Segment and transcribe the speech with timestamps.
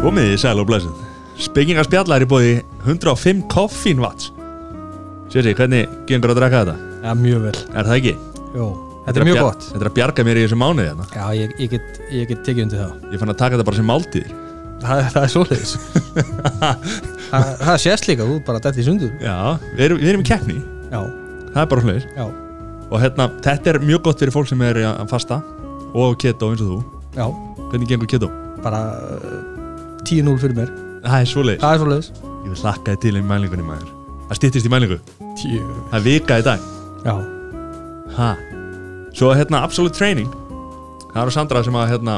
[0.00, 0.94] Komið í sæl og blæsum
[1.40, 4.30] Spekingar spjallar er búið 105 koffín watts
[5.30, 6.88] Sjössi, hvernig gengur að draka þetta?
[7.04, 7.58] Já, mjög vel.
[7.70, 8.14] Er það ekki?
[8.50, 8.64] Jó,
[9.04, 9.66] þetta er mjög gott.
[9.68, 11.06] Þetta er að bjarga mér í þessu mánuði hérna.
[11.14, 12.96] Já, ég, ég, get, ég get tekið undir það.
[13.14, 14.32] Ég fann að taka þetta bara sem máltíðir.
[14.82, 15.76] Það, það er svoleiðis.
[17.30, 19.10] Það, það sést líka, þú bara dætt í sundur.
[19.22, 19.36] Já,
[19.76, 20.56] við erum, við erum í keppni.
[20.90, 20.98] Já,
[21.50, 22.24] Það er bara hlutir já,
[22.90, 25.40] Og hérna, þetta er mjög gott fyrir fólk sem er að fasta
[25.94, 26.80] Og keto eins og þú.
[27.14, 27.26] Já.
[27.70, 28.30] Hvernig gengur keto?
[28.64, 28.82] Bara
[29.14, 29.59] uh,
[30.04, 30.70] 10-0 fyrir mér.
[31.04, 31.62] Það er svoleiðis.
[31.62, 32.10] Það er svoleiðis.
[32.30, 33.90] Ég vil hlakkaði til í mælingunni maður.
[34.30, 34.98] Það styttist í mælingu.
[35.40, 36.66] 10 Það er vika í dag.
[37.04, 37.14] Já,
[38.16, 38.30] Ha?
[39.14, 40.28] Svo hérna Absolute Training.
[41.14, 42.16] Það eru Sandra sem að hérna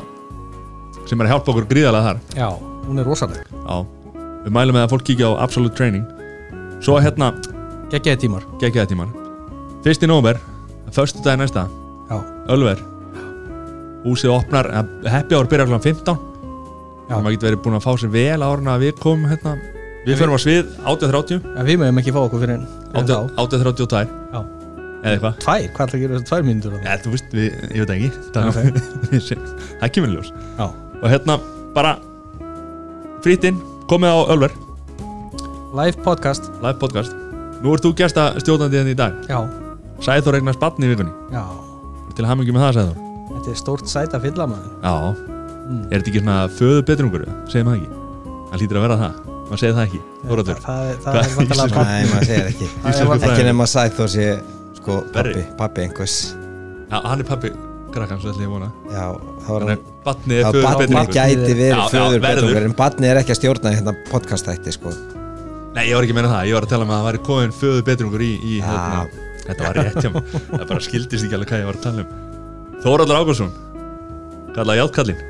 [1.09, 2.21] sem er að hjálpa okkur gríðarlega þar.
[2.37, 2.49] Já,
[2.87, 3.43] hún er rosaleg.
[3.53, 3.77] Já.
[4.45, 6.05] Við mælum með að fólk kíkja á Absolute Training.
[6.83, 7.33] Svo hérna
[7.93, 8.47] Gekkjaði tímar.
[8.61, 9.11] geggjaði tímar.
[9.85, 10.39] Fyrst í nóver
[10.93, 11.67] Föstu dag næsta.
[12.11, 12.19] Já,
[12.53, 12.81] Ölver.
[14.05, 15.79] Húsið opnar eh, Happy hour byrjar kl.
[15.79, 16.19] 15 Já.
[16.19, 16.32] Það
[17.11, 19.55] maður getur verið búin að fá sér vel árna að við komum hérna.
[20.03, 22.67] Við förum á svið 8.30 en við mögum ekki fá okkur fyrir en
[22.99, 24.41] 8.32 Já.
[25.03, 25.37] Eða eitthvað.
[25.43, 28.11] Tvær, hvað ætla að gera þessu tvær mínútur Já, þú veist, við, ég veit ekki.
[28.35, 28.59] Það,
[29.83, 30.31] það kemur í ljós.
[30.59, 30.67] Já,
[31.03, 31.37] Og hérna,
[31.75, 31.97] bara
[33.23, 33.59] Frítinn,
[33.91, 34.55] komið á Ölver.
[35.75, 36.51] Live podcast.
[36.63, 37.15] Live podcast.
[37.63, 39.19] Nú ert þú gesta stjórnandi hérna í dag.
[39.31, 39.43] Já,
[40.03, 41.13] Sæður eignast batni í vikunni.
[41.35, 41.43] Já.
[42.19, 42.99] Til hamingi með það, Sæður
[43.33, 44.73] Þetta er stórt sæta fylla maður.
[44.83, 44.95] Já,
[45.67, 45.83] mm.
[45.89, 48.01] er þetta ekki svona föðu betrungur Segir maður ekki?
[48.53, 49.21] Það hlýtur að vera það.
[49.43, 52.29] Maður segir það ekki Þóraður Það er, það Hvað- er vandalega Íslenska- papp Nei, maður
[52.31, 52.67] segir ekki.
[52.73, 53.37] Það er Íslensku vant- fræðin.
[53.37, 54.27] Ekki nema Sæþór sé
[54.79, 56.17] sko pappi, pappi einhvers.
[56.93, 57.53] Já, hann er pappi
[57.93, 58.69] Krakkans, ætla ég að vona.
[58.89, 62.23] Já, þá Þannig hann að batni er Já, föðu barnið betrungur gæti Já, verið föður
[62.25, 64.93] betrungur En barnið er ekki að stjórna hérna podcast þætti sko.
[65.73, 66.47] Nei, ég var ekki að meina það.
[66.49, 69.05] Ég var að tala um að það væri komin föðu betrungur í, í hérna,
[69.43, 70.25] Þetta var rétt hjá mér.
[70.53, 72.11] Það bara skildist ekki alveg hvað ég var að tala um.
[72.83, 73.53] Þóraldur Ágúrsson
[74.57, 75.23] Kalla Játtkallinn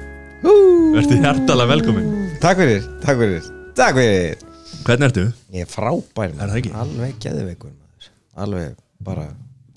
[0.42, 2.08] Verði hjartalega velkomin
[2.42, 3.44] Takk fyrir, takk fyrir,
[3.78, 4.40] takk fyrir.
[4.82, 5.24] Hvernig ertu?
[5.54, 6.72] Ég er frábær Er það ekki?
[6.82, 8.08] Alveg geðveikur maður.
[8.44, 8.72] Alveg
[9.06, 9.26] bara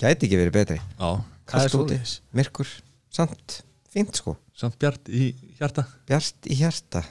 [0.01, 0.77] Gæti ekki verið betri.
[0.79, 1.11] Já,
[1.45, 2.13] Það er Kalt úti, svoleiðis.
[2.35, 2.71] myrkur,
[3.13, 3.57] samt,
[3.93, 4.33] fínt sko.
[4.57, 5.27] Samt bjart í
[5.59, 5.85] hjarta.
[6.09, 7.03] Bjart í hjarta.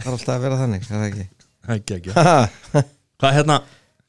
[0.00, 1.26] Það er alltaf að vera þannig, er það ekki?
[1.76, 2.14] Ekki, ekki.
[2.16, 2.82] Haha.
[3.20, 3.58] Hvað er hérna?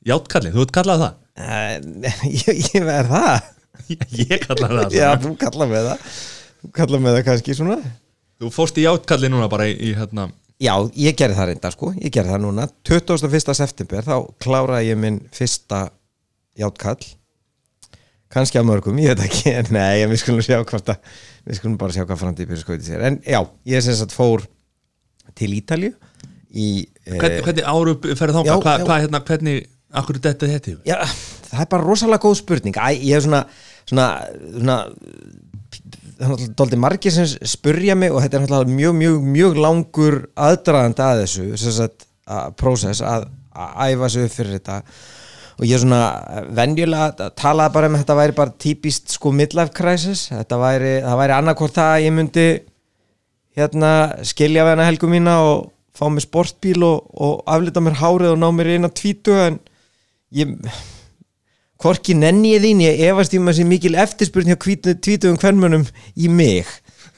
[0.09, 1.19] Játtkallinn, þú ert kallað það?
[1.35, 1.75] Eh,
[2.45, 3.51] Ég ég verð það?
[4.23, 6.09] Ég kallaði það Já, þú kalla með það.
[6.63, 7.77] Þú kalla með það kannski svona
[8.41, 10.29] Þú fórst í játtkallinn núna bara í, í hérna.
[10.61, 11.91] Já, ég gerði það reynda sko.
[11.99, 12.65] Ég gerði það núna.
[12.87, 13.53] 21.
[13.59, 15.85] september þá kláraði ég minn fyrsta
[16.59, 16.99] játkall
[18.35, 19.53] kannski af mörgum, ég veit ekki.
[19.75, 21.13] Nei, við skulum sjá hvort að
[21.45, 23.05] við skulum bara sjá hvað framtíð fyrir skoðið sér.
[23.07, 23.39] En já,
[23.71, 24.43] ég sem sagt fór
[25.39, 25.93] til Ítalju
[26.55, 26.67] í
[27.05, 28.49] eh, Hvernig, hvernig áru ferði þánga?
[28.49, 28.87] já, Hvað, já.
[28.89, 29.63] hvað hérna, hvernig
[29.95, 30.97] Akkur þetta þetta Já,
[31.47, 32.75] það er bara rosalega góð spurning.
[32.75, 33.45] Æ, ég er svona
[33.87, 34.07] svona,
[34.57, 34.77] svona
[36.19, 40.17] er náttúrulega dóldi margir sem spurja mig og þetta er náttúrulega mjög, mjög, mjög langur
[40.47, 44.79] aðdraðandi að þessu sagt, að prósess að, að æfa sig upp fyrir þetta.
[45.55, 46.01] Og ég er svona
[46.55, 50.25] venjulega talaði bara um að þetta væri bara típist sko midlife crisis.
[50.33, 52.47] Þetta væri, það væri annarkvort það að ég myndi
[53.55, 53.91] hérna
[54.27, 58.41] skilja við hana helgu mína og fá mér sportbíl og, og aflita mér hárið og
[58.41, 59.61] ná mér eina tvítu en
[60.35, 60.51] ég
[61.81, 66.31] hvorki nenni ég þín, ég efast í maður sem mikil eftirspurn hjá tvítugum hvernmönnum í
[66.31, 66.69] mig.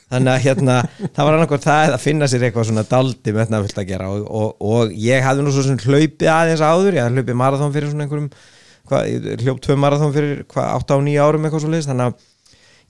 [0.08, 0.76] Þannig að hérna,
[1.16, 4.12] það var annarkvært það að finna sér eitthvað svona daldi með þetta fullt að gera.
[4.14, 7.76] Og, og, og ég hafði nú svo sem hlaupið aðeins áður, ég hafði hlaupið marathón
[7.76, 8.30] fyrir svona einhverjum,
[8.88, 12.08] hvað, ég hljóp tvö marathón fyrir hvað, 8 á 9 árum eitthvað svo leiðist þannig
[12.08, 12.26] að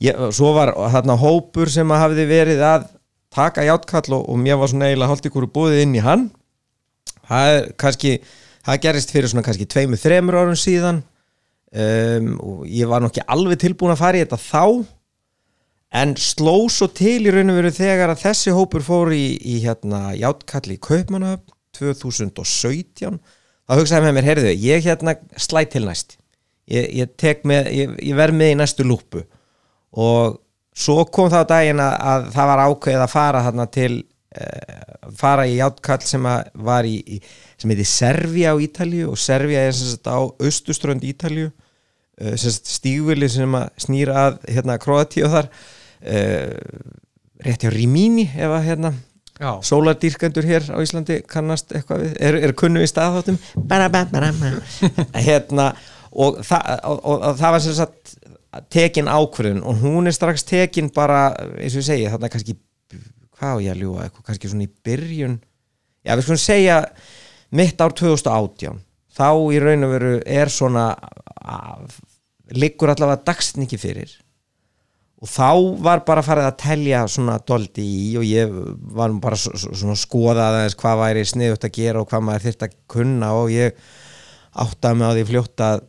[0.05, 2.87] ég, svo var þarna hópur sem að hafði verið að
[3.33, 6.29] taka játkall og, og mér var svona eiginlega hálft ykkur búið inn í hann.
[7.27, 8.17] Það er kannski
[8.67, 11.01] það gerist fyrir svona kannski tveimur, þremur árum síðan
[11.73, 14.63] um, og ég var nokkið alveg tilbúin að fara í þetta þá
[15.97, 19.59] en sló svo til í raun og veru þegar að þessi hópur fór í, í
[19.63, 23.19] hérna játkalli í Kaupmannahöfn 2017
[23.67, 26.17] þá hugsaði með mér, heyrðu, ég hérna slæt til næst.
[26.67, 29.23] Ég, ég ég, ég verð með í næstu lúpu
[29.97, 30.41] og
[30.75, 33.93] svo kom það á daginn að, að það var ákveðið að fara þarna til
[35.17, 36.27] fara í játkall sem
[36.67, 37.21] var í, í
[37.57, 41.49] sem heiti Servia á Ítalju og Servia er sem sagt á austuströnd Ítalju
[42.41, 46.55] sagt stígvili sem að snýra að hérna Kroatíu þar uh,
[47.45, 48.93] rétt hjá Rimini ef að hérna
[49.37, 53.37] sólardýrkendur hér á Íslandi kannast eitthvað við, er, er kunnu í bara.
[55.27, 55.67] hérna
[56.11, 58.15] og, þa og, og, og það var sem sagt
[58.73, 61.29] tekin ákvörðun og hún er strax tekin bara,
[61.59, 62.57] eins og ég segi þarna kannski,
[63.37, 64.05] hvað á ég að ljúga?
[64.07, 65.37] Eitthvað kannski svona í byrjun?
[66.07, 66.77] Já við skulum segja
[67.57, 68.79] mitt ár 2018
[69.17, 70.87] þá í raun og veru er svona
[72.57, 74.11] liggur allavega dagsningi fyrir.
[75.17, 75.47] Og þá
[75.81, 78.51] var bara farið að telja svona doldi í og ég
[78.93, 82.21] var bara svo- svo- svona að skoða aðeins hvað væri sniðut að gera og hvað
[82.27, 83.73] maður þyrfti að kunna og ég
[84.53, 85.81] áttaði mig á því fljótt að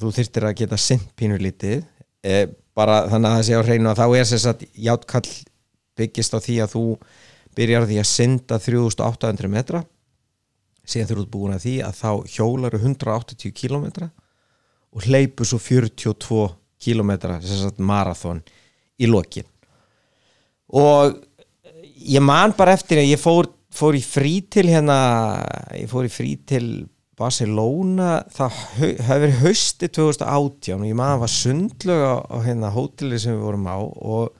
[0.00, 1.84] þú þyrftir að geta sint pínur lítið
[2.24, 5.28] e, bara þannig að það sé á hreinu að þá er þess að játkall
[5.98, 6.84] byggist á því að þú
[7.56, 9.82] byrjar því að synda 3800 metra.
[10.82, 14.08] Síðan þú ert búin að því að þá hjólar 180 kilometra
[14.92, 16.46] og hleypu svo 42
[16.82, 18.42] kilometra þess að marathon
[18.98, 19.46] í lokin.
[20.72, 21.14] Og
[22.02, 24.98] ég man bara eftir að ég fór, fór í frí til hérna
[25.76, 26.66] ég fór í frí til
[27.18, 28.60] Barcelona það
[29.06, 33.44] hafi verið hausti 2018 og ég man var sundlög á, á hérna hóteli sem við
[33.46, 34.32] vorum á og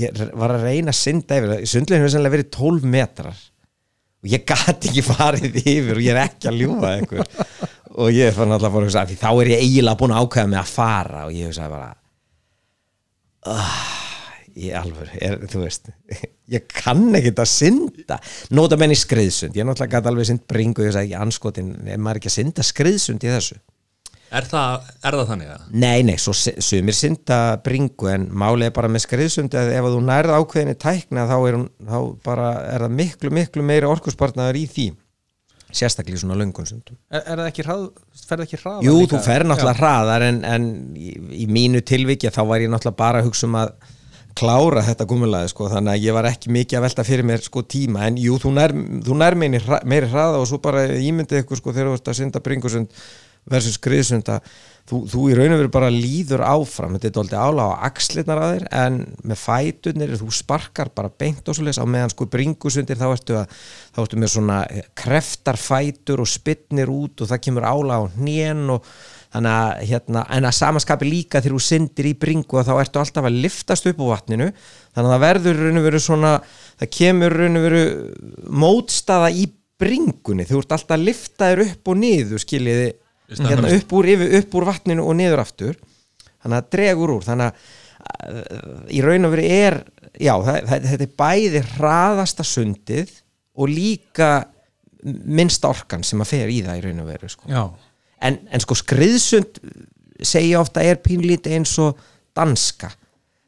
[0.00, 1.66] ég var að reyna að synda yfir það.
[1.72, 3.44] Sundlögin hefur sannlega verið 12 metrar.
[4.24, 7.36] Og ég gati ekki farið yfir og ég er ekki að ljúfa einhver.
[7.96, 10.74] Og ég fann alltaf að því þá er ég eiginlega búin að ákveða mig að
[10.74, 11.28] fara.
[11.28, 11.94] Og ég hugsaði bara
[13.46, 13.86] ah,
[14.56, 15.90] ég alveg er, þú veist,
[16.54, 18.18] ég kann ekkert að synda,
[18.56, 19.56] nota menn í skriðsund.
[19.56, 23.26] Ég náttúrulega gæti alveg synd bringu ég sagði anskotin, er maður ekki að synda skriðsund
[23.26, 23.58] í þessu?
[24.36, 25.64] Er það, er það þannig að?
[25.72, 29.96] Nei, nei, svo sumir synda bringu en málið er bara með skriðsund að ef að
[29.96, 34.60] þú nærð ákveðinni tækna þá er, hún, þá bara er það miklu, miklu meiri orkuspartnaður
[34.60, 34.86] í því
[35.76, 37.84] sérstaklega í svona löngunsundum Er, er það ekki hrað,
[38.28, 41.12] ferð ekki hrað Jú, þú fer náttúrulega hraðar en, en í,
[41.42, 43.74] í mínu tilviki þá var ég náttúrulega bara að hugsa um að
[44.36, 47.62] klára þetta gumulaði sko, þannig að ég var ekki mikið að velta fyrir mér sko
[47.64, 48.02] tíma.
[48.04, 48.74] En jú, þú nær,
[49.06, 52.42] þú nær meiri, hraða og svo bara ímyndið ykkur sko þegar þú ert að synda
[52.44, 53.06] bringusund
[53.50, 54.40] versus skriðsunda
[54.86, 56.94] þú, þú í raun og veru bara líður áfram.
[56.96, 61.46] Þetta er dóldi ála á axlirnar að þér en með fæturnir, þú sparkar bara beint
[61.46, 63.58] og svo leys á meðan sko bringusundir þá ertu, að,
[63.96, 64.62] þá ertu með svona
[64.98, 68.86] kreftar fætur og spytnir út og það kemur ála á hnén og
[69.36, 73.40] þannig að hérna, að samaskapi líka þegar þú syndir í bringu þá ertu alltaf að
[73.42, 74.50] liftast upp á vatninu.
[74.96, 76.32] Þannig að það verður raun og veru svona
[76.78, 77.82] það kemur raun og veru
[78.64, 80.46] mótstaða í bringunni.
[80.48, 82.86] Þú ert alltaf að lifta þér upp og niður skiljiði
[83.34, 85.78] hérna, upp, úr, yfir, upp úr vatninu og niður aftur
[86.42, 89.78] þannig að dregur úr þannig að uh, í raun og veru er
[90.14, 93.16] já, það, þetta er bæði hraðasta sundið
[93.56, 94.30] og líka
[95.06, 97.50] minnsta orkan sem að fer í það í raun og veru sko
[98.26, 99.60] en, en sko skriðsund
[100.24, 101.98] segja ofta er pínlítið eins og
[102.36, 102.92] danska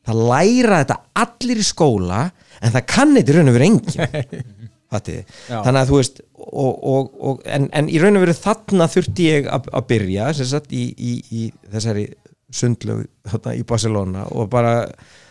[0.08, 2.26] það læra þetta allir í skóla
[2.58, 4.44] en það kann í raun og veru engin Fattiði?
[4.48, 4.57] Já.
[5.48, 9.28] Þannig að þú veist og, og, og, en, en í raun og veru þarna þurfti
[9.28, 11.44] ég að, byrja sagt í, í, í
[11.74, 12.06] þessari
[12.48, 14.74] sundlög þarna í Barcelona og bara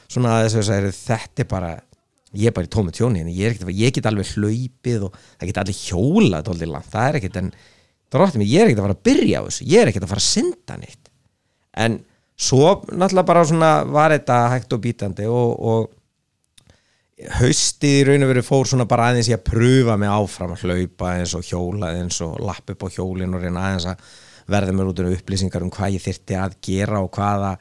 [0.07, 1.73] svona þess að segja, þetta er bara
[2.37, 5.59] ég er bara í tómi tjóni en ég, ég get alveg hlaupið og það get
[5.63, 6.51] allir hjólað
[6.91, 7.51] það er ekkert en
[8.13, 10.23] dróttum ég er ekkert að fara að byrja á þessu ég er ekkert að fara
[10.23, 11.11] að synda neitt.
[11.77, 11.99] En
[12.37, 15.87] svo náttúrulega bara svona var þetta hægt og bítandi og, og
[17.17, 20.67] haustið í raun og veru fór svona bara aðeins ég að pröfa mig áfram að
[20.67, 24.03] hlaupa eins og hjóla eins og lapp upp á hjólin og reyna aðeins að
[24.53, 27.55] verða mér út um upplýsingar um hvað ég þyrfti að gera og hvaða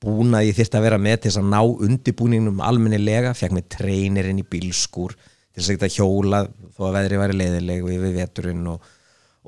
[0.00, 4.40] búnað ég þyrfti að vera með til þess að ná undirbúningnum almennilega, fekk mér treinirinn
[4.40, 6.44] í bílskur til þess að geta hjóla
[6.76, 8.90] þó að veðri væri leiðileg og yfir veturinn og,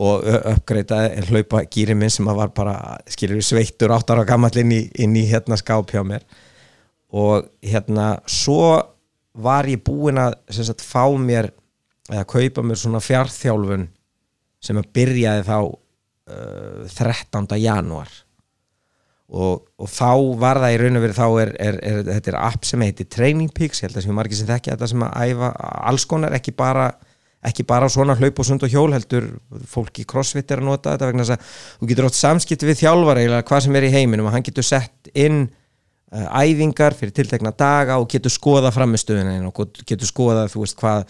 [0.02, 0.26] og
[0.56, 2.76] uppgreita hlaupa gýri minn sem að var bara
[3.14, 6.26] skilur sveittur átt ára gamall inn í, inn í hérna skáp hjá mér.
[7.12, 8.91] Og hérna svo
[9.32, 11.50] var ég búinn að sagt, fá mér
[12.10, 13.86] eða kaupa mér svona fjárþjálfun
[14.62, 17.48] sem að byrjaði þá uh, 13.
[17.62, 18.10] janúar
[19.32, 20.10] og, og þá
[20.42, 23.08] var það í raun og verið þá er, er, er, þetta er app sem heitir
[23.08, 25.50] Training Peaks, ég held að sem margir sem þekki þetta sem að æfa
[25.88, 26.90] alls konar, ekki bara
[27.42, 29.24] ekki bara svona hlaup og sund og hjól heldur
[29.66, 32.78] fólk í crossfit er að nota þetta vegna þess að þú getur átt samskipti við
[32.84, 35.48] þjálfara eða hvað sem er í heiminum og hann getur sett inn
[36.12, 41.06] æfingar fyrir tiltekna daga og getur skoða framistöðuna og getur skoða þú veist hvað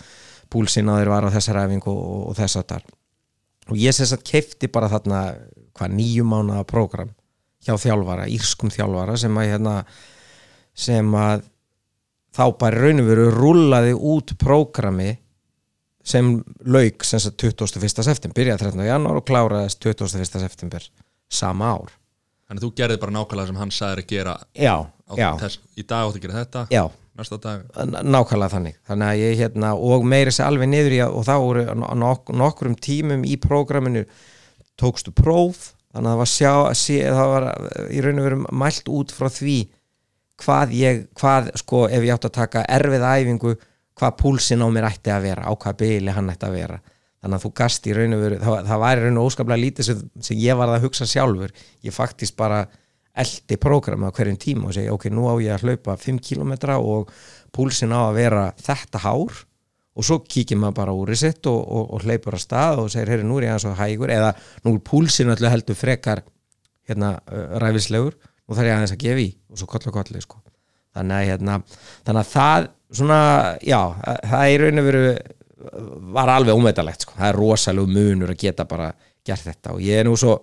[0.52, 2.84] púlsinn á þér var á þessar æfingu og, og, og þess að þar
[3.72, 5.22] og ég sem sagt keifti bara þarna
[5.74, 7.10] hvað nýju mánuða prógram
[7.62, 9.74] hjá þjálfara, írskum þjálfara sem að hérna
[10.74, 11.48] sem að
[12.32, 15.16] þá bara raun og veru rúllaði út prógrami
[16.02, 16.34] sem
[16.66, 17.90] lauk sem sagt 21.
[18.02, 18.86] september byrjaði 13.
[18.88, 20.40] janúar og kláraðist 21.
[20.42, 20.86] september
[21.30, 22.01] sama ár
[22.52, 25.60] Þannig að þú gerði bara nákvæmlega sem hann sagði að gera já, á já, þess,
[25.72, 26.82] í dag áttu að gera þetta já.
[27.16, 27.62] næsta dag.
[28.04, 28.74] Nákvæmlega þannig.
[28.90, 31.64] Þannig að ég hérna og meiri sér alveg niður í að og þá voru
[32.02, 34.04] nok nokkrum tímum í prógraminu
[34.76, 37.48] tókstu próf þannig að það var sjá sé, það var
[37.88, 39.58] í raun og veru mælt út frá því
[40.42, 43.56] hvað ég, hvað sko ef ég átti að taka erfið æfingu
[43.96, 46.80] hvað púlsinn á mér ætti að vera á hvað byli hann ætti að vera
[47.22, 49.62] þannig að þú gast í raun og veru það, það var í raun og óskaplega
[49.62, 51.54] lítið sem, sem ég var að hugsa sjálfur.
[51.86, 52.64] Ég faktist bara
[53.22, 56.52] eldi prógrama á hverjum tíma og segja ok, nú á ég að hlaupa 5 km
[56.80, 57.12] og
[57.54, 59.42] púlsin á að vera þetta hár.
[59.92, 62.86] Og svo kíkir maður bara úr í sitt og, og, og hleypur að stað og
[62.90, 64.12] segir, heyrðu, nú er ég aðeins og hægur.
[64.14, 64.30] Eða
[64.64, 66.22] nú er púlsin öllu heldur frekar
[66.88, 67.18] hérna,
[67.60, 68.16] ræfislegur.
[68.48, 69.28] Nú þarf ég aðeins að gefa í.
[69.52, 70.40] Og svo koll og kolli sko.
[70.96, 71.60] þannig hérna,
[72.04, 73.20] þannig að það svona,
[73.64, 73.78] já,
[74.28, 75.04] það er raun og veru
[76.14, 77.14] var alveg ómetalegt sko.
[77.18, 78.92] það er rosalegu munur að geta bara
[79.26, 79.76] gert þetta.
[79.76, 80.38] Og ég er nú svo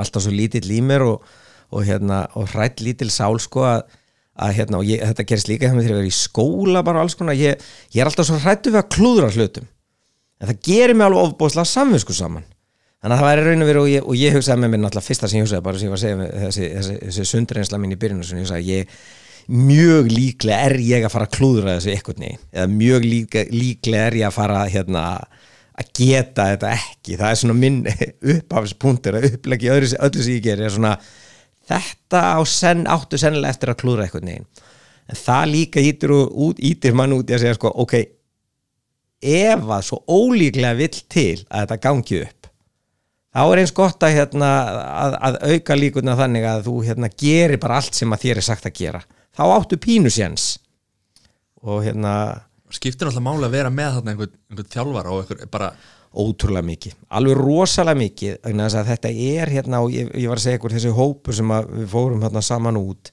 [0.00, 1.28] alltaf svo lítill í mér og,
[1.70, 3.84] og, hérna, og hrætt lítill sál sko að,
[4.40, 7.38] að hérna, ég, þetta gerist líka þegar ég er í skóla bara og alls konar.
[7.38, 7.60] Ég,
[7.94, 9.68] ég er alltaf svo hrættu við að klúðra hlutum.
[10.40, 12.46] En það gerir mig alveg ofbóðslega samvinsku saman.
[13.04, 15.04] Þannig að það væri raun og veru og ég, og ég hugsaði með mér náttúrulega
[15.10, 17.92] fyrsta sem ég hugsaði bara sem ég var að segja þessi, þessi, þessi sundreinsla mín
[17.92, 18.94] í byrjun og ég hugsaði ég
[19.48, 24.06] mjög líklega er ég að fara að klúðra þessu eitthvað neginn eða mjög líka, líklega
[24.10, 25.04] er ég að fara hérna
[25.74, 27.16] að geta þetta ekki.
[27.18, 27.80] Það er svona minn
[28.34, 30.96] upphafspunktur að upplegi öðru, öllu sem ég ger er svona
[31.68, 34.48] þetta á senn áttu sennilega eftir að klúðra eitthvað neginn
[35.04, 37.96] en það líka ítir, út, ítir mann út í að segja sko ok
[39.24, 42.50] ef að svo ólíklega vill til að þetta gangi upp
[43.34, 44.50] þá er eins gott að, hérna,
[44.94, 48.48] að, að auka líkuna þannig að þú hérna, gerir bara allt sem að þér er
[48.48, 50.54] sagt að gera þá áttu pínusjens
[51.64, 52.14] og hérna
[52.74, 55.70] skiptir alltaf máli að vera með þarna einhvern, einhvern þjálfara og einhver bara
[56.14, 60.74] ótrúlega mikið, alveg rosalega mikið þetta er hérna og ég, ég var að segja ykkur
[60.76, 63.10] þessi hópur sem við fórum hérna saman út.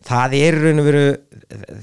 [0.00, 1.04] Það er raun og veru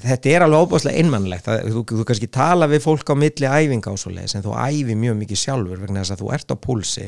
[0.02, 1.46] þetta er alveg óbúslega einmannlegt.
[1.46, 4.56] Það, þú, þú kannski tala við fólk á milli æfinga og svo leiðis en þú
[4.58, 7.06] æfi mjög mikið sjálfur vegna þess að þú ert á púlsi.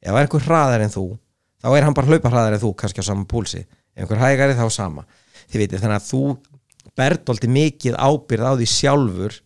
[0.00, 1.06] Ef það er einhver hraðar en þú
[1.64, 3.64] þá er hann bara hlaupa hraðar en þú kannski á sama púlsi.
[3.96, 5.06] Ef einhver hægari þá sama
[5.50, 6.22] þið veitir þannig að þú
[7.00, 9.36] berðolti mikið ábyrð á því sjálfur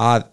[0.00, 0.30] að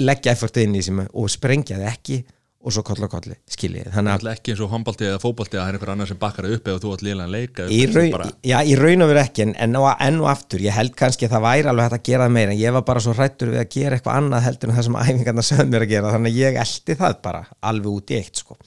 [0.00, 2.20] leggja eftir inn í sem og sprengja þið ekki
[2.60, 5.62] og svo koll og kolli, skiljið þannig að ekki eins og handbalti eða fótbalti að
[5.62, 8.56] það er einhver annar sem bakkar upp ef þú átt liðlega leika raun, bara, já,
[8.60, 11.38] í raun og veru ekki en, en, og, enn og aftur, ég held kannski að
[11.38, 13.70] það væri alveg hægt að gera meira, en ég var bara svo hrættur við að
[13.72, 16.60] gera eitthvað annað heldur en það sem æfingarna sögð mér að gera, þannig að ég
[16.66, 17.42] eldi það bara
[17.72, 18.58] alveg út í eitt, sko.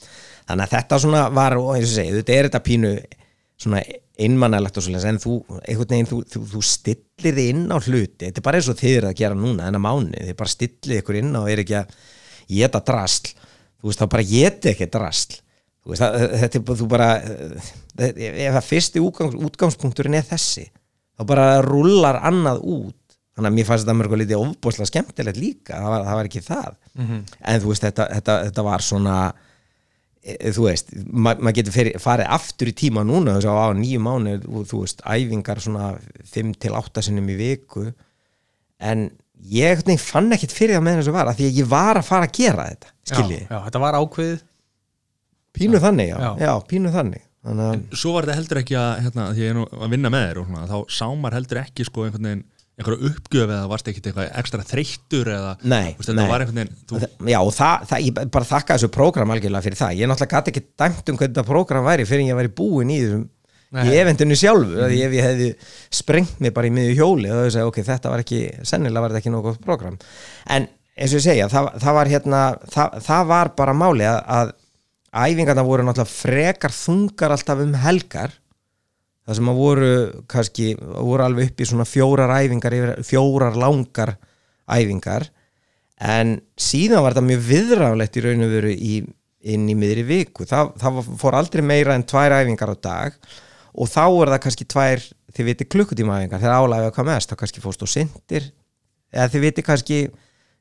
[0.48, 2.94] Þannig að þetta svona var, og eins og segi, þetta er þetta pínu
[3.62, 3.84] svona
[4.14, 5.36] einmannalegt og svolítið, en þú,
[5.80, 8.26] veginn þú, þú, þú stillir þið inn á hluti.
[8.26, 11.00] Þetta er bara eins og þið eru að gera núna, þennan mánu þið bara stillir
[11.02, 11.96] ykkur inn og er ekki að
[12.54, 13.32] geta drasl,
[13.80, 15.40] þú veist þá bara geti ekki drasl.
[15.84, 17.08] Þú veist, það, þetta er þú bara
[18.04, 20.68] ef það fyrsti útgangs, útgangspunkturinn er þessi
[21.14, 23.00] þá bara rullar annað út.
[23.34, 26.42] Þannig að mér fannst þetta mörgur litið ofbúslega skemmtilegt líka, það var, það var ekki
[26.46, 26.76] það.
[27.50, 29.16] En þú veist, þetta, þetta, þetta var svona
[30.24, 34.36] þú veist, ma maður getur farið aftur í tíma núna þess að á nýju mánu
[34.70, 35.90] þú veist, æfingar svona
[36.32, 37.90] 5-8 sinnum í viku.
[38.80, 39.10] En
[39.52, 42.00] ég nei, fann ekkit fyrir það með þess að var, af því að ég var
[42.00, 44.42] að fara að gera þetta, skiljið, já, já, þetta var ákveðið.
[45.54, 46.30] Pínu þannig já, Já.
[46.40, 47.22] já, pínu þannig.
[47.44, 50.10] Þannig að, svo var þetta heldur ekki að hérna, því ég er nú að vinna
[50.14, 53.68] með þér og svona, þá sá maður heldur ekki sko einhvern veginn einhverja uppgjöf eða
[53.70, 56.24] varst ekkit eitthvað ekstra þreyttur eða Nei, veist, nei.
[56.26, 57.00] veginn þú,
[57.30, 60.52] já, og það, það, ég bara þakka þessu prógram algjörlega fyrir það, ég náttúrulega gæti
[60.52, 63.28] ekki dæmt um hvernig þetta prógram væri fyrir en ég væri búin í þessum
[63.74, 63.88] Nei.
[63.90, 64.92] í eventinu sjálfu, mm.
[65.02, 65.48] ef ég hefði
[65.98, 69.14] sprengt mig bara í miðju hjóli og þau segja, ok, þetta var ekki, sennilega var
[69.14, 69.96] þetta ekki gott prógram,
[70.54, 74.20] en eins og ég segja það, það var hérna, það, það var bara máli að,
[74.36, 74.52] að
[75.24, 78.38] æfingarna voru náttúrulega frekar þungar alltaf um helgar
[79.24, 79.90] það sem að voru
[80.30, 82.76] kannski, voru alveg upp í svona fjórar æfingar,
[83.06, 84.16] fjórar langar
[84.68, 85.28] æfingar.
[86.04, 88.94] En síðan var þetta mjög viðráðlegt í raun og veru í,
[89.54, 90.46] inn í miðri viku.
[90.48, 93.16] Það, það fór aldrei meira en tvær æfingar á dag.
[93.74, 97.38] Og þá er það kannski tvær þið viti klukkutíma æfingar, þegar álægja hvað mest þá
[97.40, 98.52] kannski fórst og sindir
[99.14, 99.98] eða þið viti kannski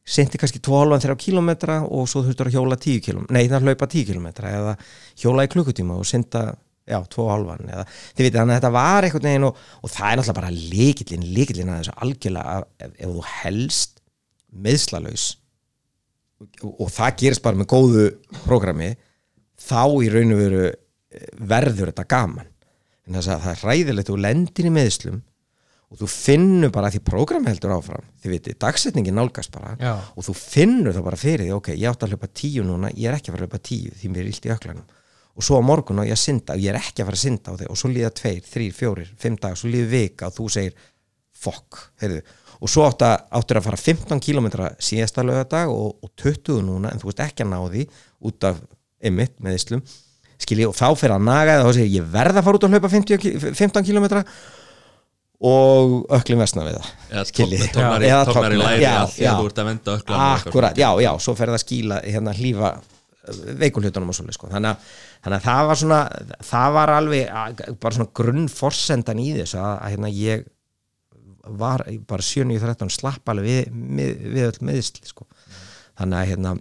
[0.04, 4.08] sindir kannski 12-3 kilometra og svo þurftur að hjóla 10 km, nei það hlaupa 10
[4.10, 4.74] kilometra eða
[5.22, 6.50] hjóla í klukkutíma og sinda
[6.90, 10.20] já, 2,5 eða þið viti þannig að þetta var einhvern veginn og, og það er
[10.20, 14.00] náttúrulega bara líkillin, líkillin að þessu algjörlega ef, ef þú helst
[14.68, 15.28] meðslalaus
[16.44, 18.08] og, og það gerist bara með góðu
[18.44, 18.94] prógrami
[19.64, 22.50] þá í raun og veru eh, verður þetta gaman
[23.04, 25.22] en þess að það er ræðilegt og lendir í meðslum
[25.94, 29.94] og þú finnur bara því prógrami heldur áfram þið viti, dagsetningin nálgast bara Já.
[30.18, 33.12] og þú finnur það bara fyrir því, ok, ég átti að hlaupa tíu núna ég
[33.12, 34.88] er ekki að hlaupa tíu því mér er illt í öklanum
[35.34, 37.24] og svo á morgun á ég að synda og ég er ekki að fara að
[37.26, 37.70] synda á þig.
[37.74, 40.76] Og svo líða tveir, þrýr, fjórir, fimm dagar svo líður vika og þú segir
[41.44, 42.22] fokk, heyrðu.
[42.64, 44.48] Og svo áttu að, áttur að fara 15 km
[44.80, 47.86] síðasta lögadag og, og 20 núna en þú veist ekki að ná því
[48.30, 48.62] út af
[49.04, 49.82] ymmit með Íslum
[50.44, 52.64] skilji og þá fyrir að naga það og þá segir ég verð að fara út
[52.68, 54.08] að hlaupa 50, ki- 15 km
[55.44, 57.60] og öklum vesna við það eða skilji.
[58.08, 61.52] Eða tóknar í læri að þú ert að venda öklan Akkurat, já, já, svo fer
[61.52, 62.70] það að skíla hérna hlífa
[63.60, 64.50] veikulhutunum og svolítið sko.
[64.52, 64.90] þannig,
[65.24, 66.00] þannig að það var svona
[66.50, 70.46] það var alveg bara svona grunnforsendan í þessu að, að hérna ég
[71.64, 75.28] var bara 7-13 slapp alveg við, við, við öll meðisli sko.
[76.00, 76.56] þannig að hérna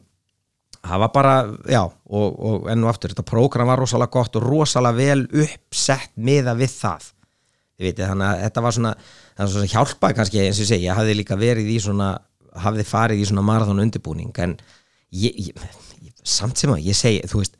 [0.82, 1.34] það var bara,
[1.70, 6.14] já, og, og enn og aftur, þetta prógram var rosalega gott og rosalega vel uppsett
[6.18, 7.10] miða við það
[7.82, 8.92] veitir, þannig að þetta var svona
[9.40, 12.12] svona hjálpaði kannski, eins og segi ég hafði líka verið í svona
[12.62, 14.56] hafði farið í svona marathon undirbúning en
[15.16, 15.68] ég, ég,
[16.22, 17.56] samt sem að ég segi, þú veist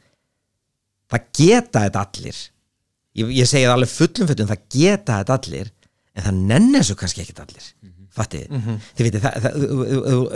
[1.13, 2.43] það geta þetta allir.
[3.19, 5.73] Ég, ég segi það alveg fullum fullum það geta þetta allir
[6.13, 7.67] en það nenni þessu kannski ekkit allir.
[8.13, 8.47] Fattið,
[8.97, 9.55] þið veitir það, það,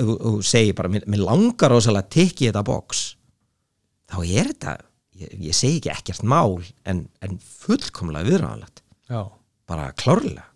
[0.08, 3.02] þú- segir bara, mér, mér langar rosalega að tekja þetta box.
[4.08, 4.72] Þá er þetta
[5.20, 6.56] ég, ég segi ekki ekkert mál
[6.88, 8.80] en, en fullkomlega viðræðanlegt
[9.68, 10.46] bara klárlega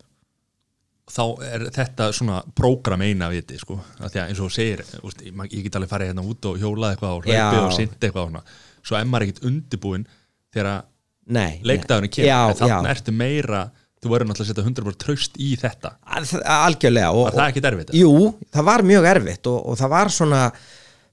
[1.11, 4.83] þá er þetta svona prógram eina viti sko, af því að eins og þú segir
[5.03, 7.65] úst, ég, get alveg farið hérna út og hjólað eitthvað og hlaupið Já.
[7.65, 10.07] og sindi eitthvað og svo er maður ekkit undirbúin
[10.55, 10.87] þegar
[11.31, 12.57] leikdagurinn kemur.
[12.59, 13.65] Þannig ertu meira
[14.01, 15.91] þú verður náttúrulega að setja 100% traust í þetta.
[16.09, 17.91] Al- algjörlega og, var það ekki erfitt?
[17.99, 18.13] Jú,
[18.55, 20.39] það var mjög erfitt og, og það var svona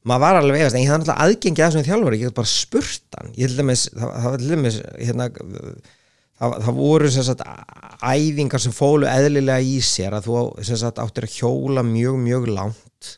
[0.08, 2.48] maður var alveg efast, en ég hafði náttúrulega aðgengi að þessum þjálfur, ég get bara
[2.48, 3.34] spurt hann.
[3.36, 5.66] Ég til dæmis, það, það
[6.38, 7.44] það, það voru sem sagt
[8.08, 13.14] æfingar sem fólu eðlilega í sér að þú sagt áttir að hjóla mjög, mjög langt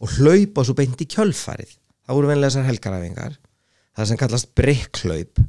[0.00, 1.76] og hlaupa svo beint í kjölfarið.
[2.04, 3.36] Það voru venlega þessar helgaræfingar
[3.94, 5.40] það sem kallast brikklaup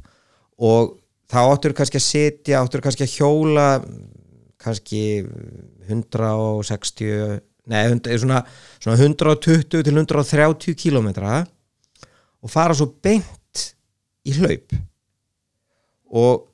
[0.66, 0.94] og
[1.32, 3.66] þá áttur kannski að setja áttur kannski að hjóla
[4.62, 5.02] kannski
[5.90, 8.42] 160 nei, hund- svona,
[8.78, 11.40] svona 120 til 130 kílómetra
[12.42, 13.64] og fara svo beint
[14.26, 14.74] í hlaup.
[16.14, 16.46] Og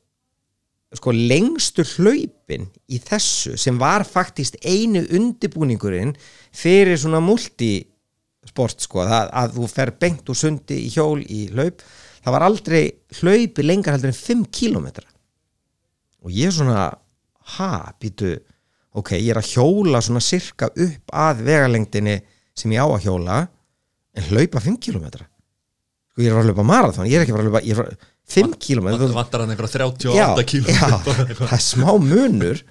[0.99, 6.13] sko lengstu hlaupin í þessu sem var faktist einu undibúningurinn
[6.53, 11.81] fyrir svona multisport sko það, að þú fer beint úr sundi í hjól í hlaup
[12.23, 12.83] það var aldrei
[13.19, 15.09] hlaupi lengar heldur en 5 kílómetra.
[16.23, 16.87] Og ég svona
[17.57, 18.37] ha, býtu
[18.95, 22.21] ok, ég er að hjóla svona sirka upp að vegalengdinni
[22.55, 23.43] sem ég á að hjóla
[24.15, 25.27] en hlaupa 5 kílómetra?
[26.13, 27.87] Sko ég er að að hlaupa marathon, ég er ekki að að hlaupa ég er
[27.87, 32.63] að 5 kílómetra það vantar hann einhverja 38 já, kíló já, það er smá munur.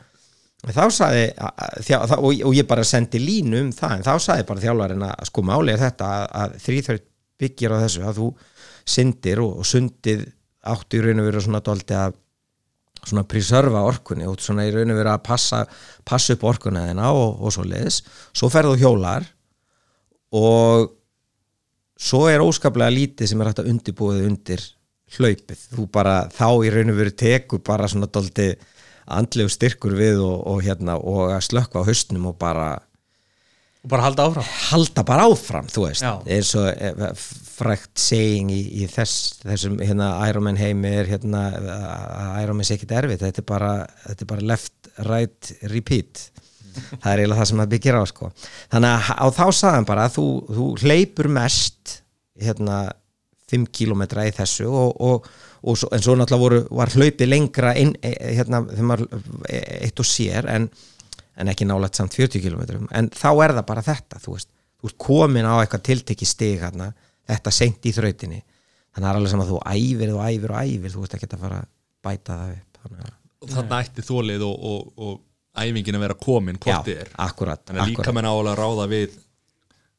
[0.61, 5.05] Þá það, og, og ég bara sendi línu um það en þá sagði bara þjálfarinn
[5.07, 7.07] að sko máli er þetta að, að þrýþraut
[7.41, 8.27] byggir á þessu að þú
[8.95, 10.27] syndir og, og sundið
[10.71, 12.17] áttu í raun og veru svona doldi að
[13.01, 15.63] svona preserva orkunni og svona í raun og veru að passa,
[16.05, 19.25] passa upp orkunna þeina og, og svo leiðis svo ferðu hjólar
[20.37, 20.91] og
[22.01, 24.67] svo er óskaplega lítið sem er hægt að undirbúið undir
[25.17, 28.53] hlaupið, þú bara þá í raun og veru tekur bara svona doldi
[29.11, 32.77] andlegu styrkur við og, og hérna og að slökka á haustnum og bara
[33.81, 34.49] og bara halda áfram?
[34.69, 36.05] Halda bara áfram, þú veist.
[36.05, 37.23] Eins og eh,
[37.55, 41.47] frækt saying í, í þess, þessum hérna Ironman heimi er hérna
[42.43, 43.71] Ironman sé ekkit erfitt, þetta er bara
[44.05, 46.27] þetta er bara left, right, repeat.
[46.71, 48.31] Það er eiginlega það sem það byggir á sko.
[48.71, 51.95] þannig að á þá sagðan bara að þú, þú hleypur mest
[52.41, 52.77] hérna
[53.51, 55.27] 5 kilometra í þessu og, og,
[55.61, 59.05] og svo, en svo náttúrulega voru, var hlaupið lengra inn, e, hérna, þegar maður
[59.49, 60.69] e, eitt og sér en,
[61.37, 64.91] en ekki nálægt samt 40 kilometrum en þá er það bara þetta þú veist, þú
[64.91, 66.91] ert komin á eitthvað tiltekki stig hérna,
[67.29, 68.41] þetta seint í þrautinni.
[68.91, 71.17] Þannig að það er alveg sem að þú æfir og æfir og æfir, þú veist
[71.17, 71.67] ekki að fara að
[72.01, 72.79] bæta það upp.
[72.81, 77.11] Þannig að, þarna ætti þólið og, og, og æfingin að vera komin hvort þið er.
[77.27, 79.15] akkurat, þannig að líka menn álega ráða við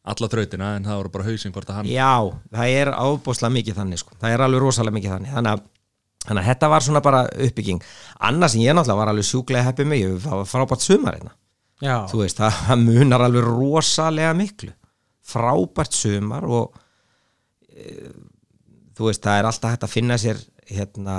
[0.03, 2.15] alla þrautina en það voru bara hausinn hvort að hann Já,
[2.51, 4.17] það er ábúslega mikið þannig sko.
[4.19, 5.35] það er alveg rosalega mikið þannig.
[5.37, 5.63] Þannig að,
[6.27, 7.85] þannig að þetta var svona bara uppbygging.
[8.31, 11.35] Annars sem ég náttúrulega var alveg sjúklega heppið mig ég var frábært sumar hérna.
[11.83, 14.75] Já, þú veist, það það munar alveg rosalega miklu.
[15.33, 16.77] Frábært sumar og
[17.71, 18.11] e,
[18.99, 21.17] þú veist, það er alltaf hægt að finna sér hérna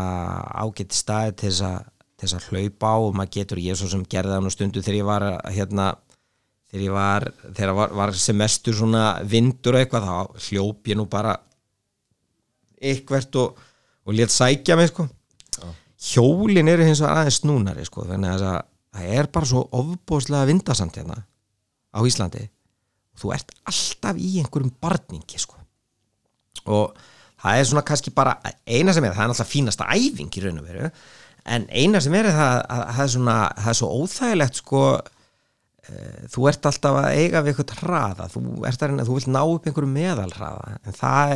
[0.60, 4.44] ágætt staði til þess að hlaupa á og maður getur ég svo sem gerði það
[4.46, 5.90] nú stundu þegar ég var hérna
[6.74, 11.06] þegar ég var, þegar var, var semestur svona vindur og eitthvað þá hljóp ég nú
[11.12, 11.36] bara
[12.82, 13.60] eitthvert og,
[14.04, 15.06] og létt sækja mig sko.
[16.04, 18.46] Hjólin eru hins vegar aðeins snúnari sko þannig að
[18.98, 21.22] það er bara svo ofbóðslega vindasamt hérna
[21.94, 22.48] á Íslandi.
[23.14, 25.62] Og þú ert alltaf í einhverjum barningi sko.
[26.66, 26.98] Og
[27.44, 30.64] það er svona kannski bara eina sem er, það er náttúrulega fínasta æfing í raun
[30.64, 30.90] og veru
[31.44, 34.84] en eina sem er það að það er svona, það er svo óþægilegt sko
[36.32, 39.42] þú ert alltaf að eiga við eitthvað hraða, þú ert að reyna, þú vilt ná
[39.44, 41.36] upp einhverju meðalhraða, en það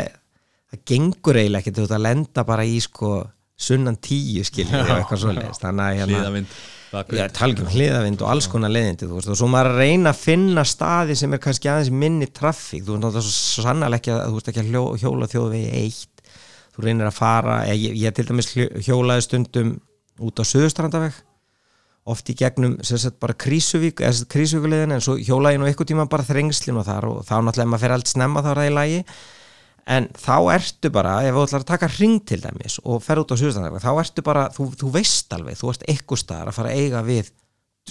[0.67, 3.11] það gengur eiginlega ekki, þú ert að lenda bara í sko
[3.57, 6.57] sunnan tíu skiljið eða eitthvað svoleiðist, þannig að hérna, hlýðavind
[6.87, 7.31] Bak Já, við.
[7.35, 10.63] tala ekki um hliðavind og alls konar veist, og svo maður að reyna að finna
[10.67, 14.37] staði sem er kannski aðeins minni traffík þú veist náttúrulega svo sannlega ekki að þú
[14.37, 16.31] veist ekki að hljó, hjóla þjóðvegi eitt.
[16.77, 18.51] Þú reynir að fara, ég, ég, ég til dæmis
[18.87, 19.73] hjólaði stundum
[20.23, 21.19] út á Suðustrandaveg
[22.07, 26.85] oft í gegnum sagt bara Krísuvík Krísuvíkuleiðin en svo ég nú eitthvað tíma bara þrengslinu
[26.87, 29.01] þar og þá náttúrulega ef maður fer allt snemma þá er það í lagi
[29.87, 33.31] en þá ertu bara, ef þú ætlar að taka ring til dæmis og fer út
[33.31, 36.73] á Suðustrandaveg þá ertu bara, þú, þú veist alveg þú ert eitthvað staðar að fara
[36.73, 37.29] að eiga við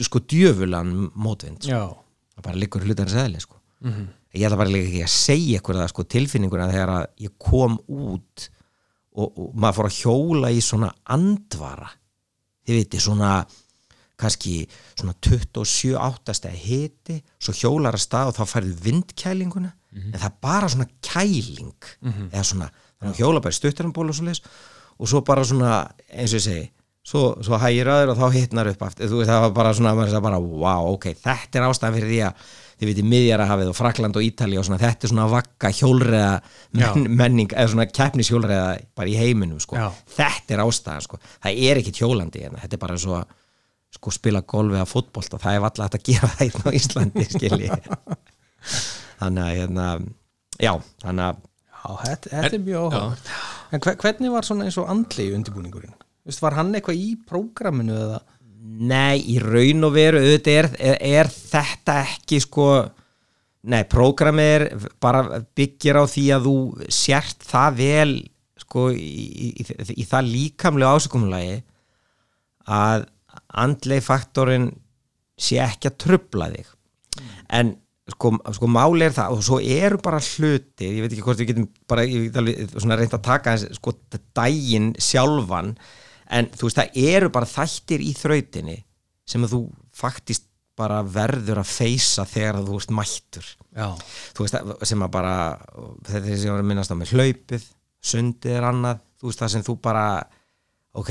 [0.04, 1.72] sko djöfulan mótvind sko.
[2.36, 3.56] Það bara liggur hlutar sæli sko.
[4.36, 8.48] ég ætla bara ekki að segja það sko, tilfinninguna þegar að ég kom út
[9.16, 11.88] og, og maður fór að hjóla í svona andvara
[12.66, 13.30] þið viti svona
[14.20, 14.54] kannski
[14.94, 20.38] svona 27-8 stæði hiti svo hjólar að stað og þá færðu vindkælinguna en það er
[20.44, 21.90] bara svona kæling
[22.32, 24.42] eða svona, þannig að hjóla bara stuttaramból og svo leis
[24.96, 25.76] og svo bara svona
[26.08, 26.64] eins og ég segi
[27.06, 29.94] svo, svo hægir aður og þá hittnar upp aftur þú veist það var bara svona,
[29.94, 33.76] maður sagði bara wow, ok, þetta er ástæðan fyrir því að þið viti miðjarahafið og
[33.78, 36.32] Frakland og Ítali og svona þetta er svona vakka hjólreða
[36.76, 38.66] men, menning, eða svona keppnishjólreða
[38.98, 39.86] bara í heiminum sko, Já.
[40.18, 42.60] þetta er ástæðan sko, það er ekkit hjólandi hérna.
[42.64, 43.22] þetta er bara svo
[43.96, 47.26] sko spila golfi að fótbolta, það er alltaf hægt að gera það hérna á Íslandi
[47.34, 47.70] skilji
[49.16, 49.90] þannig að hérna
[50.60, 51.44] já, þannig að
[51.86, 53.32] Já, þetta, þetta er mjög áhugavert
[53.74, 55.94] En hver, hvernig var svona eins og andli undirbúningurinn?
[56.26, 58.20] Vist, var hann eitthvað í prógraminu eða?
[58.86, 62.68] Nei, í raun og veru auðvitað er, er, er þetta ekki sko
[63.66, 64.66] Nei, prógramið er
[65.02, 66.56] bara byggir á því að þú
[66.94, 68.12] sért það vel
[68.62, 69.66] sko í, í, í,
[70.02, 71.56] í það líkamlega ásökumulagi
[72.76, 73.06] að
[73.62, 74.70] andlegi faktorinn
[75.36, 76.70] sé ekki að trubla þig.
[77.52, 77.74] En
[78.08, 81.48] sko, sko máli er það og svo eru bara hluti ég veit ekki hvort við
[81.52, 82.04] getum bara
[83.00, 83.94] reynt að taka eins, sko
[84.36, 85.72] daginn sjálfan
[86.30, 88.76] en þú veist það eru bara þættir í þrautinni
[89.26, 89.60] sem að þú
[89.96, 90.46] faktist
[90.76, 93.46] bara verður að feysa þegar að þú ert mættur.
[93.74, 93.86] Já,
[94.36, 95.34] þú veist að- sem að bara
[96.04, 97.64] þetta er sem að minnast á með hlaupið
[98.06, 100.06] sundið er annað, þú veist það sem þú bara
[100.94, 101.10] ok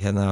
[0.00, 0.28] hérna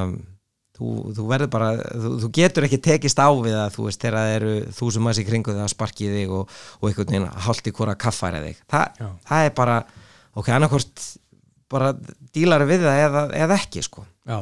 [0.78, 4.16] þú, þú verður bara, þú, þú getur ekki tekist á við það, þú veist, þegar
[4.18, 7.26] það eru þúsum maður í kringu það að sparki í þig og, og einhvern veginn
[7.46, 8.80] haldi hvora kaffæra þig Þa,
[9.28, 9.76] það er bara,
[10.40, 11.04] ok, annarkvort
[11.72, 11.92] bara
[12.36, 14.02] dílar við það eða, eða ekki sko.
[14.28, 14.36] Já,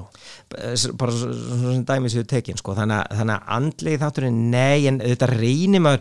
[0.51, 0.73] bara
[1.14, 2.75] svo- svo- svona dæmi séu tekin sko.
[2.75, 6.01] þannig, að- þannig að andlegi þátturinn nei, en þetta reynir maður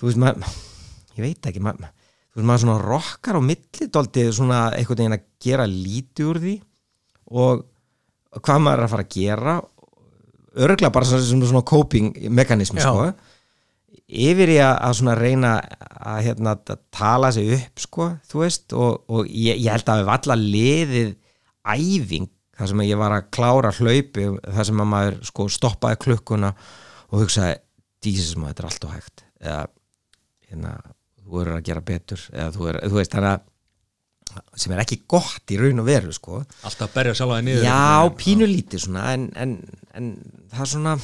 [0.00, 0.54] þú veist maður,
[1.18, 1.90] ég veit ekki maður,
[2.32, 6.40] þú veist maður svona rokkar á milli dóltið svona einhvern veginn að gera lítið úr
[6.46, 6.54] því
[7.42, 7.62] og
[8.40, 9.56] hvað maður er að fara að gera
[10.52, 13.10] örgulega bara svona, svona, svona coping mekanismi sko.
[14.12, 18.76] Yfir í að, að svona reyna að, hérna, að tala sig upp sko, þú veist
[18.76, 21.12] og, og ég, ég held að við alla liðið
[21.72, 26.52] æfing þar sem ég var að klára hlaupi þar sem að maður sko stoppaði klukkuna
[27.12, 27.56] og hugsaði
[28.04, 29.24] dísis maður þetta er allt og hægt.
[29.42, 29.62] Eða
[30.50, 30.74] hérna,
[31.22, 33.48] þú eru að gera betur eða þú, er, þú veist þannig að
[34.58, 36.42] sem er ekki gott í raun og veru sko.
[36.68, 37.66] Alltaf berja sjálfa þig niður.
[37.66, 39.56] Já, pínulítið svona en, en,
[39.98, 40.12] en
[40.52, 40.94] það er svona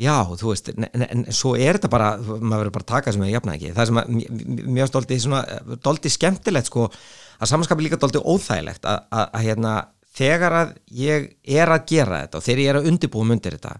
[0.00, 3.24] já, þú veist en, en, svo er þetta bara, maður verður bara að taka sem
[3.26, 5.42] ég jafna ekki, það sem að mér- mér mér stolti svona,
[5.84, 9.74] doldi skemmtilegt sko að samanskapi líka doldi óþægilegt að, að, að hérna,
[10.16, 10.72] þegar að
[11.02, 11.28] ég
[11.60, 13.74] er að gera þetta og þegar ég er að undirbúum undir þetta,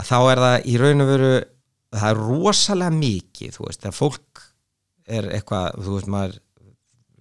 [0.00, 1.30] að þá er það í raun og veru,
[1.98, 4.44] það er rosalega mikið, þú veist, þegar fólk
[5.18, 6.40] er eitthvað, þú veist, maður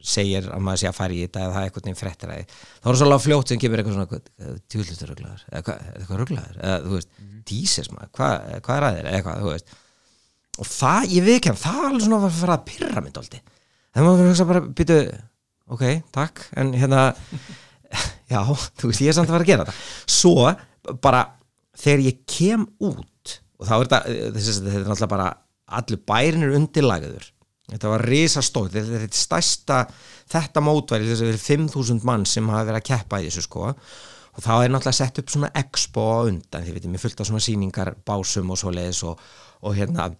[0.04, 2.38] segir að maður sé að fara í þetta eða það er eitthvað nefn fréttir að
[2.38, 2.46] því
[2.84, 4.22] þá er svolítið fljótt sem kemur eitthvað svona
[4.72, 7.12] tjúllustur rugglaður eða hvað, eða eitthvað rugglaður eða þú veist,
[7.50, 9.08] dísis maður, hvað, hvað er að þér?
[9.08, 9.78] Eða eitthvað, þú veist.
[10.58, 13.22] Og það, ég veit ekki hann, það er alveg svona að fara að pyrra mynd
[13.22, 13.42] aldrei
[13.98, 14.98] það maður verður að hugsa bara, býtu
[15.74, 15.84] ok,
[16.16, 17.02] takk, en hérna
[18.32, 19.76] já, þú veist, ég er samt að fara að gera þetta.
[20.18, 20.36] Svo,
[21.04, 21.24] bara
[21.78, 24.00] þegar ég kem út og þá er þetta,
[24.38, 24.54] þessi,
[27.72, 29.80] þetta var risastóð, þetta er þetta stærsta
[30.32, 33.74] þetta mótværi, þessi verið 5.000 mann sem hafa verið að keppa í þessu sko.
[34.38, 37.44] Og þá er náttúrulega sett upp svona expo undan, þið veitum, ég fullt af svona
[37.44, 39.22] sýningar básum og svoleiðis og,
[39.66, 40.12] og hérna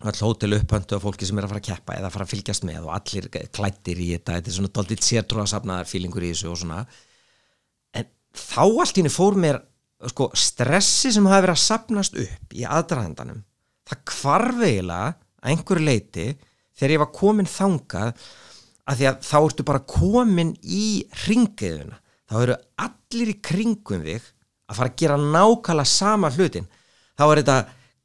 [0.00, 2.30] all hótel upphöndu af fólki sem er að fara að keppa eða að fara að
[2.30, 6.52] fylgjast með og allir klættir í þetta, þetta er svona daldið sértrúasafnaðar fílingur í þessu
[6.52, 6.78] og svona.
[7.92, 9.60] En þá allt í henni fór mér
[10.08, 13.42] sko, stressi sem hafi verið að sapnast upp í aðdraðandanum
[13.90, 16.26] það hvarvegilega að einhverju leiti
[16.80, 18.12] þegar ég var komin þangað
[18.90, 20.86] að því að þá ertu bara komin í
[21.26, 21.98] ringiðuna
[22.30, 24.30] þá eru allir í kringum þig
[24.70, 26.66] að fara að gera nákvæmlega sama hlutin
[27.18, 27.58] þá er þetta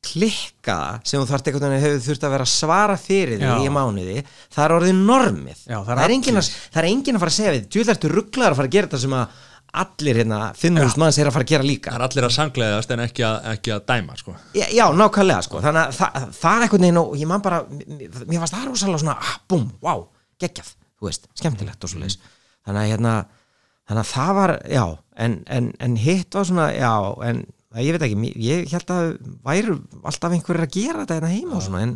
[0.05, 3.55] klikkaða sem þú þarft veginn hefur þurft að vera að svara fyrir því Já.
[3.65, 4.17] í mánuði
[4.53, 6.49] það er orðið normið Já, það er er engin allir.
[6.51, 9.01] að, er að fara að segja við þú ertu rugglaður að fara að gera þetta
[9.05, 9.39] sem að
[9.83, 11.93] allir hérna 500 manns er að fara að gera líka.
[11.93, 14.35] Það er allir að sangleðast en ekki að, ekki að dæma sko.
[14.55, 15.61] Já, já, nákvæmlega sko.
[15.65, 19.03] Þannig að það, það er einhvern veginn og ég man bara mér fannst það rosalega
[19.03, 20.07] svona, ah, búm, wow
[20.41, 22.17] geggjað, þú veist, skemmtilegt og svo leis
[22.65, 23.13] þannig að hérna
[23.85, 24.85] þannig að það var, já,
[25.25, 26.91] en, en, en hitt var svona, já,
[27.29, 27.43] en
[27.83, 29.11] ég veit ekki, ég held að
[29.45, 31.95] væru alltaf einhverjir að gera þetta hérna heima og svona, en,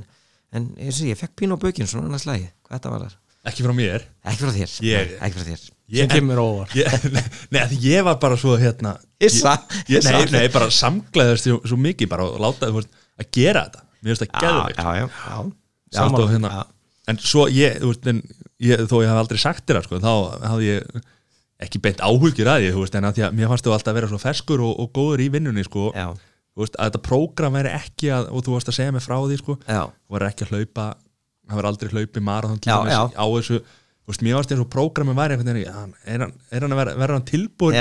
[0.55, 3.17] en og ég fekk pínu á bökin svona annars lagi, hvað þetta var þar
[3.49, 4.05] Ekki frá mér.
[4.29, 5.67] Ekki frá þér, Ég- Nei, ekki frá þér.
[5.89, 6.85] Ég, sem kemur óvar ég,
[7.55, 8.91] Nei, því ég var bara svo hérna
[9.25, 9.55] Issa.
[9.89, 10.11] ég, Issa.
[10.13, 13.81] Nei, nei, bara samgleðast svo, svo mikið bara og láta þú veist, að gera þetta.
[14.03, 14.25] Mér finnst
[15.97, 16.67] það og hérna já.
[17.09, 18.21] En svo ég, þú veist, en
[18.61, 20.11] ég, þó ég hef aldrei sagt þér sko, þá
[20.51, 21.01] hafði ég
[21.65, 23.97] ekki beint áhugir að ég, veist, en að því að mér fannst þú alltaf að
[23.99, 25.89] vera svo ferskur og, og góður í vinnunni, sko,
[26.61, 29.39] veist, að þetta prógram væri ekki að, og þú varst að segja mig frá því,
[29.41, 30.85] sko, þú var ekki að hlaupa,
[31.49, 33.01] það var aldrei hlaupið marathon Já, já.
[33.13, 33.59] á þessu,
[34.09, 37.13] veist, mér varst eins og prógramin væri hann- er hann, er hann að vera, vera
[37.17, 37.75] hann tilbúin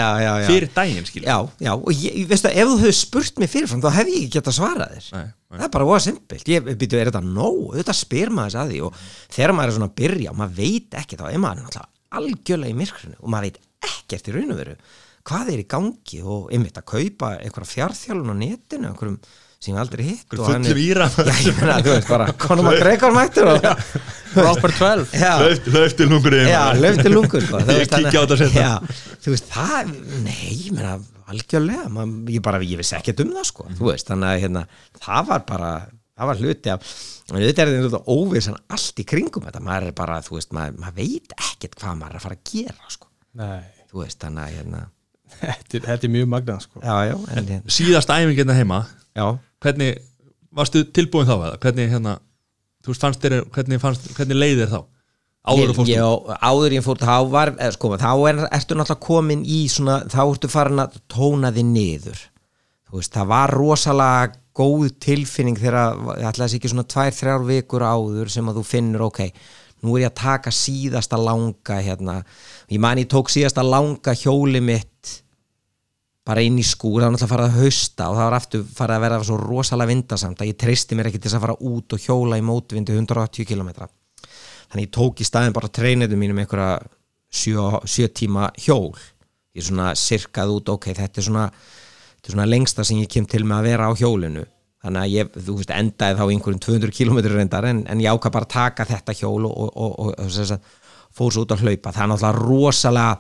[0.49, 1.29] fyrir daginn, skilja?
[1.29, 4.35] Já, já, og ég, veistu, ef þú hefur spurt mig fyrirfram þá hef ég ekki
[4.39, 5.59] getað svarað þér Nei, nei.
[5.59, 8.73] það er bara óa simpilt, ég býtu, er þetta nóg þetta spyr maður þess að
[8.75, 9.03] því og
[9.39, 12.73] þegar maður er svona að byrja og maður veit ekki þá er maður náttúrulega algjörlega
[12.73, 14.77] í myrkrinu og maður veit ekkert í raun og veru
[15.29, 19.19] hvað er í gangi og einmitt að kaupa einhverja fjárþjálun á netinu einhverjum
[19.59, 21.09] sem ég aldrei hitt fullum íra.
[21.11, 23.69] Já, ég meina, þú veist, bara konum að greikar mættur og
[24.33, 25.33] Proper 12 Já,
[25.67, 28.27] Hlaup til lungur í Já, löf til lungur Ég kíkja á
[29.49, 33.89] það, nei, ég meina algjörlega, man, ég bara, ég vissi ekkert um það sko, þú
[33.91, 34.63] veist, þannig að hérna,
[35.03, 35.73] það var bara,
[36.17, 36.93] það var hluti af
[37.29, 40.79] en þetta er þetta óvissan allt í kringum þetta, maður er bara, þú veist, maður,
[40.85, 43.11] maður veit ekkert hvað maður er að fara að gera sko,
[43.43, 44.81] Nei, þú veist, þannig að hérna,
[45.43, 46.81] þetta, er- þetta er mjög magnað sko.
[46.87, 48.81] já, já, en hérna, Síðast æfingina heima,
[49.19, 49.27] já,
[49.65, 49.99] hvernig,
[50.55, 51.59] varstu tilbúin þá eða?
[51.65, 52.15] Hvernig, hérna,
[52.85, 54.81] þú veist, fannst þér, hvernig, fannst, hvernig leið þér þá?
[55.49, 55.95] Áður og fórstu?
[55.95, 60.03] Já, áður ég fór, þá var, eða, sko, þá er, ertu náttúrulega komin í svona,
[60.11, 62.27] þá ertu farin að tóna þið niður
[62.89, 67.49] þú veist, það var rosalega góð tilfinning þegar, það ætlaði sér ekki svona tvær, þrjár
[67.49, 69.21] vikur áður sem að þú finnur, ok,
[69.85, 72.17] nú er ég að taka síðasta langa hérna,
[72.73, 75.19] ég man ég tók síðasta langa hjóli mitt
[76.29, 78.99] bara inn í skúr, það var náttúrulega farið að hausta og það var aftur farið
[78.99, 81.97] að vera svo rosalega vindasamt að ég treysti mér ekki til þess að fara út
[81.97, 83.71] og hjóla í mótvindi 180 km
[84.69, 86.83] þannig ég tók í staðin bara treyniðu mínum einhverja
[87.33, 88.93] sjö, sjö tíma hjól.
[89.57, 93.27] Ég svona sirkað út, ok, þetta er svona þetta er svona lengsta sem ég kem
[93.29, 94.45] til með að vera á hjólinu.
[94.85, 98.37] Þannig að ég, þú veist, endaði þá einhverjum 200 km reyndar en, en ég ákvað
[98.37, 100.69] bara taka þetta hjól og, og, og, og,
[101.19, 101.91] fór svo út að hlaupa.
[101.97, 103.17] Það er náttúrulega rosalega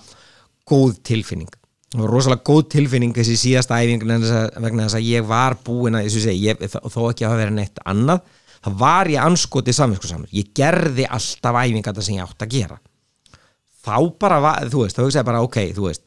[0.68, 1.56] góð tilfinning
[1.96, 6.42] og rosalega góð tilfinning þessi síðasta æfing vegna þess að- ég var búin að, segi,
[6.44, 8.20] ég, þó ekki að hafa verið neitt annað
[8.64, 12.52] það var ég anskotið samvinsku saman ég gerði alltaf æfingar þetta sem ég átt að
[12.52, 12.78] gera.
[13.86, 16.02] Þá bara, var, þú veist, þá hugsaði bara ok, þú veist,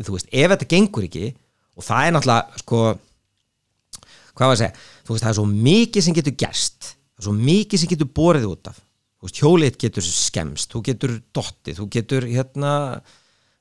[0.00, 1.34] þú veist ef þetta gengur ekki
[1.76, 2.82] og það er náttúrulega sko
[4.38, 7.26] hvað var að segja, þú veist það er svo mikið sem getur gerst, það er
[7.28, 8.78] svo mikið sem getur borið út af,
[9.20, 12.72] þú veist hjólið getur skemst, þú getur dottið, þú getur hérna,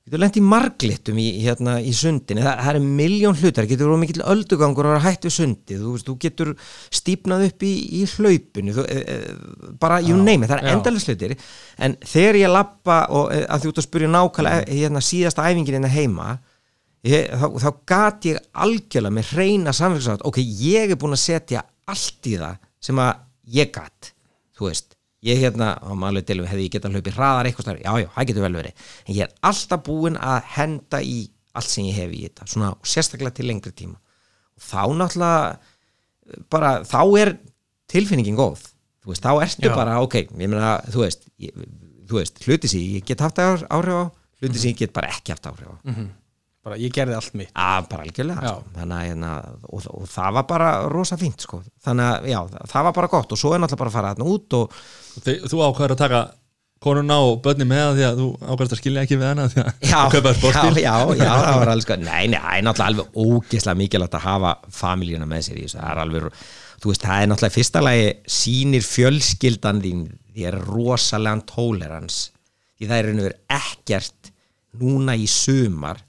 [0.09, 2.43] getur lent í marglittum í, hérna, í sundinni?
[2.43, 5.95] Það, það er miljón hlutar, getur verið mikill öldugangur og vera hætt við sundið, þú
[6.09, 6.53] þú getur
[6.99, 10.73] stípnað upp í, í hlaupinu þú, e, e, bara, you name it, það er já.
[10.75, 11.35] endalist hlutir.
[11.79, 15.79] En þegar ég lappa og e, að þú ert að spyrja nákvæmlega hérna, síðasta æfingin
[15.79, 16.29] hérna heima
[17.07, 21.63] ég, þá, þá gat ég algjörlega með reyna samfélagsátt ok, ég er búin að setja
[21.89, 24.13] allt í það sem að ég gat
[24.57, 27.91] þú veist, ég hérna á maður til hefði ég getað hlaupið hraðar eitthvað stær já,
[28.03, 31.17] já, það getur vel verið, en ég er alltaf búin að henda í
[31.59, 33.97] allt sem ég hef í þetta svona sérstaklega til lengri tíma.
[34.55, 37.33] Og þá náttúrulega bara, þá er
[37.89, 38.63] tilfinningin góð.
[39.03, 39.75] Þú veist, þá ertu Já.
[39.75, 41.55] bara, ok ég meina, þú veist, ég,
[42.09, 44.03] þú veist hluti sem ég get haft áhrif á
[44.39, 45.75] hluti sem ég get bara ekki haft áhrif á
[46.65, 48.51] bara ég gerði allt mitt að bara algjörlega Já.
[48.57, 48.73] sko.
[48.75, 49.31] þannig að hérna,
[49.69, 51.61] og, og það var bara rosa fínt sko.
[51.85, 52.39] þannig að já,
[52.73, 54.77] það var bara gott og svo er náttúrulega bara að fara þarna út og
[55.19, 56.19] Þe, Þú ákvæður að taka
[56.79, 59.61] konuna og börni með það því að þú ákvæðast að skilja ekki við hana því
[59.63, 62.65] að já, kaupa já, sportbíl já, já, það var alveg sko nei, nei, það er
[62.67, 66.43] náttúrulega alveg ógeðslega mikilvægt að hafa familíuna með sér í þessu það er alveg,
[66.79, 68.05] þú veist, það er náttúrulega fyrsta lagi
[68.39, 72.21] sýnir fjölskyldan þín því er rosalegan tolerans
[72.79, 74.31] því það er raun og verið ekkert
[74.79, 75.99] núna í sumar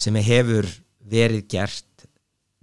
[0.00, 0.68] sem hefur
[1.10, 2.06] verið gert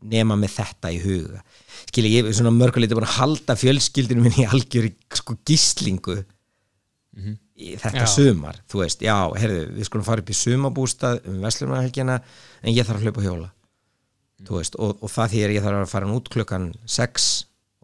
[0.07, 1.41] nema með þetta í huga.
[1.87, 6.19] Skilja, ég er svona mörguleiti búin að halda fjölskyldinu minni í algjöri sko gíslingu
[7.57, 8.09] í þetta Já.
[8.13, 12.19] sumar, þú veist, já, heyrðu við skulum fara upp í sumabústað um Vestlumnahelgina
[12.61, 13.49] en ég þarf að hlaupa hjóla.
[14.45, 17.29] Þú veist, og, og það því er ég þarf að fara út klukkan 6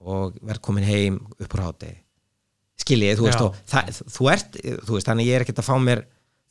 [0.03, 2.03] og verð komin heim upp úr hátegi
[2.83, 5.75] skiljið, þú veist, og það, þú ert þú veist, þannig ég er ekkert að fá
[5.81, 6.03] mér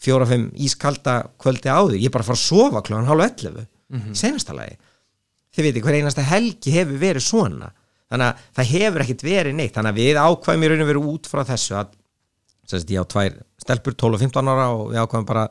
[0.03, 4.17] fjóra-fimm ískalda kvöldi áður, ég er bara að fara að sofa klokkan hálf 11 í
[4.19, 4.79] senasta lagi
[5.53, 7.71] þið veitir hver einasta helgi hefur verið svona.
[8.13, 9.75] Þannig að það hefur ekkit verið neitt.
[9.77, 11.95] Þannig að við ákvæðum í raun og veru út frá þessu að
[12.69, 15.47] sagt, ég á tvær stelpur 12 og 15 ára og við ákvæðum bara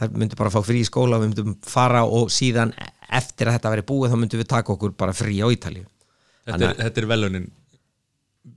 [0.00, 2.72] það myndi bara að fá frí í skóla og við myndum fara og síðan
[3.20, 5.84] eftir að þetta veri búið þá myndum við taka okkur bara frí á Ítalíu.
[6.48, 7.48] Þetta er, þetta er velunin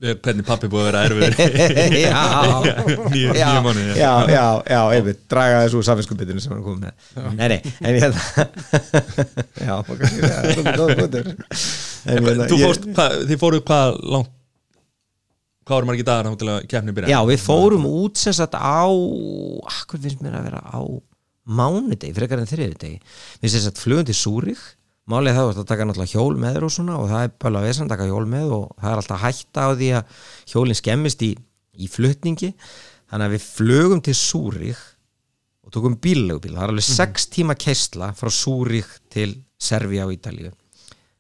[0.02, 1.34] hvernig pappi búið að vera erfiður.
[2.04, 2.24] Já,
[2.68, 2.76] já,
[3.14, 6.94] nýju mánuði já, já, já, einmitt, draga þessu úr samfinskupitinu sem hann kom með.
[7.38, 8.04] Nei, nei, en ég
[9.68, 10.40] já, og kannski það.
[12.04, 14.34] Er góð hvað, þið fóruð hvað langt
[15.64, 18.84] hvað voru margir dagar til að keppni byrja já, við fórum út sem sagt á
[18.84, 20.80] akkur finnst mér að vera á
[21.44, 22.98] mánudegi, frekar en þriðudegi
[23.44, 24.64] við sem sagt flugum til Súrik
[25.10, 27.60] málið það var að taka náttúrulega hjól með þér og svona og það er bara
[27.60, 30.18] að vesan að taka hjól með og það er alltaf hætta á því að
[30.54, 31.30] hjólinn skemmist í,
[31.76, 32.52] í flutningi.
[33.12, 34.84] Þannig að við flugum til Súrik
[35.64, 40.54] og tókum bíllegubíl það er alveg sex tíma keisla frá Súrik til Servi á Ítalíu.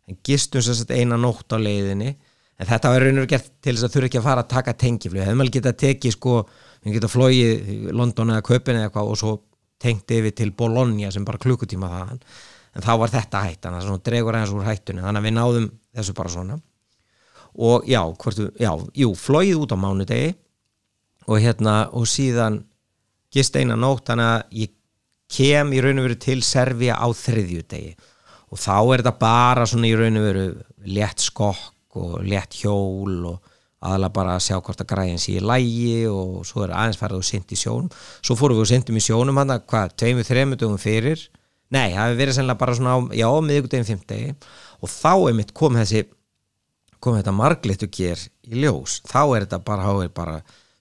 [0.07, 2.15] En gistum sem sagt eina nótt á leiðinni.
[2.59, 4.73] En þetta var raun og gert til þess að þurfa ekki að fara að taka
[4.79, 5.23] tengiflug.
[5.23, 6.35] Hefði maður getað tekið sko
[6.83, 9.33] við geta flogið í London eða Köpin eða eitthvað og svo
[9.83, 12.21] tengt yfir til Bologna sem bara klukkutíma þaðan
[12.73, 15.67] en þá var þetta hættan, það svona dregur aðeins úr hættunni þannig að við náðum
[15.93, 16.59] þessu bara svona.
[17.53, 20.31] Og já, hvortu, já, jú, flogið út á mánudegi
[21.29, 22.63] og hérna og síðan
[23.33, 24.73] gist eina nótt þannig að ég
[25.33, 27.93] kem í raun og veru til Servia á þriðjudegi.
[28.53, 30.45] Og þá er þetta bara svona í raun og veru
[30.89, 35.43] létt skokk og létt hjól og aðalega bara að sjá hvort að græðin sé í
[35.43, 37.89] lægi og svo er aðeins farið og sint í sjónum.
[38.23, 41.25] Svo fórum við og sintum í sjónum hann hvað, tveimur, þreimur dögum fyrir
[41.73, 44.33] nei, það hefur verið sennilega bara svona á, já, miðvikudegin fimmtegi
[44.83, 46.03] og þá er mitt kom þessi
[47.03, 49.01] kom þetta marglittu ger í ljós.
[49.09, 50.35] Þá er þetta bara, þá er bara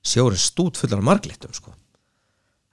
[0.07, 1.73] sjórin stút fullar af marglittum sko.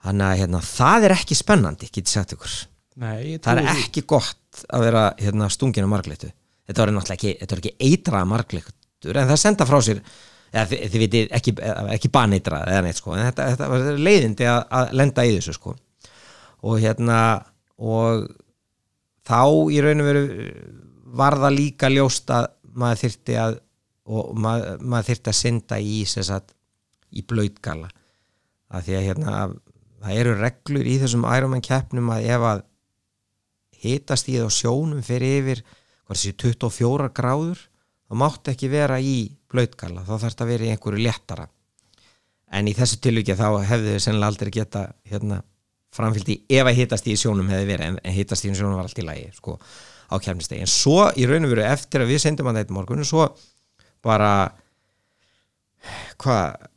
[0.00, 2.52] þannig að hérna, það er ekki spennandi getið sagt ykkur.
[3.00, 6.30] Nei, það er ekki gott að vera hérna, stungin af marglittu
[6.70, 10.82] þetta var náttúrulega ekki, var ekki eitraða marglittur en það senda frá sér eða, þið,
[10.92, 11.54] þið vitið ekki,
[11.96, 15.56] ekki baneitraða eða neitt sko, en þetta, þetta var leiðindi að, að lenda í þessu
[15.56, 15.74] sko.
[16.68, 17.18] Og hérna
[17.80, 18.28] og
[19.26, 20.24] þá í raun og veru
[21.20, 23.58] var það líka ljóst að maður þyrfti að
[24.10, 26.54] og maður, maður þyrfti að synda í sagt,
[27.14, 27.90] í blöytgala
[28.70, 29.34] að því að hérna
[30.00, 32.62] það eru reglur í þessum Ironman keppnum að ef að
[33.80, 37.62] hitast í það á sjónum fyrir yfir hvað þessi 24 gráður
[38.10, 39.16] þá mátti ekki vera í
[39.50, 41.46] blöytgala þá þarf þetta að vera í einhverju léttara.
[42.50, 45.42] En í þessu tilvíkja þá hefðu þau sennilega aldrei geta hérna,
[45.94, 48.86] framfyllt í ef að hitast í sjónum hefði verið en, en hitast í sjónum var
[48.86, 49.56] allt í lagi sko,
[50.10, 53.06] á kemnistegi en svo í raun og veru eftir að við sendum hann þetta morgun
[53.06, 53.26] svo
[54.04, 54.32] bara
[56.20, 56.68] hvað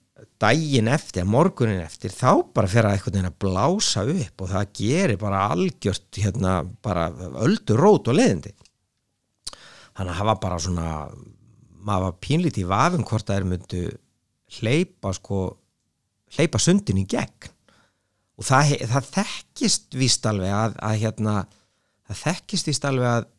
[0.44, 5.20] daginn eftir, morgunin eftir þá bara fer að eitthvað að blása upp og það gerir
[5.22, 7.08] bara algjört hérna bara
[7.46, 8.54] öldur rót og leðindi
[9.94, 10.88] þannig að var bara svona
[11.84, 13.84] maður var pínlítið í vafum hvort að þeir myndu
[14.58, 15.42] hleypa sko
[16.36, 17.53] hleypa sundin í gegn
[18.40, 21.36] og það, það þekkist víst alveg að, að hérna
[22.10, 23.30] það þekkist víst alveg að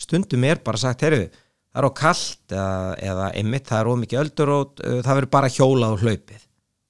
[0.00, 1.26] stundum er bara sagt, heyrðu,
[1.70, 2.76] það er á kalt eða,
[3.10, 6.46] eða einmitt, það er ómikið öldurót það verður bara hjólað og hlaupið.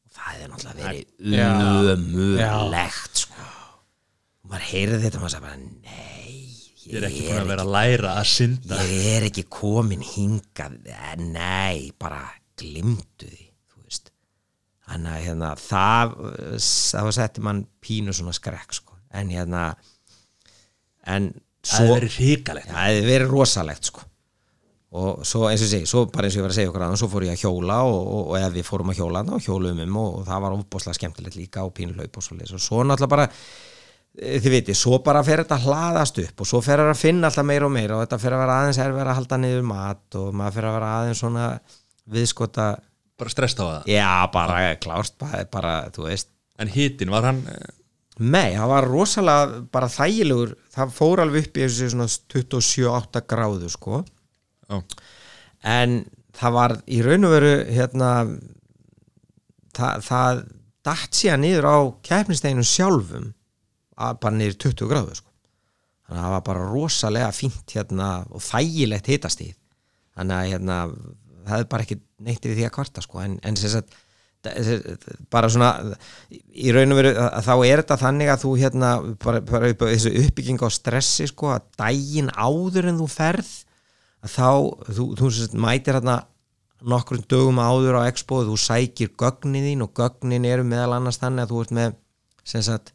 [0.06, 3.48] Og það er náttúrulega verið umulegt sko.
[4.40, 6.10] Og maður heyrði þetta og maður sagði bara, nei
[6.90, 8.80] ég er ekki búin að vera að læra að synda.
[8.90, 12.24] Ég er ekki komin hingað Eh, nei, bara
[12.58, 13.49] glimtu því
[14.90, 16.14] þannig að hérna, það
[16.60, 18.98] það setti mann pínu svona skrekk sko.
[19.14, 19.64] en hérna
[21.06, 21.32] en
[21.64, 22.70] það svo er verið hrikalegt.
[22.70, 24.06] Það hefði verið rosalegt sko.
[25.00, 26.98] Og svo eins og segi, svo bara eins og ég var að segja okkur aðan
[26.98, 29.82] svo fór ég að hjóla og, og, og ef við fórum að hjóla þá hjóluðum
[29.84, 33.12] um og, og það var ofbáslega skemmtilegt líka og pínuhlaup og svo og svo náttúrulega
[33.12, 36.90] bara eh, þið viti, svo bara fer þetta að hlaðast upp og svo fer það
[36.90, 39.40] að finna alltaf meira og meira og þetta fer að vera aðeins erfið að halda
[39.44, 41.46] niður mat og maður fer að vera aðeins svona
[42.10, 42.68] viðskota,
[43.20, 43.90] bara strest á það?
[43.92, 46.32] Já bara klárt, bara, bara þú veist.
[46.60, 47.68] En hitin var hann eh,
[48.20, 53.70] Nei, það var rosalega bara þægilegur, það fór alveg upp í þessu svona 27-8 gráðu
[53.72, 54.02] sko.
[54.68, 54.82] Já,
[55.64, 56.02] en
[56.36, 58.10] það var í raun og veru hérna
[59.76, 60.42] það, það
[60.86, 63.32] datt síðan niður á keppnisteginu sjálfum
[64.00, 65.32] að bara niður 20 gráðu sko.
[66.06, 69.56] þannig að það var bara rosalega fínt hérna og þægilegt hitastíð
[70.16, 70.78] þannig að hérna
[71.46, 73.20] það er bara ekki neitt við því að kvarta sko.
[73.24, 73.98] en, en sem sagt
[75.28, 75.70] bara svona
[76.48, 77.10] í raun og veru
[77.44, 81.66] þá er þetta þannig að þú hérna bara, bara þessu uppbygging á stressi sko að
[81.76, 83.50] daginn áður en þú ferð
[84.24, 84.48] að þá,
[84.96, 86.22] þú, þú sagt mætir hérna
[86.80, 91.44] nokkrum dögum áður á expo þú sækir gögnin þín og gögnin eru meðal annars þannig
[91.44, 91.98] að þú ert með
[92.48, 92.94] sem sagt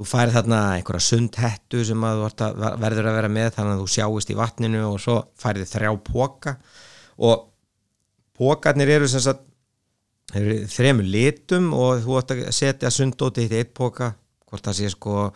[0.00, 3.82] þú færið þarna einhverja sundhettu sem að þú að, verður að vera með þannig að
[3.82, 6.56] þú sjáist í vatninu og svo færið þrjá póka
[7.20, 7.49] og
[8.40, 9.46] pókarnir eru sem sagt
[10.36, 14.14] eru þremur litum og þú ætti að setja sundótið í eitt póka
[14.48, 15.30] hvort það sé sko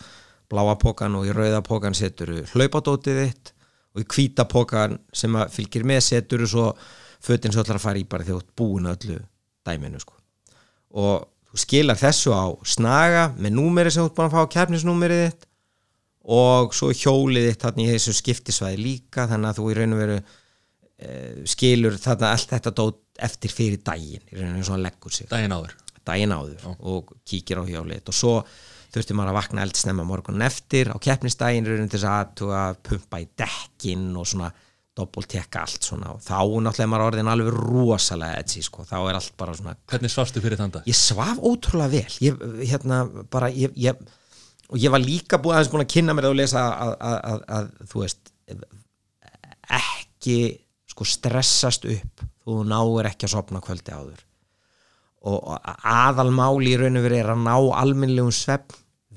[0.51, 3.55] bláa pókan og í rauða pókan setur hlaupadótið þitt
[3.95, 6.69] og í hvíta pókan sem fylgir með setur svo
[7.25, 9.19] fötin svo ætlar að fara í bara ert búin öllu
[9.65, 10.17] dæminu sko.
[10.95, 15.25] Og þú skilar þessu á snaga með númeri sem þú ert búin að fá kefnisnúmerið
[15.25, 15.47] þitt
[16.35, 20.03] og svo hjólið þitt þarna í þessu skiptisvæði líka þannig að þú í raun og
[20.03, 20.19] veru
[21.51, 25.29] skilur þarna allt þetta dót eftir fyrir daginn í raun og svona leggur sig.
[25.31, 25.75] Daginn áður?
[26.05, 28.01] Daginn áður og kíkir á hjólið.
[28.01, 28.35] Þitt og svo
[28.95, 33.29] þurfti maður að vakna eldsnemma morgunin eftir á keppnistægin raun til þess að pumpa í
[33.39, 34.53] dekkin og svona
[34.95, 36.13] doppeltekka allt svona.
[36.15, 40.13] Og þá náttúrulega maður orðin alveg rosalega edsi sko, þá er allt bara svona Hvernig
[40.13, 40.87] svafstu fyrir þann dag?
[40.87, 42.19] Ég svaf ótrúlega vel.
[42.23, 43.99] Ég, hérna bara ég, ég,
[44.71, 47.43] og ég var líka búin aðeins búin að kynna mér að lesa að, að, að,
[47.59, 48.35] að þú veist
[49.75, 50.39] ekki
[50.95, 52.25] sko stressast upp.
[52.45, 54.23] Þú náir ekki að sopna kvöldi áður.
[55.25, 55.55] Og
[55.89, 58.75] aðalmáli í raun og verið er að ná alminlegum svepp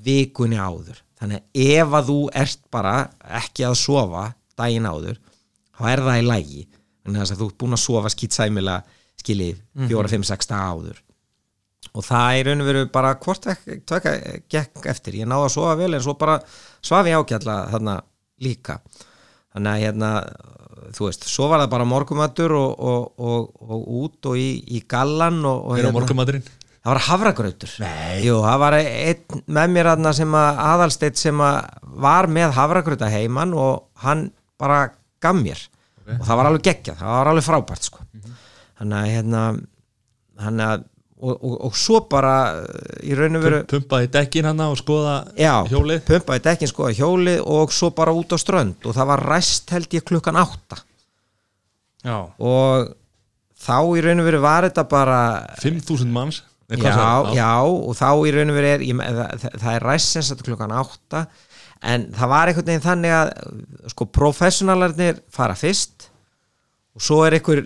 [0.07, 1.01] vikunni áður.
[1.19, 2.93] Þannig að ef að þú ert bara
[3.39, 5.17] ekki að sofa daginn áður
[5.77, 8.77] þá er það í lægi þannig að þú ert búin að sofa skýt sæmila
[9.17, 9.59] skiljið
[9.89, 11.01] fjóra, fimm, sex daga áður.
[11.97, 13.47] Og það er raun og veru bara hvort
[13.89, 14.13] tvekka
[14.51, 15.19] gekk eftir.
[15.21, 16.37] Ég náða að sofa vel en svo bara
[16.85, 17.97] svaf ég ákjalla þarna
[18.45, 18.77] líka
[19.57, 20.11] þannig að hérna
[20.95, 24.83] þú veist, svo var það bara morgumatur og, og, og, og út og í, í
[24.89, 26.45] gallan og á morgumaturinn?
[26.87, 27.71] það var havragrautur.
[28.23, 31.57] Jú, það var einn með mér aðna sem að aðalsteitt sem að
[32.05, 34.29] var með havragrauta heiman og hann
[34.61, 34.85] bara
[35.23, 35.65] gaf mér
[36.07, 38.05] og það var alveg geggjað, það var alveg frábært sko.
[38.79, 39.41] þannig að hérna
[40.45, 40.85] hann að
[41.17, 42.33] og, og, og svo bara
[43.01, 46.03] í raun og veru Pumpaði dekkin hann og skoða já, hjólið.
[46.05, 48.77] pumpaði dekkin skoða hjólið og svo bara út á strönd.
[48.85, 50.83] Og það var ræst held ég klukkan átta.
[52.05, 52.93] Já, og
[53.57, 55.21] þá í raun og veru var þetta bara
[55.63, 57.33] 5.000 manns já, sagði?
[57.39, 60.75] já, og þá í raun og veru er ég, það, það er ræst sem klukkan
[60.77, 61.25] átta.
[61.87, 63.33] En það var einhvern veginn þannig að
[63.93, 66.07] sko professionalarnir fara fyrst
[66.97, 67.61] og svo er einhver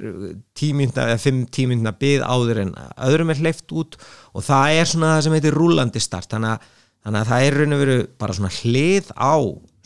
[0.59, 2.73] tímynda eða fimm tímynda byð áður en
[3.07, 3.95] öðrum er hleyft út
[4.35, 6.27] og það er svona það sem heitir rúlandi start.
[6.33, 6.69] Þannig að,
[7.05, 9.35] þannig að það er raun og veru bara svona hlið á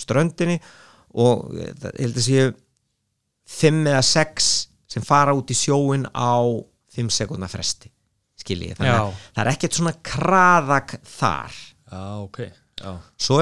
[0.02, 0.58] ströndinni
[1.16, 2.50] og ég held að séu
[3.46, 4.52] fimm eða sex
[4.90, 6.42] sem fara út í sjóin á
[6.96, 7.92] fimm sekundna fresti
[8.42, 9.26] skiljið, þannig að Já.
[9.36, 11.64] það er ekkert svona kraðak þar.
[11.86, 12.40] Já, ok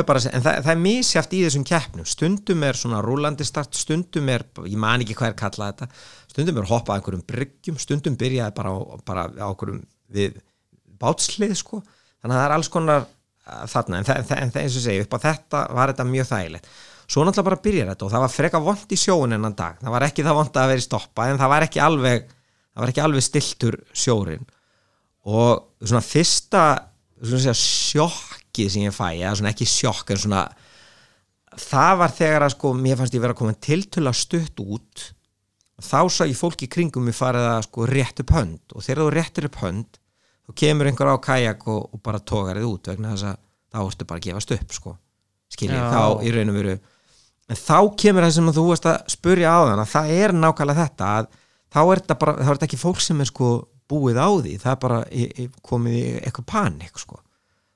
[0.07, 2.07] bara, en það, það er misjaft í þessum keppnum.
[2.07, 5.89] Stundum er svona rúlandi start stundum er, ég man ekki hvað er kallað þetta
[6.33, 9.83] stundum er hoppað einhverjum bryggjum stundum byrjaði bara á, bara á einhverjum
[10.13, 10.39] við
[11.01, 11.83] bátslið sko.
[12.23, 13.99] Þannig að það er alls konar uh, þarna.
[13.99, 16.71] En, það, það eins og segja upp á þetta var þetta mjög þægilegt.
[17.03, 19.93] Svo náttúrulega bara byrjar þetta og það var freka vond í sjóun ennan dag, það
[19.93, 22.29] var ekki það vond að vera í stoppa en það var ekki alveg
[22.79, 24.45] var ekki alveg stiltur sjórin
[25.29, 26.63] og svona fyrsta
[27.19, 28.07] svona segja,
[28.53, 30.43] sjokkið sem ég fæ eða svona ekki sjokk en svona
[31.57, 35.13] það var þegar að sko mér fannst ég vera komin tiltöla stutt út
[35.81, 39.09] þá sá ég fólki kringum mér farið að sko rétt upp hönd og þegar þú
[39.13, 39.99] réttir upp hönd
[40.43, 43.37] þá kemur einhver á kajak og, og bara tókar þið út vegna þess að
[43.73, 44.95] þá ertu bara að gefast upp sko
[45.53, 45.89] skiljið, Já.
[45.93, 46.77] þá í raun og veru
[47.49, 50.37] en þá kemur það sem að þú varst að spurja á þann að það er
[50.37, 51.29] nákvæmlega þetta að
[51.73, 53.51] þá er þetta bara, þá er þetta ekki fólk sem er sko
[53.93, 54.99] búið á því, það er bara
[55.65, 57.22] komið í eitthvað panik sko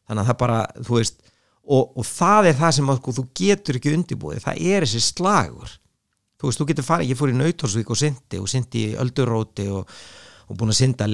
[0.08, 1.20] þannig að það bara, þú veist
[1.68, 5.03] og, og það er það sem að sko, þú getur ekki undirbúið, það er þessi
[5.03, 5.74] slagur.
[6.38, 9.66] Þú veist, þú getur farið, ég fór í Nautórsvík og syndi og syndi í Ölduróti
[9.74, 9.95] og,
[10.47, 11.08] og búin að synda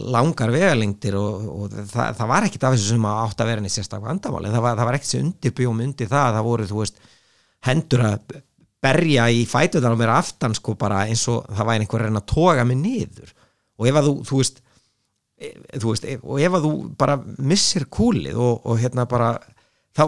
[0.00, 3.64] langar vegalengdir og, og það, það var ekkit af þessu sem að átt að vera
[3.64, 6.68] neitt sérstaklega vandamál en það var, það var ekkit sem undirbjóm undir það það voru,
[6.72, 7.04] þú veist,
[7.68, 8.34] hendur að
[8.82, 12.30] berja í fætuðar á mér aftan sko bara eins og það væri einhver reyna að
[12.32, 13.36] toga mig niður.
[13.78, 14.62] Og ef að þú, þú veist
[15.80, 19.34] þú veist, og ef að þú bara missir kúlið og, og hérna bara
[19.96, 20.04] þá,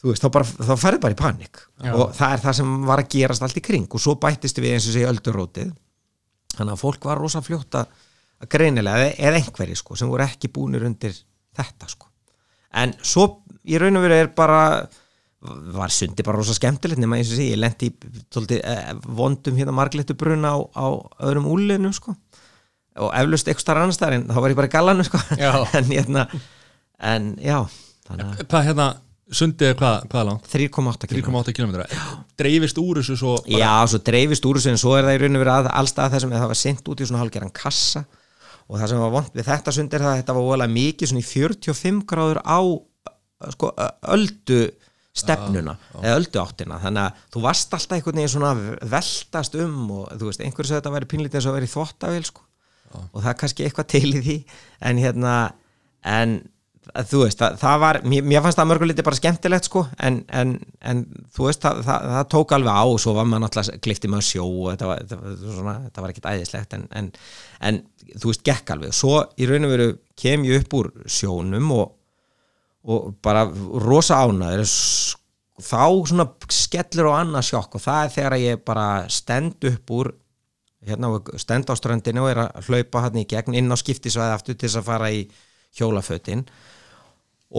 [0.00, 1.92] þú veist, þá bara þá ferði bara í panik Já.
[1.94, 4.76] og það er það sem var að gerast allt í kring og svo bættist við
[4.76, 5.74] eins og segja öldurótið.
[6.56, 7.92] Þannig að fólk var rosa fljótt að
[8.50, 11.14] greinilega, eða, einhverji sko sem voru ekki búnir undir
[11.56, 12.08] þetta sko.
[12.80, 13.26] En svo
[13.66, 14.62] í raun og veru er bara
[15.40, 19.56] var sundi bara rosa skemmtilegt nema eins og sé, ég lendi í tóldi, eh, vondum
[19.56, 20.86] hérna margléttu bruna á, á
[21.24, 22.12] öðrum úlinum sko
[22.98, 25.20] og eflust eitthvað starf annars þar en þá var ég bara í gallanu sko.
[25.78, 26.26] En hérna
[27.00, 27.58] en já,
[28.08, 28.86] þannig að Hvað hérna,
[29.40, 30.48] sundið er hvað, hvað langt?
[30.52, 31.76] 3,8 km 3,8 km
[32.40, 35.22] Dreifist úr þessu svo bara, Já, svo dreifist úr þessu en svo er það í
[35.22, 38.04] raun og verið að allstað þessum það var sent út í svona hálfgerðan kassa.
[38.70, 41.10] Og það sem var vond við þetta sund er það að þetta var óalega mikið
[41.10, 42.60] svona í 45 gráður á
[43.54, 43.72] sko,
[44.14, 44.60] öldu
[45.20, 46.78] stefnuna eða öldu áttina.
[46.84, 48.60] Þannig að þú varst alltaf einhvern veginn svona að
[48.92, 51.72] veltast um og þú veist, einhverju sagði þetta væri pínlítið eins og að vera í
[51.74, 52.28] þvottavél
[52.90, 53.04] sko.
[53.12, 54.38] og það er kannski eitthvað til í því
[54.90, 55.34] en hérna
[56.06, 56.40] en
[57.06, 60.54] þú veist, það, það var mér, mér fannst það mörguliti bara skemmtilegt sko en, en,
[60.90, 61.02] en
[61.36, 64.26] þú veist, það, það, það tók alveg á og svo var maður náttúrulega kliftið með
[64.26, 65.04] sjó og þetta var,
[65.68, 67.80] var var ekkit æðislegt en, en,
[68.16, 69.88] þú veist, gekk alveg svo í raun og veru
[70.20, 71.92] kem ég upp úr sjónum og,
[72.90, 73.46] og bara
[73.84, 74.64] rosa ánaður
[75.60, 80.14] þá svona skellur á annað sjokk og það er þegar ég bara stend upp úr
[80.86, 84.56] hérna, stend á strandinu og er að hlaupa hann í gegn inn á skiptisvæði aftur
[84.56, 85.22] til þess að fara í
[85.76, 86.44] hjólafötin.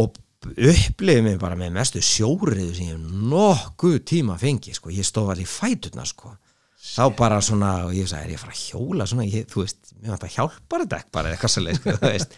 [0.02, 3.02] Og upplifið mig bara með mestu sjóriðu sem ég
[3.32, 6.34] nokkuð tíma fengið sko, ég stóð allir í fætuna sko.
[6.82, 9.06] Þá bara svona, og ég sagði, er ég að fara að hjóla?
[9.06, 12.10] Svona, ég, þú veist, mér vant að hjálpa þetta ekki bara eitthvað svolítið, sko, þú
[12.10, 12.34] veist.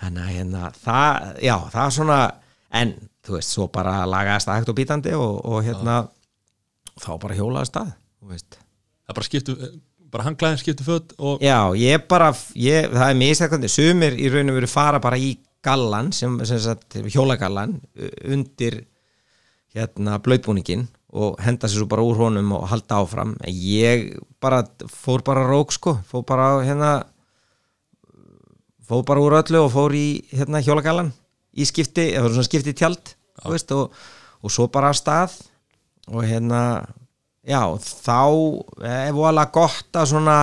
[0.00, 2.18] Þannig að hérna, það, já, það er svona,
[2.82, 6.00] en þú veist, svo bara lagaðist hægt og bítandi og, og hérna,
[6.98, 8.58] þá bara hjólaði stað, þú veist
[9.04, 9.56] það bara skiptu,
[10.14, 14.52] bara hanglaðin skiptu född og Já, ég bara, ég, það er misækandi sumir í raun
[14.52, 17.78] og veru fara bara í gallan sem, sem sagt, hjólagallan
[18.24, 18.82] undir
[19.74, 23.36] hérna blöðbúningin og henda sér svo bara úr honum og halda áfram.
[23.46, 26.92] Ég bara fór bara rók sko, fór bara hérna
[28.84, 31.12] fór bara úr öllu og fór í hérna hjólagallan
[31.54, 33.94] í skipti, eða svona skipti tjald veist, og,
[34.42, 35.38] og svo bara að stað
[36.10, 36.60] og hérna
[37.48, 38.20] já, þá
[38.88, 40.38] er vola gott að svona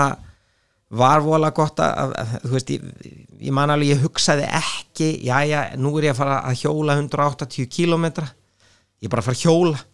[0.91, 3.13] var vola gott að, að þú veist, ég,
[3.47, 6.97] ég man alveg ég hugsaði ekki, já já, nú er ég að fara að hjóla
[6.99, 8.27] 180 kílómetra.
[9.01, 9.85] Ég er bara að fara að hjóla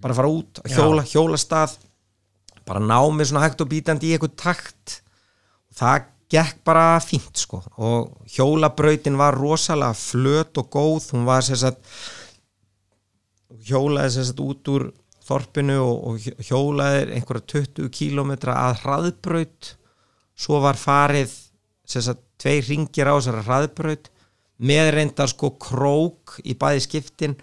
[0.00, 1.76] bara að fara út, að hjóla, hjóla stað
[2.68, 4.96] bara ná mig svona hægt og bítandi í eitthvað takt.
[5.76, 11.82] Það gekk bara fínt sko og hjólabrautin var rosalega flöt og góð, hún var sérsagt
[13.66, 14.86] hjólaði sérsagt út úr
[15.30, 19.74] þorpinu og, og hjólaði einhverja 20 kílómetra að hraðbraut.
[20.40, 21.32] Svo var farið
[21.88, 24.10] sérsagt tvei ringir á þessara hraðbraut
[24.60, 27.36] með reyndar sko krók í bæði skiptin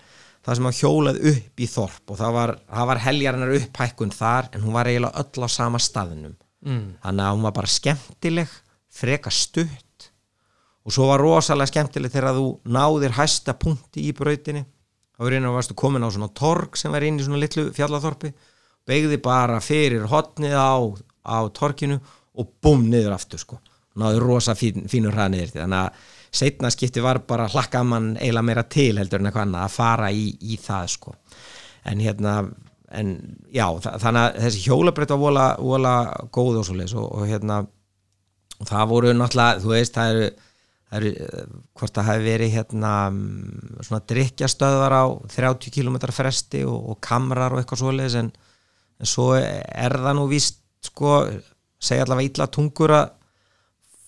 [0.45, 4.49] það sem að hjólað upp í þorp og það var, það var heljarinnar upphækkun þar
[4.53, 6.38] en hún var eiginlega öll á sama staðnum.
[6.67, 6.97] Mm.
[7.03, 8.53] þannig að hún var bara skemmtileg
[8.97, 10.07] freka stutt
[10.88, 14.63] og svo var rosalega skemmtileg þegar þú náðir hæsta punkti í brautinni
[15.18, 17.70] þá var einu að varstu komin á svona torg sem var inn í svona litlu
[17.76, 18.32] fjallathorpi
[18.88, 20.78] begði bara fyrir hotnið á,
[21.28, 21.97] á torkinu
[22.38, 23.57] og bum niður aftur sko.
[23.97, 28.63] Náður rosa fín, fínur hraðniður þannig að setna skipti var bara hlakka mann eiginlega meira
[28.70, 31.15] til heldur en eitthvað annað að fara í, í það sko.
[31.88, 32.38] En hérna
[32.93, 33.15] en
[33.51, 35.95] já þannig að þessi hjólabreytt var vola, vola
[36.32, 37.63] góð og svo leiðis og, og hérna
[38.57, 40.30] og það voru náttúrulega þú veist það eru,
[40.88, 41.11] það eru
[41.77, 42.93] hvort það hefði verið hérna
[43.83, 48.31] svona drikkjastöðvar á 30 km fresti og, og kamrar og eitthvað svo leiðis en,
[49.01, 51.19] en svo er það nú víst sko
[51.77, 53.07] segja allavega illa tungur að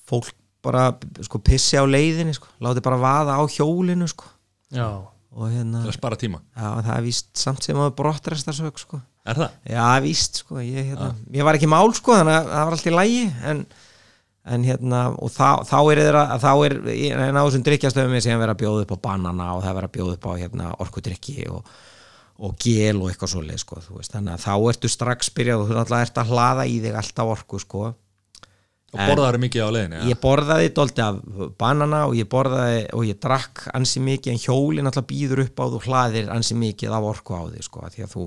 [0.09, 0.33] fólk
[0.65, 0.89] bara
[1.23, 4.27] sko pissi á leiðinni sko, láti bara vaða á hjólinu sko.
[4.73, 4.87] Já,
[5.31, 6.41] og hérna til að spara tíma.
[6.51, 8.99] Já, það er víst samt sem að brottræstarsök sko.
[9.29, 9.55] Er það?
[9.69, 12.89] já, víst sko, ég, hérna, ég var ekki mál sko þannig að það var allt
[12.89, 13.63] í lægi en,
[14.45, 16.75] en hérna, og þá, þá er þeirra, þá er,
[17.27, 19.89] en á þessum drikkjastöfum síðan verið að bjóða upp á banana og það er verið
[19.89, 21.71] að bjóða upp á hérna orkudrykki og,
[22.39, 26.07] og gel og eitthvað svoleið sko, þannig að þá ertu strax byrjað og þú náttúrulega
[26.07, 27.89] ert að hlaða í þig alltaf orku sko
[28.89, 29.97] Og borðaður mikið á leiðinni?
[30.09, 31.17] ég borðaði doldi af
[31.61, 35.65] banana og ég borðaði og ég drakk ansi mikið en hjólinn alltaf býður upp á
[35.75, 38.23] þú hlaðir ansi mikið af orku á því sko, því að þú,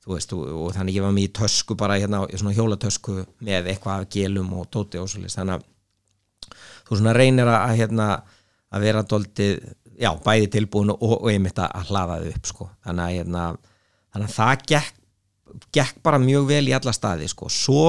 [0.00, 4.04] þú veist, og, þannig ég var með í tösku bara hérna, svona hjólatösku með eitthvað
[4.04, 6.54] af gelum og dóti og svolítið, þannig að
[6.88, 8.06] þú svona reynir að hérna
[8.70, 9.50] að vera doldi,
[10.00, 13.44] já, bæði tilbúin og, og einmitt að hlaða þau upp sko, þannig að hérna,
[14.14, 14.96] þannig að það gekk,
[15.76, 17.84] gekk bara mjög vel í alla staði sko, svo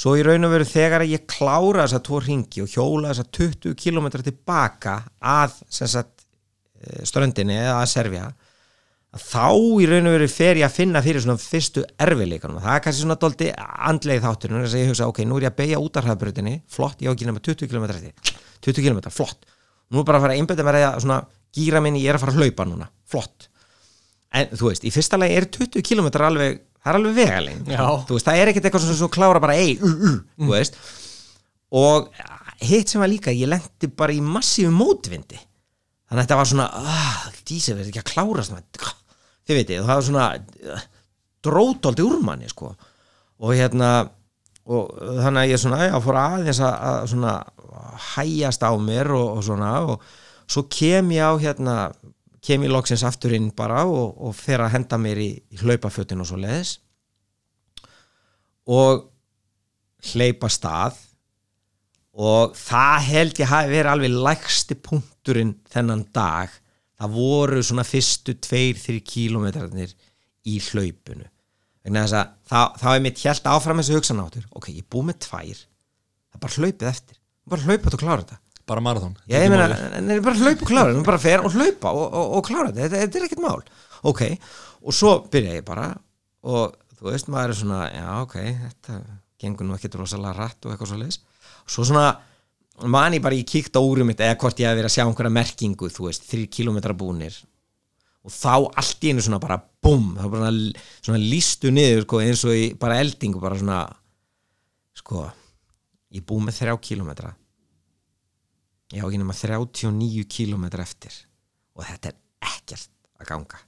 [0.00, 3.74] Svo í raun og veru þegar ég klára þessa tvo ringi og hjóla þessa 20
[3.76, 6.24] km tilbaka að sem sagt,
[6.80, 8.38] eh, ströndinni eða að servja að
[9.10, 9.50] þá
[9.82, 13.02] í raun og veru fer ég að finna fyrir svona fyrstu erfileikanum það er kannski
[13.02, 15.98] svona doldi andleið þáttur þess að ég hugsa, ok, nú er ég að beigja út
[15.98, 18.34] af hraðbrutinni flott, ég á ekki nema 20 km eftir.
[18.62, 19.48] 20 km, flott,
[19.90, 21.20] nú er bara að fara að einbæta mér að svona
[21.56, 23.48] gíra minni, ég er að fara að hlaupa núna flott,
[24.30, 27.82] en þú veist í fyrsta lagi er 20 km alveg það er alveg vegaling, Já.
[28.06, 30.78] þú veist, það er ekkert eitthvað sem svo klára bara, ei, uh, uh, þú veist.
[31.80, 32.06] Og
[32.66, 36.66] hitt sem var líka ég lendi bara í massífu mótvindi þannig að þetta var svona
[36.76, 38.64] ah, dísi verður ekki að klára svona
[39.50, 40.78] þið veitir, það var svona
[41.44, 42.72] drótóldi úr manni sko.
[43.40, 43.90] Og hérna
[44.70, 47.34] og þannig að ég svona, já, fór aðeins að, að svona
[48.14, 50.04] hæjast á mér og, og svona og
[50.50, 51.76] svo kem ég á hérna
[52.44, 56.22] kem ég loksins aftur inn bara og, og fer að henda mér í, í hlaupafötin
[56.22, 56.78] og svo leiðis
[58.70, 59.06] og
[60.12, 60.98] hleypa stað.
[62.20, 66.52] Og það held ég hafi verið alveg lægsti punkturinn þennan dag
[67.00, 69.94] það voru svona fyrstu tveir, þrjir kílómetrarnir
[70.50, 70.58] í
[72.20, 75.62] að þá- þá er mitt hjælt áfram þessu hugsanáttur ok, ég er búið með tvær.
[76.30, 77.16] Það er bara hlaupið eftir.
[77.50, 78.38] Bara hlaupað og klára þetta.
[78.70, 79.64] Bara marathón Já, ég meina,
[79.96, 82.04] en það er bara að hlaupa og klára, það er bara fer og hlaupa og,
[82.20, 83.62] og, og klára þetta, þetta, þetta er ekkert mál.
[84.12, 84.20] Ok,
[84.84, 85.88] og svo byrja ég bara
[86.46, 89.00] og þú veist, maður er svona já, ok, þetta
[89.40, 91.18] gengur nú ekkert rosalega rætt og eitthvað svo leis
[91.70, 92.04] svo svona,
[92.88, 95.04] man ég bara, ég kíkt á úrum mitt eða hvort ég hef verið að sjá
[95.04, 97.36] einhverja merkingu þú veist, þrjir kilometra búnir.
[98.24, 100.50] Og þá allt í einu svona bara það var bara
[101.00, 103.80] svona, lístu niður sko, eins og í bara eldingu bara svona
[105.00, 105.24] sko,
[106.12, 107.34] ég búið með þrjá kilometra
[108.90, 111.14] ég á ekki nema 39 kílómetra eftir.
[111.78, 112.16] Og þetta er
[112.50, 113.60] ekkert að ganga.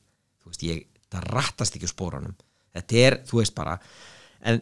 [0.42, 0.80] Þú veist, ég,
[1.12, 2.34] það rattast ekki á spórunum
[2.76, 3.76] þetta er, þú veist bara
[4.48, 4.60] en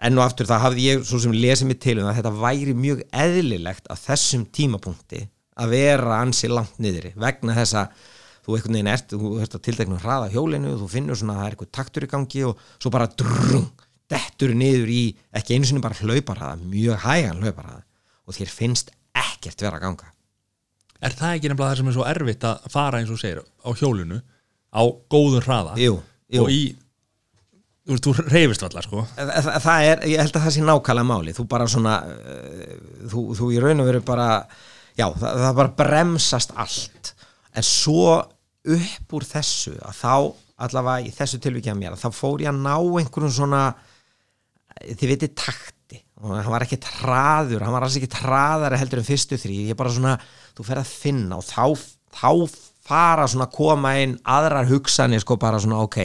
[0.00, 2.74] enn og aftur það hafði ég svo sem lesið mig til um það þetta væri
[2.78, 5.26] mjög eðlilegt á þessum tímapunkti
[5.60, 8.06] að vera ansi langt niðri vegna þess að
[8.46, 11.48] þú einhvern veginn ert, þú ert að tilteknum hraða hjólinu þú finnur svona að það
[11.50, 13.66] er eitthvað taktur í gangi og svo bara drung,
[14.10, 15.02] dettur niður í
[15.36, 17.84] ekki einu sinni bara hlauparhaða mjög hægan hlauparhaða
[18.24, 20.08] og þér finnst ekkert vera að ganga
[21.00, 23.68] er það ekki nefnilega það sem er svo erfitt að fara eins og segir á
[23.76, 24.20] hjólinu
[24.72, 24.82] á
[25.12, 25.98] góðun hraða Jú,
[26.32, 26.42] jú.
[26.44, 26.62] og í
[27.90, 29.04] þú veist, þú reyfist allar sko.
[29.16, 32.76] Þa, það, er, ég held að það sé nákvæmlega máli þú bara svona uh,
[33.10, 34.28] þú, þú í raun og veru bara
[34.98, 37.12] já, það, það bara bremsast allt.
[37.56, 40.14] En svo upp úr þessu að þá
[40.60, 43.62] allavega í þessu tilvikið að mér þá fór ég að ná einhverjum svona
[44.84, 46.02] þið veitir takti.
[46.20, 49.78] Og hann var ekki traður, hann var alls ekki traðari heldur en fyrstu þrý, ég
[49.78, 50.18] bara svona
[50.54, 51.64] þú fer að finna og þá,
[52.12, 52.28] þá
[52.90, 55.98] fara svona að koma inn aðrar hugsanir sko bara svona ok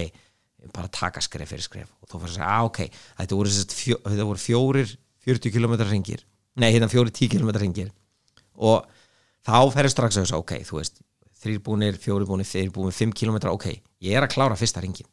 [0.73, 1.91] bara taka skref fyrir skref.
[2.01, 2.79] Og þú fyrir að segja, ah, ok,
[3.19, 4.95] þetta voru, fjó, þetta voru fjórir
[5.25, 6.23] 40 km ringir
[6.55, 7.91] nei, hérna fjórir 10 km ringir
[8.55, 8.85] og
[9.45, 11.01] þá ferður strax að þess ok, þú veist,
[11.43, 13.67] þrýr búnir, fjórir búnir þeir búnir 5 km, ok,
[14.05, 15.07] ég er að klára fyrsta ringin,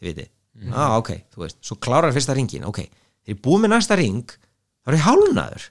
[0.00, 2.82] þið veitir ah, ok, þú veist, svo klárar fyrsta ringin ok,
[3.26, 5.68] þeir búið með næsta ring þá er ég hálnaður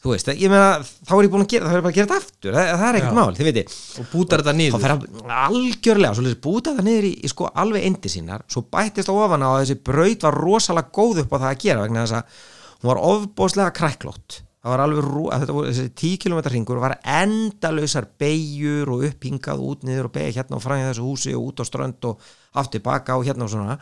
[0.00, 2.08] þú veist, ég meina, þá er ég búin að gera þá er bara að gera
[2.08, 4.94] þetta aftur, það, það er ekkert mál, þið veitir og bútar þetta þá niður fer
[4.94, 9.12] að algjörlega svo lýsir búta það niður í, í sko alveg endi sínar svo bættist
[9.12, 12.40] ofan á þessi braut var rosalega góð upp á það að gera vegna þess að
[12.80, 14.40] hún var ofbóðslega kræklótt.
[14.60, 15.06] Það var alveg,
[15.40, 20.42] þetta voru þessi 10 km ringur var endalausar beigjur og upphingað út niður og beigja
[20.42, 22.26] hérna og fræði þessu húsi og út á strönd og
[22.60, 23.78] aftur baka og hérna og svona.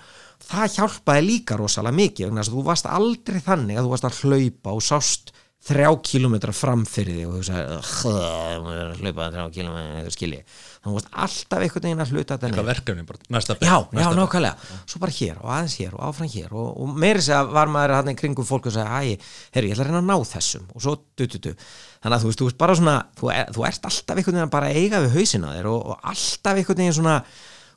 [0.47, 4.07] Það hjálpaði líka rosalega mikið vegna þess að þú varst aldrei þannig að þú varst
[4.07, 5.35] að hlaupa og sást
[5.67, 10.95] þrjá kílómetra fram fyrir þig og þú sagði hlaupa þrjá kílómetra skilji þannig að þú
[10.95, 14.69] varst alltaf einhvern veginn að hluta þetta eitthvað verkefni, bara næsta já, já, næsta nákvæmlega.
[14.87, 17.95] Svo bara hér og aðeins hér og áfram hér og, og meiri segja var maður
[17.99, 19.19] hann í kringum fólk og segja, æ,
[19.57, 20.71] herri, ég ætla að reyna að ná þessum.
[20.75, 21.51] Og svo du, du, du.
[22.05, 24.47] þannig að þú veist, þú veist bara svona þú, er, þú ert alltaf einhvern veginn
[24.47, 27.17] að bara eiga við hausina þér og, og alltaf einhvern veginn svona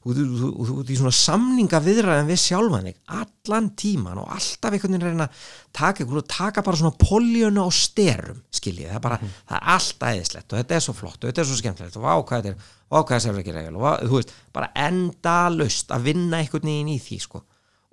[0.02, 4.32] þú þú- þú- þú- þú í svona samninga viðræðin við sjálfan þig allan tíman og
[4.34, 5.43] alltaf einhvern veginn reyna að
[5.78, 10.06] taka, einhvern, taka bara svona poljönu á styrum skiljið, það er bara, það er allt
[10.10, 12.66] æðislegt og þetta er svo flott og þetta er svo skemmtilegt og hvað þetta er,
[12.89, 16.41] vá hvað þetta er ekki regel og vá, þú veist, bara enda löst að vinna
[16.41, 17.43] einhvern veginn í því sko.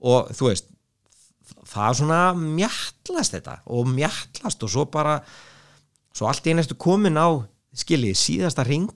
[0.08, 0.72] Og þú veist,
[1.68, 5.18] það er svona mjallast þetta og mjallast og svo bara
[6.16, 7.28] svo allt í næstu komin á
[7.78, 8.90] skiljið síðasta ring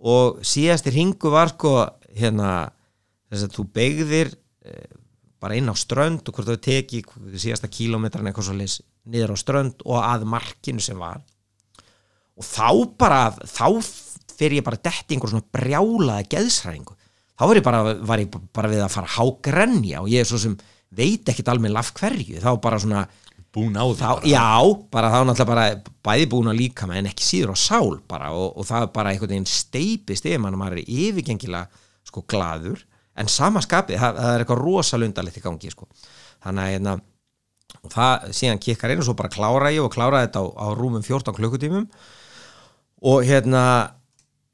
[0.00, 1.76] og síðasti ringu var sko
[2.16, 2.50] hérna
[3.30, 4.32] þess að þú beigðir
[4.66, 4.98] eh,
[5.42, 7.02] bara inn á strönd og hvort þú teki
[7.36, 11.20] síðasta kílómetran eitthvað svo leys niður á strönd og að markinu sem var.
[12.36, 13.68] Og þá bara þá
[14.36, 16.96] fer ég bara dett í einhver svona brjálaða geðsræðingu
[17.36, 20.40] þá var ég bara, var ég bara við að fara hágrenja og ég er svo
[20.40, 20.56] sem
[20.96, 23.06] veit ekkit alveg laf hverju, þá bara svona
[23.56, 24.28] búin á því þá, bara.
[24.28, 24.48] já,
[24.92, 25.66] bara þá náttúrulega bara
[26.04, 28.92] bæði búin að líka með en ekki síður á sál bara og, og það er
[28.96, 31.84] bara einhvern veginn steipist yfir mann og maður er yfirgengilega
[32.16, 32.86] sko glaður.
[33.16, 35.88] En samaskapið, það, það er eitthvað rosalundalegt í gangi sko.
[36.44, 36.96] Þannig að hérna,
[37.92, 41.04] það síðan kikkar inn og svo bara klára ég og klára þetta á, á rúmum
[41.04, 41.86] 14 klukkutímum.
[43.06, 43.62] Og hérna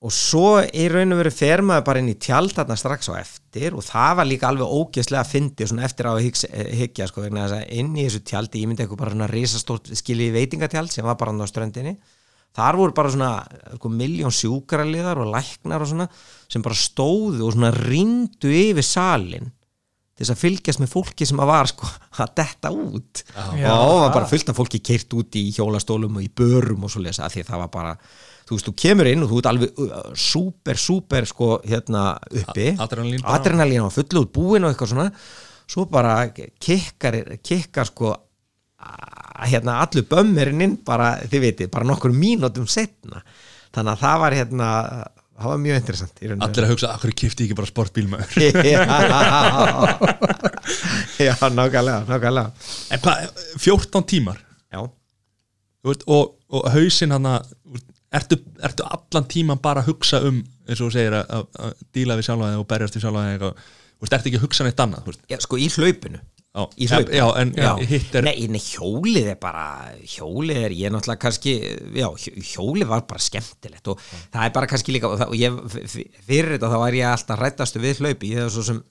[0.02, 3.14] og svo í raun og veru fer maður bara inn í tjald þarna strax á
[3.20, 7.06] eftir og það var líka alveg ógeðslega að fyndi svona eftir á að eh, hyggja
[7.06, 10.32] sko vegna þess að inn í þessu tjaldi ég myndi eitthvað bara svona risastórt skilji
[10.34, 11.94] veitingatjald sem var bara hann á ströndinni
[12.56, 13.32] þar voru bara svona
[13.78, 16.08] sko, miljón sjúkraliðar og læknar og svona
[16.52, 19.52] sem bara stóðu og svona rindu yfir salin
[20.12, 21.88] til þess að fylgjast með fólki sem að var sko
[22.20, 23.22] að detta út.
[23.56, 23.70] Já.
[23.72, 26.92] og það var bara fullt af fólki keirt út í hjólastólum og í börum og
[26.92, 27.94] svo lesa því það var bara
[28.46, 32.68] þú veist, þú kemur inn og þú ert alveg uh, súper, súper sko hérna uppi.
[32.76, 35.08] Adrenalín adrenalín á fullu út búin og eitthvað svona.
[35.72, 38.12] Svo bara kikkar, kikkar sko
[39.50, 43.22] hérna allur bömmerinn inn bara, þið veitir, bara nokkur mínútum setna
[43.72, 44.68] þannig að það var hérna
[45.42, 48.52] það var mjög interessant og allir að hugsa, akkur kifti ekki bara sportbílmaður já,
[51.18, 52.68] já, nákvæmlega, nákvæmlega.
[52.92, 53.16] En hvað,
[53.64, 54.38] 14 tímar?
[54.72, 54.80] Já,
[55.88, 57.30] veist, og, og hausinn hann
[58.12, 61.86] ertu, ertu allan tíman bara að hugsa um eins og þú segir að, að, að
[61.96, 63.54] díla við sjálfa þig og berjast við sjálfa þig eitthvað,
[63.92, 66.22] þú veist, ertu ekki að hugsa neitt annað já, sko í hlaupinu
[66.76, 67.70] já, já, en já.
[67.88, 69.62] hitt er nei, nei, hjólið er bara
[70.04, 71.54] hjólið er, ég er náttúrulega kannski
[71.96, 75.40] já, hjó- hjólið var bara skemmtilegt og það er bara kannski líka og, það, og
[75.40, 75.56] ég,
[76.28, 78.82] fyrir þetta þá var ég alltaf rættastu við hlaupi, ég hef svo sem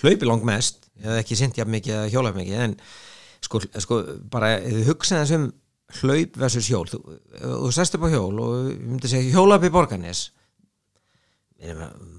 [0.00, 2.76] hlaupi lang mest, ég hef ekki sint jafn mikið eða hjólað mikið, en
[3.44, 4.00] sko, sko
[4.32, 4.54] bara,
[4.88, 5.46] hugsaði þess um
[6.00, 6.98] hlaup versus hjól, þú,
[7.42, 10.26] þú sest upp á hjól og ég myndi segja hjóla upp í borganis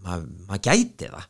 [0.03, 1.27] maður ma gæti það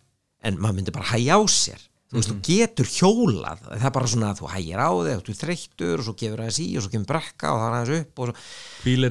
[0.48, 3.64] en maður myndi bara hægja á sér þú veist, þú getur hjólað.
[3.70, 6.42] Það er bara svona að þú hægir á þig og þú þreyttur og svo gefur
[6.44, 8.32] aðeins í og svo kemur brekka og það er aðeins upp og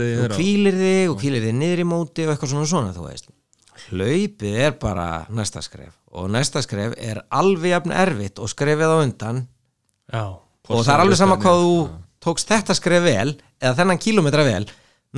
[0.00, 2.96] þið þú þeirra kvílir þig og kvílir þig niður í móti og eitthvað svona svona,
[2.96, 3.30] þú veist.
[3.88, 8.98] Hlaupið er bara næsta skref og næsta skref er alveg jafn erfitt og skrefið á
[8.98, 9.40] undan.
[10.10, 11.76] Já, og það er alveg sama hvað þú
[12.24, 14.64] tókst þetta skref vel eða þennan kílómetra vel.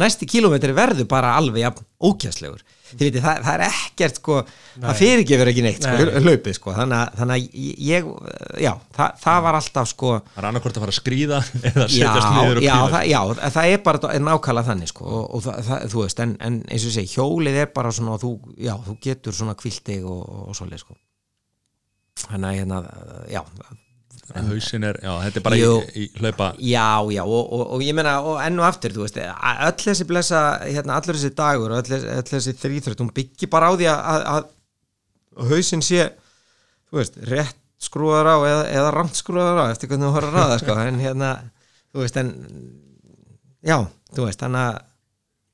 [0.00, 2.60] Næsti kílómetri verður bara alveg jafn ókjæslegur
[2.90, 4.36] þið veitir, það, það er ekkert sko,
[4.76, 6.22] það fyrirgefur ekki neitt sko, Nei.
[6.26, 7.58] hlaupið sko, þannig að, þannig að
[7.90, 8.08] ég
[8.64, 11.92] já, það, það var alltaf sko það er annarkvort að fara að skríða eða já,
[11.96, 13.20] setjast niður og já, kvíla það, já,
[13.58, 16.88] það er bara nákvæmlega þannig sko, og, og það, það, þú veist, en, en eins
[16.88, 20.84] og segi hjólið er bara svona, þú, já, þú getur svona kviltig og, og svoleið
[20.84, 20.98] sko.
[22.20, 22.82] Þannig að hérna,
[23.30, 23.42] já
[24.36, 25.70] hausinn er, já, þetta er bara Jú.
[25.90, 29.04] í, í hlaupa Já, já, og, og, og ég meina og enn og aftur, þú
[29.06, 33.50] veist, a- öll þessi blessa, hérna, allur þessi dagur öll, öll þessi þrýþröld, hún byggir
[33.52, 34.44] bara á því að, að,
[35.40, 36.04] að hausinn sé
[36.90, 40.50] þú veist, rétt skrúðar á eða, eða ramt skrúðar á eftir hvernig þú horfður að
[40.52, 41.30] það, sko, en hérna
[41.94, 42.32] þú veist, en
[43.64, 43.78] já,
[44.14, 44.80] þú veist, þannig að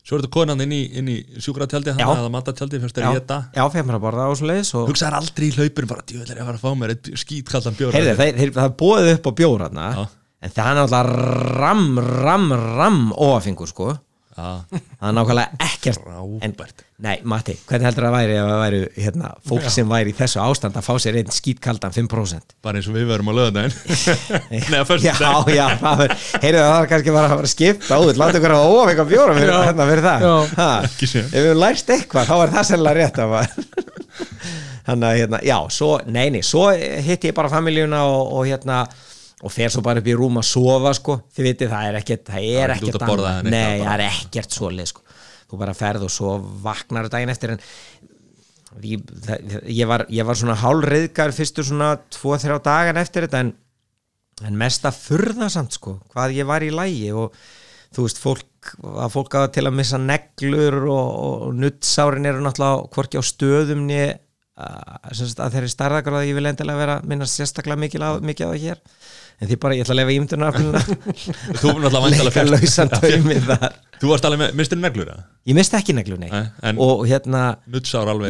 [0.07, 3.17] svo er þetta konan inn í, inn í sjúkratjaldi þannig að matatjaldi fyrst er ég
[3.19, 6.45] þetta já, fyrir að borða á svo leiðis og hugsaðar aldrei í hlaupinu bara, djöðlega
[6.45, 7.97] að fara að fá mér eitt skítkaldan bjór.
[7.97, 10.03] Heyrðu, þeir, þeir, það er bóðið upp á bjóratna Já.
[10.47, 11.83] en það er náttúrulega ram,
[12.23, 12.47] ram,
[12.79, 13.89] ram óafingur, sko
[14.37, 16.03] það er nákvæmlega ekkert.
[16.07, 16.83] En, Frábært.
[17.01, 20.41] nei, Matti, hvernig heldur það væri ef það væri hérna, fólk sem væri í þessu
[20.43, 24.85] ástand að fá sér einn skítkaldan 5% bara eins og við verum á löðadaginn neða
[24.91, 25.15] fyrst já,
[25.53, 26.15] já, það er
[26.45, 28.21] heyrðu það er kannski bara að fara að skipta út.
[28.21, 29.59] Láta ykkur að óaf eitthvað bjóra fyrir, Já.
[29.71, 30.27] hérna, fyrir það.
[30.27, 30.35] Já.
[30.61, 31.25] ha, Ekki sé.
[31.25, 33.35] ef við höfum lært eitthvað, þá er það sennilega rétt að
[34.87, 38.85] þannig að, hérna, já, svo nei, nei, svo hitti ég bara familíuna og, og hérna
[39.45, 41.19] og fer svo bara upp í rúm að sofa sko.
[41.35, 43.53] Þið vitið það er ekkert það er ekkert ekkert borða annað.
[43.53, 45.05] nei, það er ekkert svoleið sko.
[45.47, 46.33] Þú bara ferð og svo
[46.63, 47.61] vaknar daginn eftir en
[48.83, 53.53] ég, það, ég, var, ég var svona hálfriðgar fyrstu svona 2-3 dagan eftir þetta en,
[54.47, 57.35] en mest að furða samt sko hvað ég var í lægi og
[57.95, 62.89] þú veist fólk að fólk að til að missa neglur og, og nuttsárin eru náttúrulega
[62.93, 64.01] hvorki á stöðum né
[64.57, 68.83] að, að þeirri starðakar að ég vil endilega vera minnast sérstaklega mikið á það hér
[69.41, 70.55] en því bara ég ætla að lefa ímdunar
[71.61, 73.75] þú er náttúrulega væntanlega leika fékkst- lausan taumið þar.
[73.97, 75.23] Þú varst alveg með, mistur neglur eða?
[75.49, 76.29] ég misti ekki neglu, nei.
[76.61, 77.43] En- og hérna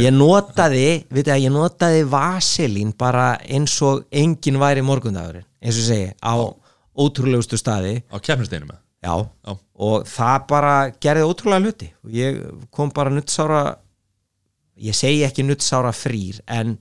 [0.03, 5.83] ég notaði, veit að ég notaði vaselín bara eins og enginn væri morgundagurinn, eins og
[5.83, 6.35] ég segi á
[6.97, 8.01] ótrúlegustu staði.
[8.11, 9.13] Á keppnisteinum með já,
[9.47, 9.53] Já.
[9.87, 11.89] og það bara gerði ótrúlega hluti.
[12.11, 12.39] Ég
[12.73, 13.61] kom bara nuttsára
[14.83, 16.75] ég segi ekki nuttsára frýr en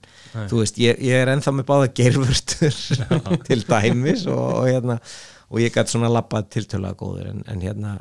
[0.49, 2.75] þú veist, ég, ég er ennþá með báða gerfurtur
[3.47, 4.99] til dæmis og, og hérna
[5.47, 7.95] og ég gæti svona labbað tiltölulega góður en, en hérna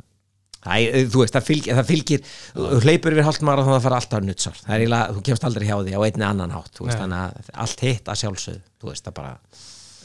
[0.67, 2.23] Æ, þú veist, það fylgir, það fylgir
[2.57, 5.45] þú hleypur yfir hálft maður og það fara alltaf nuttsár það er eiginlega, þú kemst
[5.47, 7.03] aldrei hjá því á einni annan hátt þú veist, Nei.
[7.05, 9.35] þannig að allt hitt að sjálfsögðu þú veist, það bara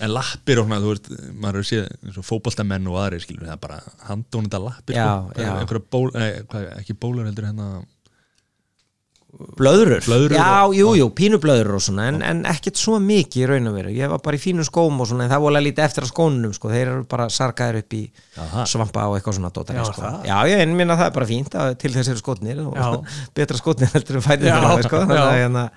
[0.02, 3.48] en lappir og svona, þú veist, maður hefur séð eins og fótboltamenn og aðri, skilur
[3.50, 3.80] það er bara
[4.12, 5.52] handónita lappir, Já, sko, já.
[5.64, 7.68] einhverja ból, nei, hvað, ekki bólur heldur hérna
[9.32, 13.42] blöðrur, Blöðrur já, og- jú, jú, pínu blöðrur og svona, en, en ekkert svo mikið
[13.42, 15.56] í raun og veru, ég var bara í fínu skóm og svona, en það voru
[15.60, 18.02] að lítið eftir að skónunum sko, þeir eru bara sarkaðir upp í
[18.38, 18.66] Aha.
[18.70, 20.12] svampa og eitthvað svona dótari Já, sko.
[20.28, 22.62] já, ég minna það er bara fínt að til þess eru skotnir
[23.40, 25.70] betra skotnir heldur en fætir Já, sko, þannig að,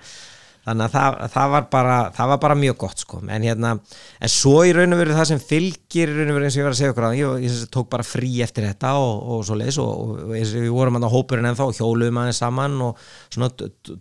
[0.65, 3.19] þannig að það, það, var bara, það var bara mjög gott sko.
[3.21, 3.73] en, hérna,
[4.19, 6.61] en svo í raun og veru það sem fylgir í raun og veru eins og
[6.61, 9.43] ég var að segja okkur að ég, ég tók bara frí eftir þetta og, og
[9.45, 13.51] svo leis og, og við vorum að hópurinn ennþá og hjóluðum aðeins saman og svona,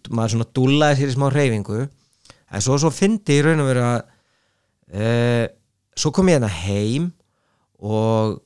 [0.09, 3.85] maður svona dúllaði sér í smá reyfingu en svo, svo fyndi í raun og veru
[3.91, 4.01] að
[4.95, 5.45] uh,
[6.01, 7.13] svo kom ég hérna heim
[7.85, 8.41] og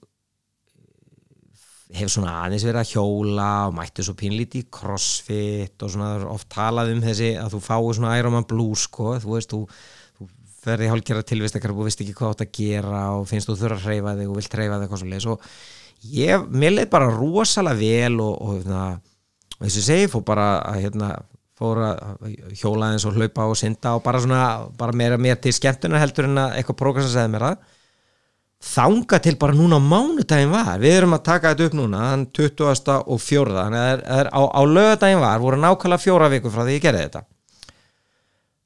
[1.97, 6.49] hef svona aðeins verið að hjóla og mætti svo pínlítið í crossfit og svona oft
[6.53, 9.63] talað um þessi að þú fáið svona Ironman blues sko, þú veist, þú,
[10.19, 10.29] þú
[10.67, 13.89] ferði hálfgerða tilvistakar og veist ekki hvað átt að gera og finnst þú þurfa að
[13.89, 15.49] hreyfa þig og vilt hreyfa þig eitthvað svo leis og
[16.19, 18.85] ég, mér leið bara rosalega vel og, og, hérna,
[19.57, 21.11] og þess að segi, fór bara að hérna,
[21.59, 24.45] fór að hjóla eins og hlaupa og synda og bara svona,
[24.79, 27.75] bara meira mér til skemmtunar heldur en að eitthvað prógram sem segði mér að
[28.59, 32.25] þanga til bara núna á mánudaginn var, við erum að taka þetta upp núna þann
[32.35, 32.95] 20.
[32.99, 33.55] og 4.
[33.55, 36.83] þannig að það er á, á lögadaginn var, voru nákvæmlega fjóra viku frá því ég
[36.83, 37.23] gerði þetta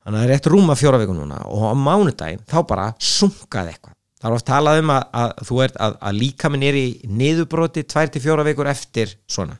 [0.03, 3.74] þannig að það er rétt rúma fjóra viku núna og á mánudaginn þá bara sunkaði
[3.74, 6.78] eitthvað það er oft talað um að, að þú ert að, að líka minn er
[6.78, 9.59] í niðurbroti 2-4 vikur eftir svona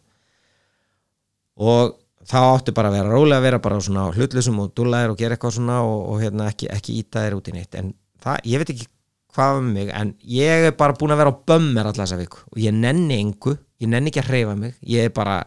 [1.61, 5.21] og þá áttu bara að vera rólega að vera bara svona hlutlusum og dúlaðir og
[5.21, 8.45] gera eitthvað svona og, og hérna, ekki, ekki íta þér út í neitt en það,
[8.49, 8.89] ég veit ekki
[9.37, 12.43] hvað um mig en ég er bara búin að vera á bömmir alltaf þessa viku.
[12.53, 15.39] Og ég nenni engu ég nenni ekki að hreyfa mig ég er bara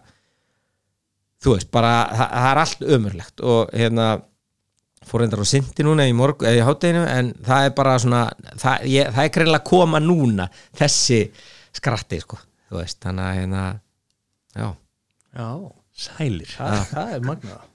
[1.46, 3.44] þú veist, bara, það, það er allt ömurlegt.
[3.46, 4.08] Og hérna
[5.06, 8.24] fór reyndar á syndi núna í morgu eða í hátteginu en það er bara svona
[8.58, 10.48] það, ég, það er greinlega að koma núna
[10.80, 11.20] þessi
[11.76, 13.66] skratti sko þú veist, þannig að hérna
[14.56, 14.68] já,
[15.36, 15.48] Já,
[15.96, 16.48] Sælir.
[16.48, 17.64] Það, það er magnað.
[17.64, 17.75] Og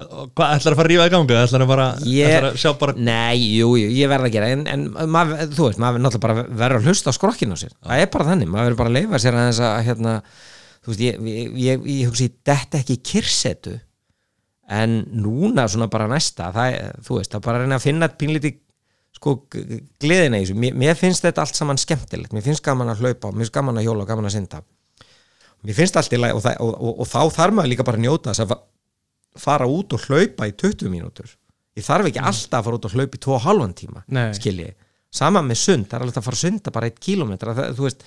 [0.00, 1.34] Hvað, ætlar að fara að rífa í gangu?
[1.36, 4.86] Ætlar að, ætlar að sjá bara nei, jú, jú, ég verð að gera en, en
[5.12, 8.08] maður, þú veist, maður náttúrulega bara verður að hlusta á skrokkinu á sér, það er
[8.14, 10.14] bara þannig maður verður bara að leifa sér aðeins að hérna,
[10.80, 13.74] þú veist, ég, ég, ég, ég hugsi þetta ekki í kyrsetu
[14.70, 18.54] en núna svona bara næsta það, þú veist, það bara að reyna að finna pínlíti
[19.20, 19.34] sko
[20.00, 20.56] gleðina í þessu.
[20.56, 22.32] Mér, mér finnst þetta allt saman skemmtilegt.
[22.32, 24.36] Mér finnst gaman að hlaupa, mér finnst gaman að hjóla og gaman að
[29.38, 31.28] fara út og hlaupa í 20 mínútur.
[31.78, 34.32] Ég þarf ekki alltaf að fara út og hlaupa í 2,5 tíma Nei.
[34.34, 34.72] skilji,
[35.10, 38.04] sama með sund það er alveg að fara að sunda bara 1 kilometra það, veist,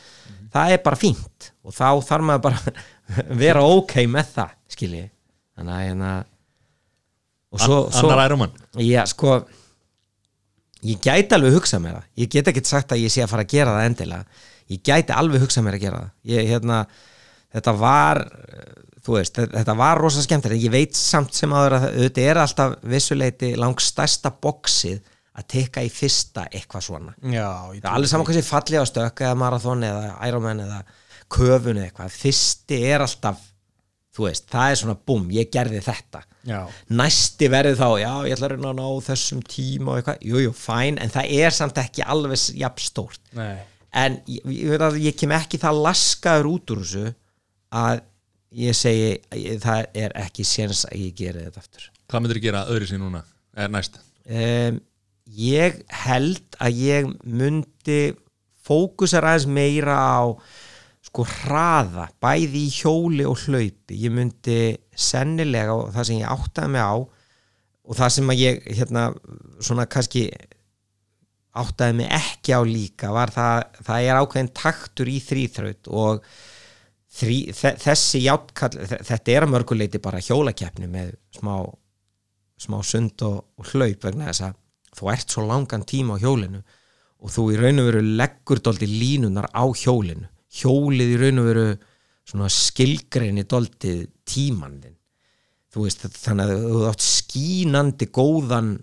[0.53, 1.49] það er bara fínt.
[1.63, 2.75] Og þá þarf maður bara
[3.43, 5.03] vera ok með það, skilji
[5.53, 6.11] þannig að hérna
[7.53, 9.35] og svo, An- svo Annar ærumann já, sko
[10.83, 12.07] ég gæti alveg hugsað mér það.
[12.19, 14.41] Ég get ekki sagt að ég sé að fara að gera það endilega.
[14.73, 16.09] Ég gæti alveg hugsað mér að gera það.
[16.33, 16.79] Ég, hérna,
[17.55, 18.19] þetta var
[19.03, 22.41] þú veist, þetta- var rosa skemmt en ég veit samt sem áður að þetta er
[22.43, 25.01] alltaf vissuleiti langstærsta boxið
[25.33, 27.13] að tekka í fyrsta eitthvað svona.
[27.25, 30.83] Já, það er alveg saman sé fallið á stökk eða marathon eða Ironman eða
[31.33, 33.49] köfun eða eitthvað, fyrsti er alltaf
[34.13, 36.21] þú veist, það er svona búm, ég gerði þetta.
[36.45, 36.59] Já,
[36.93, 40.41] næsti verði þá, já, ég ætla að reyna að ná þessum tíma og eitthvað, jú,
[40.43, 43.21] jú, fæn en það er samt ekki alveg jafn stórt.
[43.33, 43.55] Nei.
[44.03, 47.05] En ég, ég, veit að ég kem ekki það laskaður út úr þessu
[47.73, 48.03] að
[48.53, 51.87] ég segi, ég, það er ekki séns að ég geri þetta aftur.
[52.09, 53.23] Hvað myndir gera öðru sér núna?
[53.57, 53.97] Er næst?
[54.23, 54.79] Um,
[55.25, 58.01] ég held að ég myndi
[58.63, 60.23] fókusar aðeins meira á
[61.03, 63.97] sko hraða bæði í hjóli og hlaupi.
[63.99, 64.59] Ég myndi
[64.95, 66.95] sennilega og það sem ég áttaði mig á
[67.83, 69.05] og það sem að ég hérna
[69.63, 70.27] svona kannski
[71.53, 76.23] áttaði mig ekki á líka var það, það er ákveðin taktur í þrýþraut og
[77.13, 81.55] þe- þessi játkall þetta er að mörguleiti bara hjólakeppni með smá,
[82.57, 84.57] smá sund og, og hlaup vegna þess að
[84.97, 86.63] þú ert svo langan tíma á hjólinu
[87.23, 90.27] og þú í raun og veru leggur doldi línunar á hjólinu.
[90.53, 91.67] Hjólið í raun og veru
[92.27, 94.97] svona skilgreini doldið tímandin
[95.73, 98.73] þú veist þannig að þú átt skínandi góðan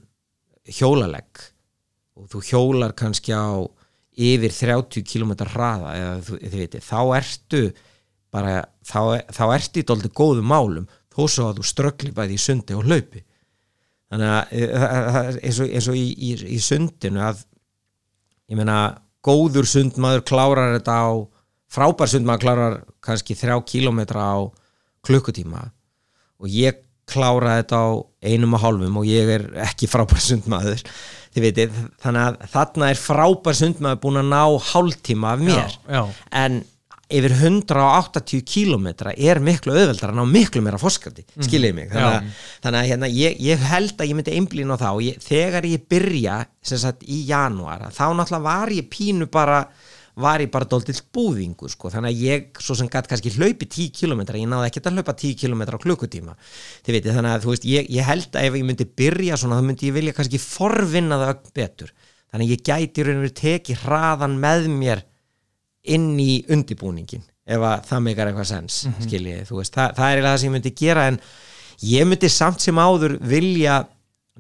[0.70, 1.44] hjólalegg
[2.18, 3.62] og þú hjólar kannski á
[4.20, 7.62] yfir 30 km hraða eða þú, þið veitir, þá ertu
[8.30, 9.00] bara, þá,
[9.34, 12.86] þá ertu í dóldi góðum málum þó svo að þú ströggli bæði í sundi og
[12.86, 13.24] hlaupi.
[14.10, 17.42] Þannig að e, það- eins og, eins og í, í, í sundinu að
[18.50, 18.78] ég meina
[19.26, 21.10] góður sundmaður klárar þetta á
[21.70, 24.38] frábær sundmaður klárar kannski þrjá kílómetra á
[25.06, 25.68] klukkutíma.
[26.40, 27.88] Og ég klára þetta á
[28.22, 30.82] einum og hálfum og ég er ekki frábær sundmaður
[31.34, 31.70] þið veitir,
[32.02, 35.60] þannig að þarna er frábær sundmaður búin að ná hálftíma af mér.
[35.60, 36.02] Já, já.
[36.42, 36.60] en
[37.10, 41.92] yfir 180 kílómetra er miklu auðveldar að ná miklu meira fórskandi, skiljið mig?
[41.92, 45.68] Þannig þannig að hérna, ég, ég held að ég myndi einblín á og ég, þegar
[45.68, 49.64] ég byrja sagt í janúar þá náttúrulega var ég pínu bara
[50.20, 51.90] var ég bara dóltill búðingu sko.
[51.92, 55.14] þannig að ég svo sem gætt kannski hlaupi 10 km, ég náði ekkert að hlaupa
[55.16, 56.36] 10 km á klukkutíma
[56.86, 59.68] veitir, þannig að þú veist, ég, ég held að ef ég myndi byrja svona þá
[59.68, 61.94] myndi ég vilja kannski forvinna það betur.
[62.30, 65.00] Þannig að ég gæti raun og verið tekið hraðan með mér
[65.96, 69.46] inn í undibúningin ef að það meikar eitthvað sens mm -hmm.
[69.48, 71.20] þú veist, það, það er eiginlega það sem ég myndi gera en
[71.80, 73.84] ég myndi samt sem áður vilja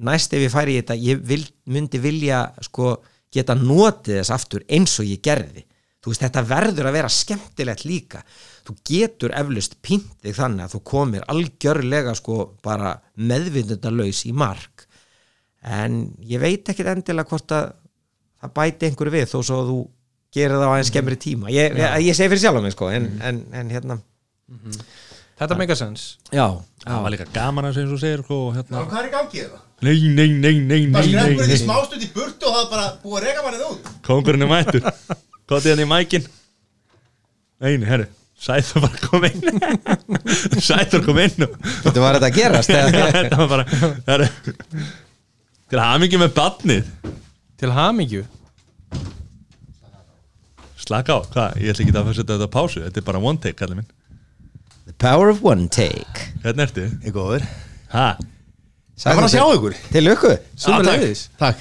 [0.00, 2.98] næst ef ég færi í þetta ég vil, myndi vilja sko
[3.32, 5.64] geta notið þess aftur eins og ég gerði.
[6.00, 8.22] Þú veist, þetta verður að vera skemmtilegt líka.
[8.64, 14.86] Þú getur eflust pínt þig þannig að þú komir algjörlega sko bara meðvindundalaus í mark.
[15.60, 17.74] En ég veit ekkit endilega hvort að
[18.40, 19.80] það bæti einhverju við þó svo að þú
[20.34, 21.50] gerir það á aðeins skemmri tíma.
[21.54, 23.98] Ég, ég, ég segi fyrir sjálf mig sko en, en, en hérna.
[25.40, 26.18] Þetta make a sense.
[26.34, 26.46] Já,
[26.84, 28.84] það var líka gaman að segja eins og segir sko, og hérna.
[28.90, 29.60] Hvað er í gangi þetta?
[29.80, 31.60] nei, nei, nei, nei, Það nei, nei, því nei.
[31.62, 33.92] smástund í burtu og það er bara búið að reka mannið út.
[34.04, 34.88] Kongurinn er mættur.
[35.48, 36.26] Kotið hann í mækin.
[37.60, 38.08] Einu, herru
[38.40, 39.42] Sæður bara kom inn.
[40.68, 43.02] Sæður kom inn og þetta var þetta að gerast eða?
[43.18, 43.64] þetta var bara
[44.06, 44.28] herru,
[45.70, 46.94] til hamingi með badnið
[47.60, 48.22] Til hamingju
[50.90, 52.82] slaka á, hvað, ég ætla ekki að setja þetta pásu.
[52.84, 53.88] Þetta er bara one take, kallið minn.
[54.90, 56.28] The power of one take.
[56.42, 56.86] Hvernig ertu?
[57.06, 57.46] Ég góður.
[57.94, 58.08] Ha,
[59.00, 59.76] Það var að sjá ykkur.
[59.94, 60.30] Til lukku.
[60.60, 61.60] Sumuleiðis Takk.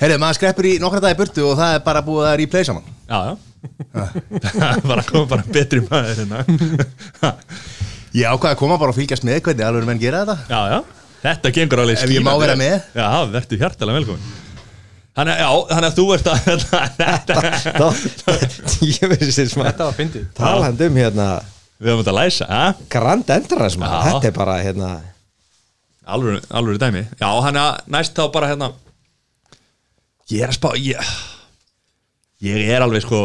[0.00, 2.84] Herru, maður skreppur í nokkra dagi burtu og það er bara búið að replay saman.
[3.08, 3.32] Já, já.
[4.60, 6.42] Það bara kom bara betri maður hérna.
[7.22, 7.32] Ha,
[8.16, 10.36] Ég ákvaði að koma bara og fylgjast með hvernig alveg menn gera þetta?
[10.50, 12.88] Já, já, þetta gengur alveg Ef ég má vera með?
[12.96, 14.32] já, verður hjartalega velkomin
[15.20, 16.38] þannig, að- já, þannig að þú ert að
[17.00, 18.34] þetta
[18.88, 21.28] ég veist sér smá Þetta var fyndið talandi um hérna
[21.80, 22.64] við höfum þetta að læsa, ha?
[22.92, 23.30] Grand
[23.88, 24.00] Já.
[24.10, 24.88] þetta er bara hérna
[26.10, 28.72] alveg, alveg dæmi já, hann að næst þá bara hérna
[30.30, 31.12] ég er að spá ég,
[32.46, 33.22] ég er alveg sko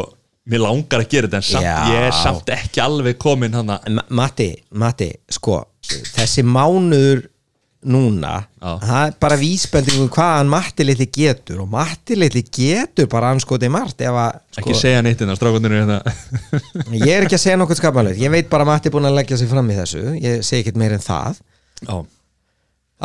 [0.49, 1.75] mér langar að gera þetta en samt, Já.
[1.89, 5.59] ég er samt ekki alveg komin hann að Ma- Matti, Matti, sko
[6.15, 7.25] þessi mánuður
[7.86, 8.71] núna Já.
[8.81, 13.69] það er bara vísbendingum hvað hann Matti litli getur og Matti litli getur bara anskoti
[13.71, 15.99] margt ef að ekki sko, segja neitt innan strákundinu hérna.
[17.05, 19.17] Ég er ekki að segja nokkuð skapmælut ég veit bara að Matti er búin að
[19.19, 20.03] leggja sig fram í þessu.
[20.21, 21.41] Ég segi ekkert meir en það.
[21.81, 21.95] Já.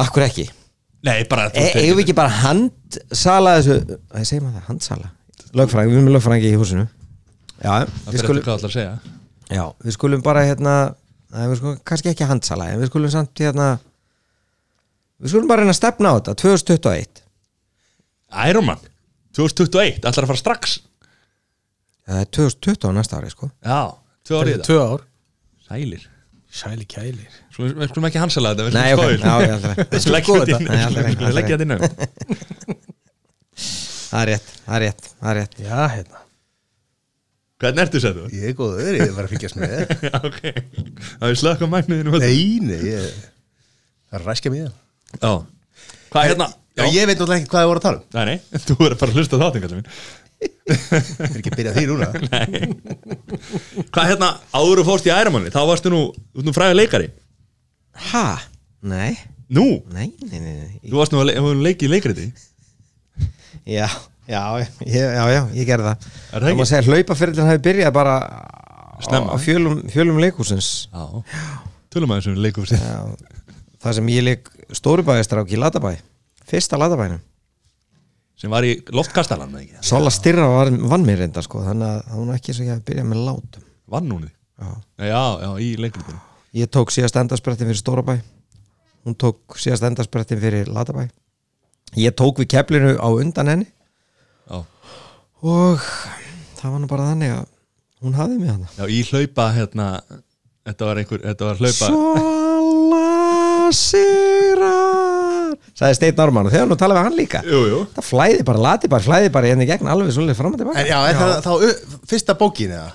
[0.00, 0.46] Akkur ekki,
[1.06, 5.10] nei, bara e eigum við ekki bara handsala þessu, það segir maður það, handsala?
[5.58, 6.86] Lögfræðing, við erum með lögfræðingi í húsinu.
[7.60, 7.72] Já,
[8.06, 9.16] það við skulum
[9.50, 10.74] Já, við skulum bara hérna
[11.34, 13.72] við skulum, kannski ekki handsala en við skulum samt hérna
[15.20, 17.22] við skulum bara reyna að stefna á þetta 2021
[18.50, 18.80] Iron Man
[19.36, 20.72] 2021, ætlar að fara strax.
[22.10, 23.46] Það er 2020 á næsta ári sko.
[23.62, 23.80] Já,
[24.26, 25.04] tvö árið Tvö ár.
[25.68, 26.06] sælir.
[26.50, 27.30] Sæli kælir.
[27.54, 29.76] Svo við við skulum ekki hansala þetta, við Nei, skulum ok, spáðið já, já, alltaf
[29.94, 30.58] Við leggjum skoða þetta.
[30.66, 31.74] Nei, alltaf Við ekki, skulum leggja þetta inn
[34.10, 35.54] það er rétt, það er rétt, það er rétt.
[35.62, 36.22] Já, hérna.
[37.60, 38.26] Hvernig ertu sættu?
[38.34, 39.74] Ég er góður, ég var að fylgjast með
[40.08, 40.40] Já, ok.
[41.20, 43.10] Það er slökk á magniðinu Nei, nei, ég
[44.10, 44.74] Það er að ræskja mig það
[45.18, 45.32] Já.
[46.10, 46.48] Hvað er hérna?
[46.78, 48.04] Já, ég veit náttúrulega ekki hvað þið voru að tala um.
[48.14, 48.38] Nei, nei,
[48.68, 49.88] þú er bara að hlusta á þáttin, kallið mín
[50.40, 50.92] Ég
[51.26, 52.06] er ekki að byrja því núna.
[53.92, 55.98] Hvað er hérna, áður þú fórst í æramanni Þá varstu nú,
[56.40, 57.10] nú fræði leikari.
[58.08, 58.22] Ha,
[58.88, 59.18] nei,
[59.50, 60.78] Nú, nei, nei, nei, nei.
[60.86, 62.26] þú varst nú að le leikið í leikriti
[63.66, 63.88] já,
[64.30, 64.42] já,
[64.86, 66.04] ég, já, já, ég gerði það.
[66.30, 66.90] Er það það ekki?
[66.92, 68.14] hlaupaferðin hafi byrjað bara
[69.02, 69.34] Snemma.
[69.34, 71.02] á, fjölum, fjölum leikúsins Já.
[71.90, 73.00] Tölum að þessum leikum sér já,
[73.82, 75.92] það sem ég leik stórubæðistrák í Latabæ
[76.50, 77.20] fyrsta Latabænum.
[78.40, 79.52] Sem var í loftkastalan,
[79.84, 83.04] Sola Styrra var, vann mér reynda sko þannig að hún ekki svo ekki að byrja
[83.04, 83.66] með látum.
[83.90, 84.70] Vann hún þið Já.
[85.00, 86.18] Já, já, í leikritinu.
[86.56, 88.18] Ég tók síðast endarsprettin fyrir Stórabæ
[89.06, 91.06] hún tók síðast endarsprettin fyrir Latabæ.
[91.96, 93.68] Ég tók við keflinu á undan henni.
[94.50, 94.64] Já,
[95.40, 95.86] og
[96.60, 97.46] það var nú bara þannig að
[98.04, 99.88] hún hafði mig hana já í hlaupa, hérna
[100.60, 103.19] Þetta var einhver, þetta var hlaupa Sola
[103.76, 108.46] Sigrar sagði Steinn Norman og þegar nú talaði við hann líka Jú, jú það flæði
[108.48, 110.98] bara, lati bara, flæði bara hérna í gegn alveg svolítið fram og tilbaka En já,
[111.10, 111.52] er það þá
[112.12, 112.90] fyrsta bókin eða?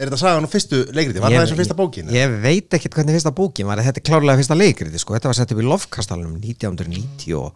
[0.00, 1.20] Er þetta sagan á fyrstu leikriti?
[1.20, 2.06] Var það þessum fyrsta bókin?
[2.08, 2.16] eða?
[2.16, 5.12] Ég veit ekkert hvernig fyrsta bókin var Þetta er klárlega fyrsta leikriti sko.
[5.12, 7.50] Þetta var sett upp í Lofkastalunum 1990 og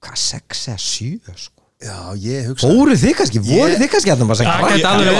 [0.00, 1.58] hvað, 6 eða 7 sko.
[1.82, 4.66] Já, ég hugsa Fóruð þið kannski, voruð þið kannski að það bara Það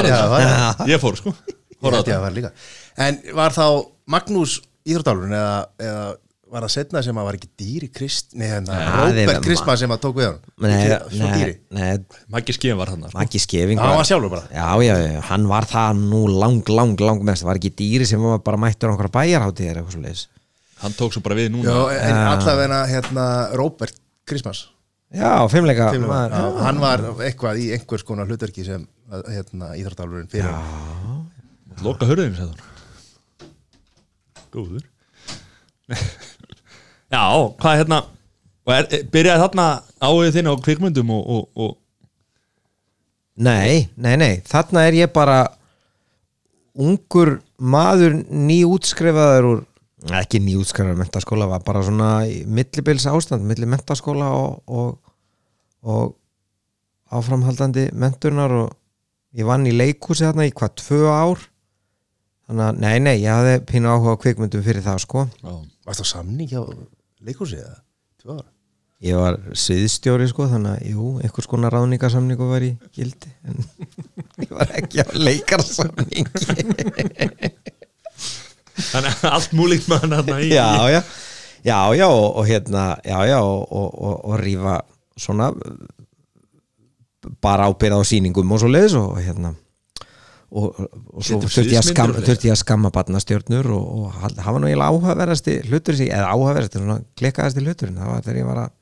[0.07, 1.35] það var- Ég fór, sko
[1.83, 2.53] Ég held ég að var líka
[3.03, 3.65] En var þá
[4.15, 6.05] Magnús íþróttálurinn eða, eða
[6.53, 9.79] var það setna sem að var ekki dýri Krist Nei, hérna, það er- Róbert Kristmann
[9.81, 11.55] sem að tók við hann Svo dýri.
[11.73, 11.93] nei,
[12.35, 13.19] Maggi Skíðan var þarna, sko.
[13.23, 14.43] Maggi Skeving hann var sjálfur bara.
[14.53, 17.41] Já, já, já, hann var það nú lang, lang, lang mest.
[17.43, 20.27] Það var ekki dýri sem var bara mættur á einhverja bæjarháttíðir eitthvað svo leiðis
[20.83, 21.73] Hann tók svo bara við núna.
[21.73, 23.27] Já, en allavega hérna
[23.57, 23.97] Róbert
[24.29, 24.67] Kristmanns.
[25.15, 26.99] Já, fimmleika Fimmleika, maður- já, Hann var
[27.31, 28.85] eitthvað í einhvers konar hlutverki sem
[29.29, 30.53] hérna, íþróttálurinn fyrir
[31.83, 32.69] Loka hurðin, sagði hún
[34.53, 34.85] Góður.
[37.13, 37.25] Já,
[37.61, 38.03] hvað hérna
[38.73, 39.67] er, Byrjaði þarna
[40.01, 41.79] áhuga þinn á kvikmyndum og, og, og
[43.43, 45.47] Nei, nei, nei, þarna er ég bara
[46.77, 49.63] ungur maður nýútskrifaður úr
[50.19, 52.11] ekki nýútskrifaður mentaskóla var bara svona
[52.45, 54.99] millibils ástand milli mentaskóla og, og,
[55.85, 56.13] og
[57.13, 58.77] áframhaldandi menturnar og
[59.37, 61.47] ég vann í leikhúsi þarna í hvað, tvö ár
[62.49, 65.29] þannig að, nei, nei, ég hafði pínu áhuga á kvikmyndum fyrir það, sko.
[65.43, 66.63] Varst það samning hjá
[67.23, 67.79] leikhúsið eða?
[68.23, 68.53] Tvö ára?
[69.03, 73.59] ég var sviðstjóri, sko, þannig að, jú, einhvers konar ráðningarsamningu var í gildi en
[74.45, 76.27] ég var ekki á leikarsamningi
[78.73, 81.01] Þannig að allt múlíkt með hann hérna í já, já,
[81.67, 84.79] já, já og, og hérna, já, já og, og, og, rífa
[85.19, 85.51] svona
[87.43, 89.53] bara ábyrða á sýningum og svo leiðis og hérna
[90.53, 90.79] og,
[91.17, 94.89] og svo þurfti ég, skam, þurfti ég að skamma barnastjörnur og, og var nú eiginlega
[94.91, 98.01] áhugaverðasti hlutur sig, eða áhugaverðasti, klikkaðasti hluturinn.
[98.01, 98.73] Það var þegar ég var að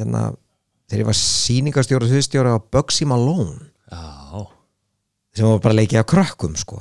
[0.00, 0.22] hérna,
[0.90, 3.68] þegar ég var sýningastjóra og sviðstjóra á Bugsy Malone.
[3.90, 4.42] Já,
[5.36, 6.80] sem var bara leikið á krökkum sko.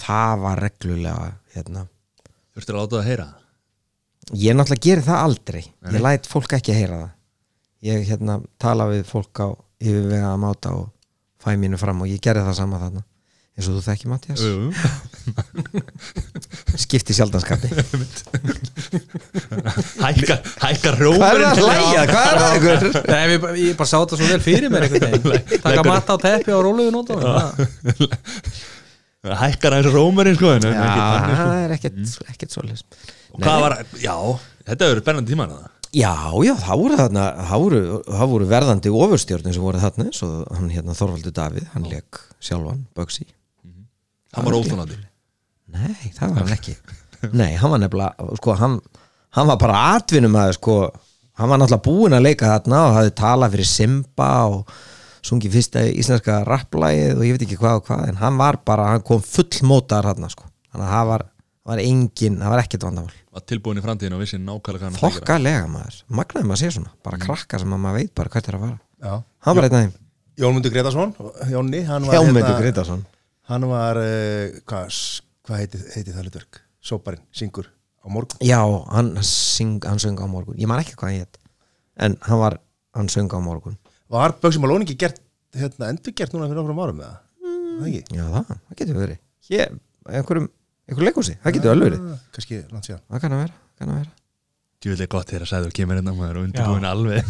[0.00, 1.84] Það var reglulega hérna.
[2.56, 3.28] Þurftir að láta það að heyra?
[4.40, 5.62] Ég náttúrulega geri það aldrei.
[5.90, 7.12] Ég læt fólk ekki að heyra það.
[7.86, 9.48] Ég hérna tala við fólk á
[9.80, 10.90] yfirvega að máta og
[11.40, 13.04] fæ mínu fram og ég gerði það sama þarna
[13.60, 14.40] eins og þú þekki Mattias
[16.84, 17.68] skipti sjaldanskapi
[20.00, 22.80] Hækka, hækka hvað er það að hlæja, hvað er það ykkur
[23.10, 25.62] Nei, við, ég bara sá þetta svo vel fyrir mér einhvern veginn.
[25.64, 27.30] Taka matta á teppi og róluðu nótunum
[29.40, 31.42] Hækkar aðeins rómurinn sko en já, ekki þannig, sko.
[31.42, 31.96] það er ekkert,
[32.32, 32.84] ekkert svoleiðis.
[33.34, 34.16] Og hvað var, já,
[34.64, 35.58] þetta hefur verið spennandi tíma hana
[35.90, 36.14] já,
[36.46, 40.32] já, það voru þarna það voru, það voru verðandi ofurstjórnir sem voru þarna eins og
[40.56, 43.24] hann hérna Þorvaldur Davíð hann leik sjálfan, Bugsy
[44.36, 44.98] Hann var óþólandi
[45.70, 46.74] Nei, það var hann ekki.
[47.36, 48.78] Nei, hann var nefnilega, sko, hann,
[49.36, 50.76] hann var bara atvinnum að, sko.
[51.38, 54.72] Hann var náttúrulega búinn að leika þarna og hafði talað fyrir Simba og
[55.24, 58.88] sungi fyrsta íslenska rapplægið og ég veit ekki hvað og hvað, en hann var bara
[58.94, 60.48] hann kom full mótaðar þarna, sko.
[60.72, 61.26] Þannig að það var,
[61.70, 63.16] var engin, það var ekkert vandamál.
[63.30, 64.92] Var tilbúin í framtíðin og vissi nákvæmlega.
[64.98, 66.92] Þokkalega maður, magnaði maður að sé svona.
[67.06, 68.78] Bara krakka sem að maður veit bara hvert er að fara.
[69.00, 69.14] Já.
[69.46, 69.96] Hann var einn af þeim,
[70.40, 71.14] Jónmundur Gretarsson,
[71.52, 73.04] Jónni, hann var Hjámyndu Gretarsson
[73.50, 74.96] Hann var, uh, hvað
[75.48, 76.58] hva heiti, heiti það hlutverk?
[76.86, 77.66] Sóparinn, syngur
[77.98, 78.38] á morgun.
[78.46, 78.60] Já,
[78.94, 80.54] hann, syng, hann söng á morgun.
[80.60, 81.40] Ég man ekki hvað hann hétt
[82.00, 82.56] En hann var,
[82.94, 83.74] hann söng á morgun.
[84.10, 85.18] Var Böksum Malone ekki gert,
[85.58, 87.18] hérna, endur gert núna fyrir nokkrum árum eða?
[87.42, 87.82] Mm.
[87.88, 88.00] Ekki?
[88.20, 89.20] Já, það, það getur verið.
[89.50, 89.74] Hér,
[90.14, 90.48] einhverjum,
[90.86, 92.06] einhver leikhúsi, það getur alveg verið.
[92.06, 94.16] Ah, Kannski langt síðan Það kann að vera, kann að vera.
[94.80, 97.20] Djúvilega gott þegar að sæður kemur hérna maður og undirbúin alveg.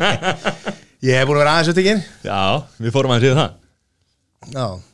[1.06, 2.04] Ég hef búin að vera aðeins upptekinn.
[2.26, 2.42] Já,
[2.82, 3.58] við fórum að séu það.
[4.50, 4.89] Já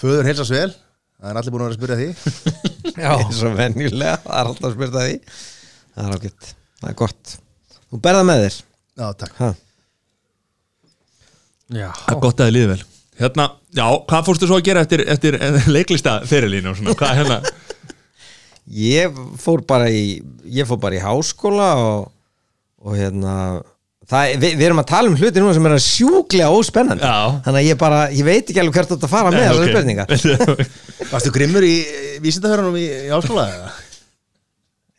[0.00, 0.70] Föður heilsast vel.
[1.20, 2.60] Það er allir búin að vera að spyrja því.
[3.04, 5.16] Já, Eins og venjulega, það er alltaf að spyrta því.
[5.94, 7.34] Það er ágætt, það er gott.
[7.90, 8.56] Þú berða með þér.
[9.00, 9.34] Já, takk.
[9.40, 9.50] Ha.
[11.76, 11.88] já.
[11.98, 12.80] Það er gott að þið líði vel.
[13.20, 13.46] Hérna,
[13.76, 15.36] já, hvað fórstu svo að gera eftir, eftir
[15.68, 17.38] leiklista fyrirlínu og svona, hvað hérna?
[18.80, 20.20] Ég fór bara í
[20.50, 22.08] Ég fór bara í háskóla og,
[22.80, 23.34] og hérna
[24.10, 27.06] það, við, við erum að tala um hluti núna sem er sjúklega óspennandi.
[27.06, 27.38] Já.
[27.46, 29.62] Þannig að ég bara, ég veit ekki alveg hvert þú ert að fara með þessar
[29.62, 29.70] ok.
[29.70, 30.66] spurningar.
[31.12, 31.76] Varstu grimmur í
[32.24, 33.46] vísindahörunum í, í áskóla?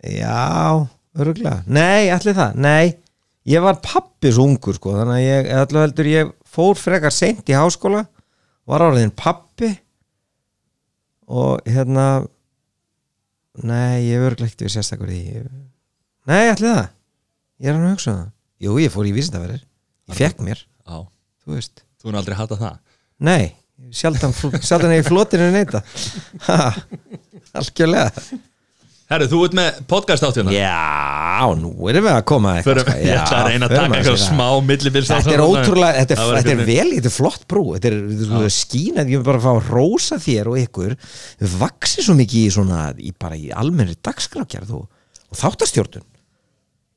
[0.01, 0.87] Já,
[1.19, 2.97] öruglega Nei, allir það, nei
[3.49, 7.49] Ég var pappi svo ungur sko Þannig að ég, allir heldur ég fór frekar seint
[7.49, 8.03] í háskóla
[8.69, 9.69] Var áriðin pappi
[11.29, 12.25] Og hérna
[13.61, 15.21] Nei, ég hef öruglega ekkert við sérstakur í
[16.29, 16.85] Nei, allir það.
[17.61, 18.29] Ég er hann að hugsa um það
[18.61, 19.63] Jú, ég fór í vísindaverðir
[20.11, 21.01] Ég fekk mér, Já,
[21.45, 21.83] þú veist.
[22.01, 22.77] Þú er aldrei hatað það?
[23.21, 23.51] Nei,
[23.95, 25.81] sjaldan, sjaldan er í flotinu neita.
[26.47, 26.57] Ha,
[27.61, 28.39] Algjörlega.
[29.11, 30.53] Herru, þú ert með podcast átt hérna.
[30.55, 32.93] Já, nú erum við að koma eitthvað, sko.
[33.05, 36.53] Ég ætla að reyna að taka eitthvað smá millibils Þetta er ótrúlega, þetta er, þetta
[36.53, 37.65] er vel, þetta er flott brú.
[37.75, 40.95] Þetta er, þetta er skínað, ég vil bara fá að rósa þér og ykkur.
[41.43, 43.11] Við vaxið svo mikið í svona, í
[43.41, 44.87] í almennri dagskrákjærð og,
[45.41, 46.07] þáttastjórnun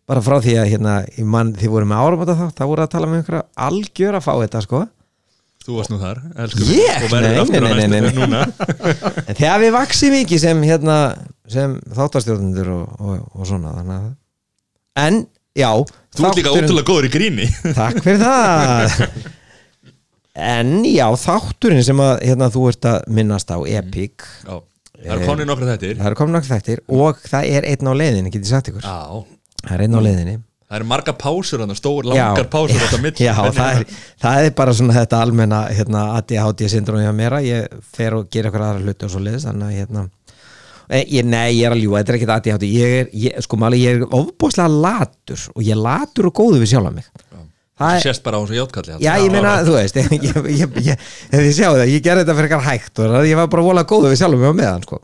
[0.05, 2.93] Bara frá því að hérna, í mann, þið voru með áramata þátt, þá voru að
[2.93, 4.83] tala með einhverja algjör að fá þetta, sko.
[5.65, 7.05] Þú varst nú þar, elsku Ég?
[7.07, 8.41] Og verður Nei, á nei, nei,
[9.31, 10.97] En þegar við vaxið mikið sem, hérna,
[11.49, 14.11] sem þáttastjórnundur og, og, og svona, að
[15.01, 15.23] En,
[15.57, 15.71] já
[16.15, 17.47] Þú ert líka ótrúlega góður í gríni.
[17.79, 19.09] Takk fyrir það.
[20.35, 24.29] En já, þátturinn sem að hérna, þú ert að minnast á Epic.
[24.45, 24.61] Já,
[25.01, 27.93] það eru konið nokkra þettir Það eru komin nokkuð þættir og það er einn á
[27.99, 28.85] leiðinni, getið sagt ykkur.
[28.87, 29.25] Já,
[29.65, 30.35] Það er einn á leiðinni.
[30.65, 33.85] Það eru marga pásur hann, stór, langar pásur á þetta mitt já það, er,
[34.25, 34.39] það?
[34.49, 38.49] er bara svona þetta almenna hérna, ADHD syndrom hjá mér að ég fer og gera
[38.51, 40.05] eitthvað aðra hluti og svo leiðis þannig að hérna
[40.89, 43.61] e, ég, Nei, ég er að ljúga, þetta er ekkert ADHD ég er, ég, sko
[43.61, 47.13] máli, ég er ofbúslega latur og ég er latur og góður við sjálfa mig.
[47.29, 51.69] Það Það sést bara á þessu játkalli Já, ég meina, þú veist ég, ég, sjá
[51.75, 54.45] það, ég gerði þetta fyrir eitthvað hægt og ég var bara volað góðu við sjálfum
[54.45, 55.01] mig á meðan sko.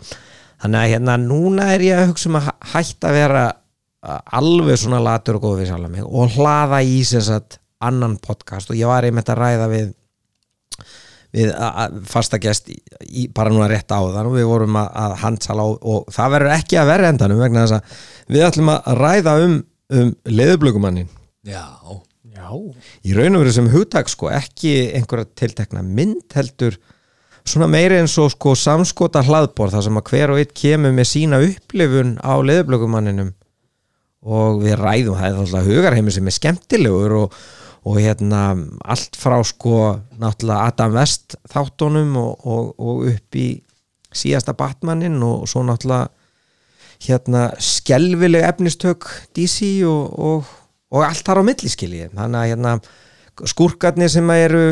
[0.64, 3.42] þannig að hérna, núna er ég að hugsa um að hæ- hætta að vera
[4.02, 8.70] alveg svona latur og góðu við sjálfum mig og hlaða í sem sagt annan podcast.
[8.72, 9.90] Og ég var einmitt að ræða við
[11.30, 14.74] við a- a- fasta gest í, í, bara núna rétt á þann og við vorum
[14.80, 18.46] að, að handsala og, og það verður ekki að verða endanum vegna þess að við
[18.48, 19.54] ætlum að ræða um,
[19.94, 21.06] um leðublökumannin
[21.46, 21.62] Já,
[22.34, 22.48] Já,
[23.06, 26.80] í raun og veru sem hugtak sko ekki einhverja tiltekna mynd heldur
[27.46, 31.12] svona meiri eins og sko samskota hlaðbor þar sem að hver og eitt kemur með
[31.14, 33.30] sína upplifun á leðublökumanninum
[34.20, 37.34] og við ræðum það er alltaf hugarheimur sem er skemmtilegur og,
[37.88, 38.42] og hérna
[38.84, 39.76] allt frá sko
[40.20, 43.48] náttúrulega Adam West þáttunum og, og, og upp í
[44.12, 46.10] síðasta Batmanin og svo náttúrulega
[47.00, 50.44] hérna skelvileg efnistök DC og,
[51.00, 52.74] allt þar á milliskilji þannig að hérna
[53.48, 54.64] skúrkarnir sem eru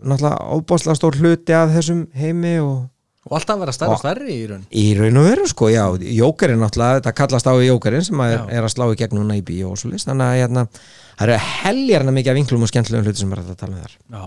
[0.00, 2.86] náttúrulega óbáslega stór hluti af þessum heimi og
[3.26, 4.64] og alltaf vera stærri og stærri í raun.
[4.70, 5.82] Í raun og veru sko, já,
[6.20, 9.18] jókerinn náttúrulega, þetta kallast á í jókerinn sem að er, er að slá í gegn
[9.18, 10.66] núna í bíó og svo list, þannig að hérna,
[11.18, 13.96] það eru heljarna mikið af vinklum og skemmtilegum hluti sem er að tala með þar.
[14.14, 14.24] Já,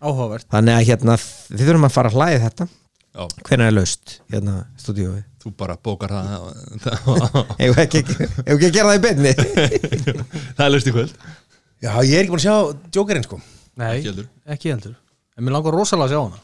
[0.00, 0.48] áhugavert.
[0.56, 1.16] Þannig að hérna,
[1.52, 2.68] við þurfum að fara að hlæði þetta.
[3.10, 5.22] Já, hvernig er laust, hérna, stúdíóið?
[5.40, 6.48] Þú bara bókar það.
[7.60, 8.02] Hefur ekki,
[8.44, 9.30] að gera það í beinni?
[10.58, 11.14] Það er löst í kvöld.
[11.80, 12.56] Já, ég er ekki búin að sjá
[12.92, 13.38] Jokerinn sko.
[13.80, 14.26] Nei, Ekki heldur.
[14.52, 14.94] ekki heldur.
[15.38, 16.42] En mér langar rosalega að sjá hana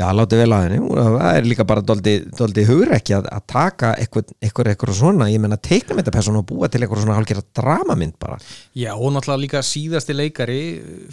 [0.00, 3.44] já, látið vel að henni, það er líka bara doldi, doldi hugur ekki að, að
[3.52, 7.02] taka eitthvað, eitthvað, eitthvað svona, ég menna teikna með þetta persónu og búa til eitthvað
[7.04, 8.40] svona hálfgerða dramamynd bara,
[8.78, 10.60] Já, og náttúrulega líka síðasti leikari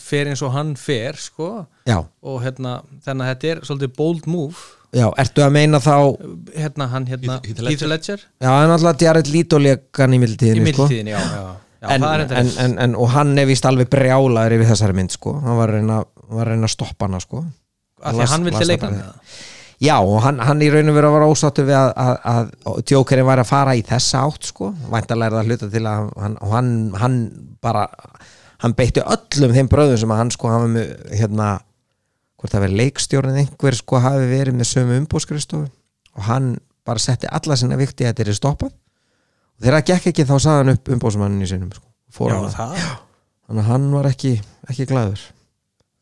[0.01, 1.51] fer eins og hann fer sko,
[1.89, 4.65] já, og hérna, þannig að þetta er svolítið bold move.
[4.95, 5.95] Já, ertu að meina þá
[6.55, 8.23] hérna, hann hérna, Heath- Ledger?
[8.39, 10.87] Já, alltaf Jared Leto lekan í í mildtíðinni, sko.
[10.87, 11.41] mildtíðinni, já, já,
[11.83, 15.35] já en, en, en, en, og hann er vist alveg brjálaður yfir þessari mynd sko.
[15.43, 15.99] Hann var að reyna,
[16.31, 17.43] var að, reyna að stoppa hana sko
[18.01, 18.57] af því að hann með.
[18.81, 19.45] Það
[19.83, 22.49] já og hann, hann í raun og veru að vera ósáttu við að, að, að,
[22.71, 24.71] að Jokerinn var að fara í þessa átt sko.
[24.89, 27.17] Væntalega er það hluta til að hann, hann, hann
[27.63, 27.85] bara
[28.63, 31.51] hann beitti öllum þeim bröðum sem að hann sko hafa með hérna
[32.37, 35.69] hvort það verið leikstjórnin einhver sko hafi verið með sömu umbóðskristofu
[36.17, 36.51] og hann
[36.87, 38.73] bara setti alla sinna vikti að þetta er stoppað.
[39.57, 42.37] Og þegar það gekk ekki þá saði hann upp umbóðsmannin í sinum sko, fór Já,
[42.37, 42.53] að
[43.47, 44.37] þannig að hann var ekki,
[44.69, 45.25] ekki glæður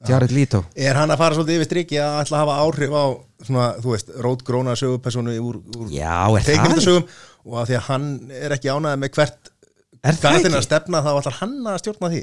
[0.06, 0.60] Jared Leto.
[0.76, 3.06] Er hann að fara svolítið yfir strikki að ætla að hafa áhrif á
[3.48, 6.50] svona, þú veist, rótgróna sögupersonu úr, úr já, er það?
[6.52, 7.08] Teiknumyndasögum
[7.46, 8.08] og að því að hann
[8.44, 9.52] er ekki ánægð með hvert
[10.06, 10.52] Er ekki?
[10.54, 12.20] að stefna þá ætlar hann að stjórna því.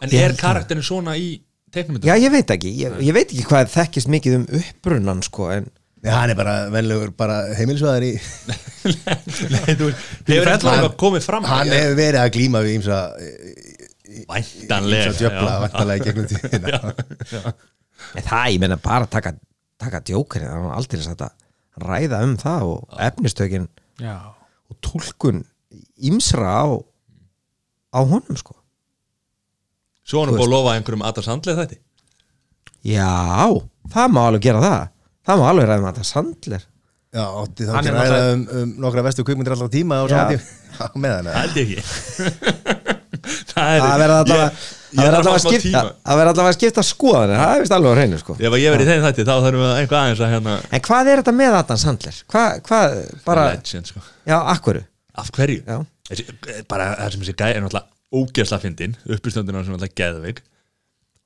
[0.00, 1.26] En er karakterin svona í
[1.74, 2.08] teiknumyndum?
[2.08, 5.68] já, ég veit ekki, ég, ég veit ekki hvað þekkist mikið um upprunnan sko, en
[6.00, 8.14] Nei, hann er bara venlegur bara heimilisvæðar í
[8.88, 11.44] Nei, þú veist, hefur eitthvað komið fram?
[11.44, 13.00] hann hefur verið að glíma við ímsa
[14.30, 15.96] Væntanlega já.
[15.96, 16.80] í gegnum tíðina.
[18.16, 19.34] En það, ég menna bara að taka,
[19.80, 21.28] taka djókari, það var aldrei að
[21.80, 23.68] ræða um það og efnistökin
[24.00, 24.16] Já,
[24.70, 25.44] og túlkun
[26.00, 26.66] ímsra á
[27.94, 28.56] á honum sko.
[30.06, 31.78] Svo hann er búið að lofa einhverjum Adam Sandler þetta
[32.80, 33.12] já,
[33.92, 34.84] það má alveg gera það.
[35.28, 36.66] Það má alveg ræða um þetta sandler.
[37.10, 40.02] Já, átti þá Hann ekki er að ræða um, um nokkra vestu kvikmyndir alltaf tíma
[40.04, 40.16] og Já.
[40.16, 40.58] saman tíma.
[40.80, 42.76] Já, með hann Það held ég ekki
[43.60, 47.38] Það er verður þarf að að allavega að skipta skoðanir.
[47.38, 48.36] Það er vist alveg á hreinu sko.
[48.40, 50.84] Ef að ég verið í þeim þætti þá þarfum við eitthvað aðeins að hérna en
[50.88, 52.20] hvað er þetta með Adam Sandler?
[52.32, 52.96] hvað, hvað,
[53.28, 54.02] bara, Legend sko.
[54.26, 54.36] Já,
[55.20, 55.60] Af hverju?
[55.66, 55.78] Já.
[56.10, 56.26] Þessi,
[56.70, 60.42] bara það sem þessi gæði er náttúrulega ógeðsla fyndin uppistöndina sem náttúrulega geðveik.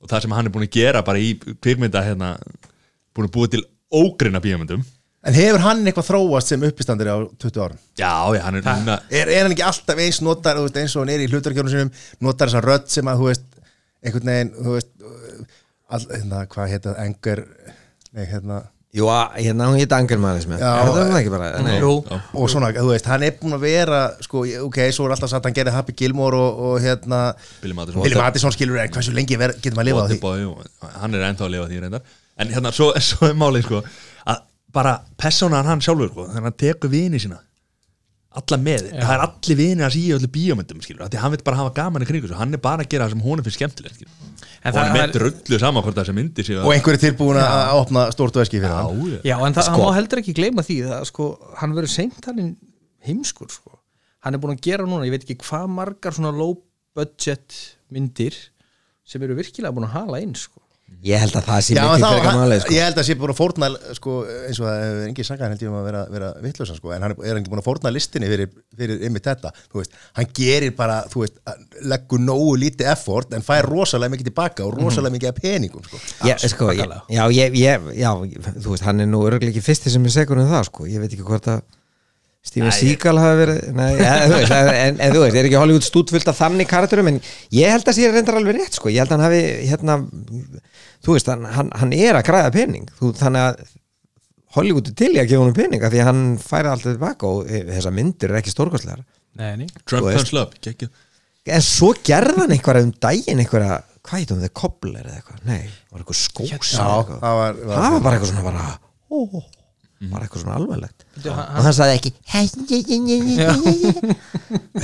[0.04, 2.34] Og það sem hann er búin að gera bara í kvikmynda hérna
[3.16, 3.62] búin að búa til
[3.94, 4.84] ógrina bíómyndum
[5.24, 7.78] En hefur hann eitthvað þróast sem uppistandir á 20 árum?
[7.96, 10.96] Já, já, hann er núna Er, er hann ekki alltaf eins notar þú veist, eins
[10.98, 11.92] og hann er í hlutarkjörnum sinum
[12.26, 13.46] notar þessa rödd sem að þú veist
[14.04, 14.92] einhvern veginn, þú veist
[15.88, 17.42] all, hérna, hvað heita það, engur
[18.14, 18.60] nei, hérna
[18.94, 20.68] jú, hérna hún hitt angermannismi Já.
[20.84, 21.76] það er það ekki bara nei.
[21.82, 22.18] Jú, Já.
[22.40, 25.40] og svona, þú veist, hann er búin að vera sko, ok, svo er alltaf satt
[25.40, 27.22] að hann gerði Happy Gilmore og, og hérna
[27.64, 30.98] Billy Madison Billy Madison skilur, en hversu lengi ver, getur maður að lifa á því?
[31.00, 32.12] Hann er ennþá að lifa því reyndar
[32.44, 33.82] en hérna, svo, svo er málið sko
[34.74, 37.40] bara persónan hann sjálfur sko, þannig að hann tekur vini sína
[38.34, 41.58] alla með, það er allir vini að síða öllu bíómyndum, skilur, því hann vil bara
[41.60, 44.00] hafa gaman í kringu svo, hann er bara að gera það sem honum finnst skemmtilegt
[44.00, 44.16] skilur.
[44.64, 46.72] En og hann það er með er- drullu saman hvort það sem myndi sig og
[46.74, 49.76] einhver er tilbúin að að opna stórt veski fyrir hann Já, Já, en það Sko.
[49.76, 51.28] hann má heldur ekki gleyma því það, sko,
[51.60, 52.42] hann verður seint hann
[53.06, 53.78] heimskur sko.
[54.26, 56.56] hann er búin að gera núna, ég veit ekki hvað margar svona low
[56.96, 57.54] budget
[57.94, 58.34] myndir
[59.06, 60.63] sem eru virkilega búin að hala inn sko.
[61.04, 62.74] Ég held að það sé Já, mikið hann, málið sko.
[62.74, 63.68] ég held að sé búin að fórna
[63.98, 64.14] sko,
[64.48, 67.04] eins og það hefur engin sangað held ég um að vera, vera vittlösa sko, en
[67.04, 68.50] hann er, er ekki búin að fórna listinni fyrir,
[68.80, 71.38] fyrir ymmið þetta, þú veist, hann gerir bara, þú veist,
[71.92, 76.02] leggur nógu lítið effort en fær rosalega mikið tilbaka og rosalega mikið af peningum, sko.
[76.24, 78.10] Já, sko, já, ég, ég, já,
[78.56, 81.04] þú veist, hann er nú örgulega ekki fyrsti sem er segur um það, sko, ég
[81.04, 81.64] veit ekki hvort að
[82.44, 85.86] Steven Seagal hafi verið nei, en, þú veist, en, en þú veist, er ekki Hollywood
[85.86, 87.20] stútfullt af þannig karakterum en
[87.56, 88.90] ég held að sé reyndar alveg rétt sko.
[88.92, 89.40] ég held að hann hafi
[89.70, 89.96] hérna,
[91.06, 93.64] þú veist, hann, hann, hann er að græða pening þú, þannig að
[94.58, 97.48] Hollywood er til í að gefa honum peninga því að hann færi alltaf tilbaka og
[97.48, 99.00] e, þessar myndir er ekki stórkostlegar
[99.40, 100.06] Nei, nei Trump.
[100.12, 100.92] Thumbs Up geggjuð.
[101.56, 105.64] en svo gerði hann einhverja um daginn einhverja, hvað heitum þið, kobler eða eitthvað nei,
[105.90, 106.86] var eitthvað skós Já,
[107.24, 108.68] það var, það var bara eitthvað svona bara,
[109.10, 109.42] ó, ó,
[110.10, 111.04] bara eitthvað svona alvarlegt?
[111.24, 112.10] Og hann sagði ekki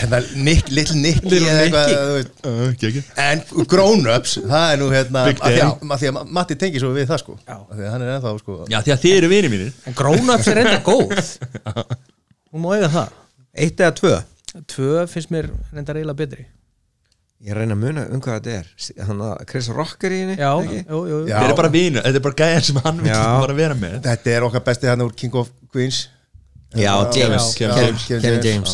[0.00, 3.10] Þetta nik, little Nicky eitthvað.
[3.24, 6.92] En grown-ups, það er nú hérna að því að, að því að Matti tengir svo
[6.94, 7.36] við það sko.
[7.42, 7.56] Já.
[7.58, 8.60] Af því að hann er ennþá sko.
[8.70, 9.74] Já, því að þið eru vinið mínir.
[9.90, 11.34] En grown-ups er enda góð.
[12.50, 13.18] Hún má eiga það.
[13.66, 14.14] Eitt eða tvö?
[14.70, 16.46] Tvö finnst mér enda reyla betri
[17.40, 18.66] ég reyna að muna um hvað þetta er.
[19.08, 20.36] Hann að Chris Rock er í henni.
[20.36, 23.96] Þið eru bara vinir, þetta er bara gæðan sem hann vil bara vera með.
[24.06, 25.98] Þetta er okkar besti hann úr King of Queens.
[26.76, 28.72] Já, James, Já, Kevin, Kevin Kevin, James, James.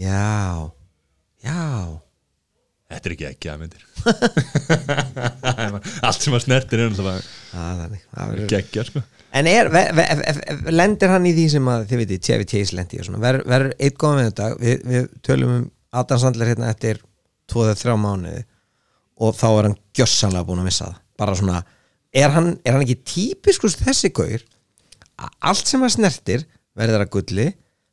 [0.00, 0.70] Já,
[1.44, 1.62] já.
[2.92, 3.82] Þetta er ekki ekki að myndir.
[6.06, 7.20] Allt sem að snertir er náttúrulega
[7.52, 8.02] þannig,
[8.50, 9.00] geggja sko.
[9.32, 10.42] En er, ve, ve, ve, ve,
[10.74, 13.62] lendir hann í því sem að þið veitir, Chevy Chase lendi og svona, verður ver
[13.78, 15.62] eitt góðan við þetta við, við tölum um
[16.02, 16.96] Adam Sandler hérna eftir
[17.50, 18.42] 2-3 mánuði
[19.22, 21.00] og þá er hann gjössanlega búin að missa það.
[21.22, 21.62] Bara svona,
[22.14, 24.42] er hann, er hann ekki típiskus þessi gaur
[25.22, 26.46] að allt sem að snertir
[26.78, 27.48] verður að gulli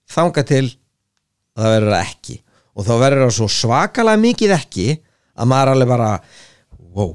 [0.09, 2.37] þanga til að það verður að ekki?
[2.79, 4.87] Og þá verður það svo svakalega mikið ekki
[5.39, 6.11] að maður alveg bara
[6.95, 7.11] wow,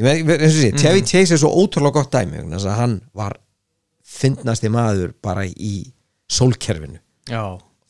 [0.00, 3.36] ég eins og sé, Chevy Chase er svo ótrúlega gott dæmi þess að hann var
[4.12, 5.74] fyndnasti maður bara í
[6.32, 6.98] sólkerfinu.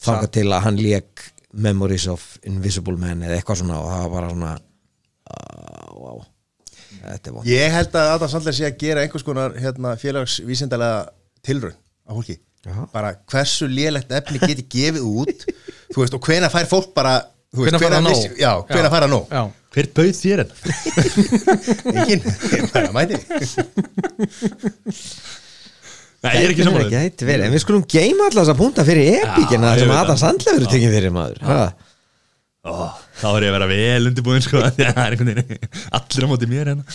[0.02, 4.12] Þanga til að hann lék Memories of Invisible Man eða eitthvað svona og það var
[4.16, 6.22] bara svona uh, wow
[7.02, 10.98] þetta er vond Ég held að Adam Sandler sé að gera einhvers konar hérna, félagsvísindalega
[11.44, 11.76] tilraun
[12.08, 12.38] á fólki.
[12.62, 12.76] Já.
[12.92, 15.40] bara hversu lélegt efni geti gefið út
[15.92, 17.16] þú veist, og hvena fær fólk bara
[17.52, 18.38] Hvenær fær það vissi- nóg?
[18.40, 19.24] Já, hvena fær það nóg?
[19.34, 19.42] Já.
[19.72, 20.54] Hver bauð þér þetta?
[21.98, 22.20] Engin,
[22.72, 23.16] bara mæti
[26.22, 28.84] Nei, ég er ekki saman Gæti verið, en við skulum geima allar þess að punta
[28.86, 30.20] fyrir epíkina Já, ég sem Adam það.
[30.22, 31.56] Sandler verður tekið fyrir maður ha?
[32.62, 34.60] Þá er ég að vera vel undirbúin sko.
[34.76, 35.66] því að Það er einhvern veginn
[35.98, 36.86] allir á móti mér hérna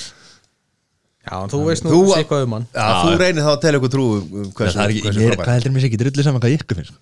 [1.27, 3.81] Já, en þú veist nú Þú- eitthvað um hann Já, þú reynir þá að tella
[3.81, 5.43] ykkur trú um Það hversu, er ekki, hversu mér, frábær.
[5.49, 7.01] hvað heldur mér sé ekki drullu saman hvað ykkur finnst sko.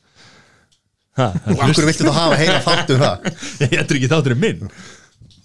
[1.16, 3.30] Ha, það Og af hverju viltu þá hafa heila þátt um það?
[3.70, 4.66] Ég ættur ekki þátturinn minn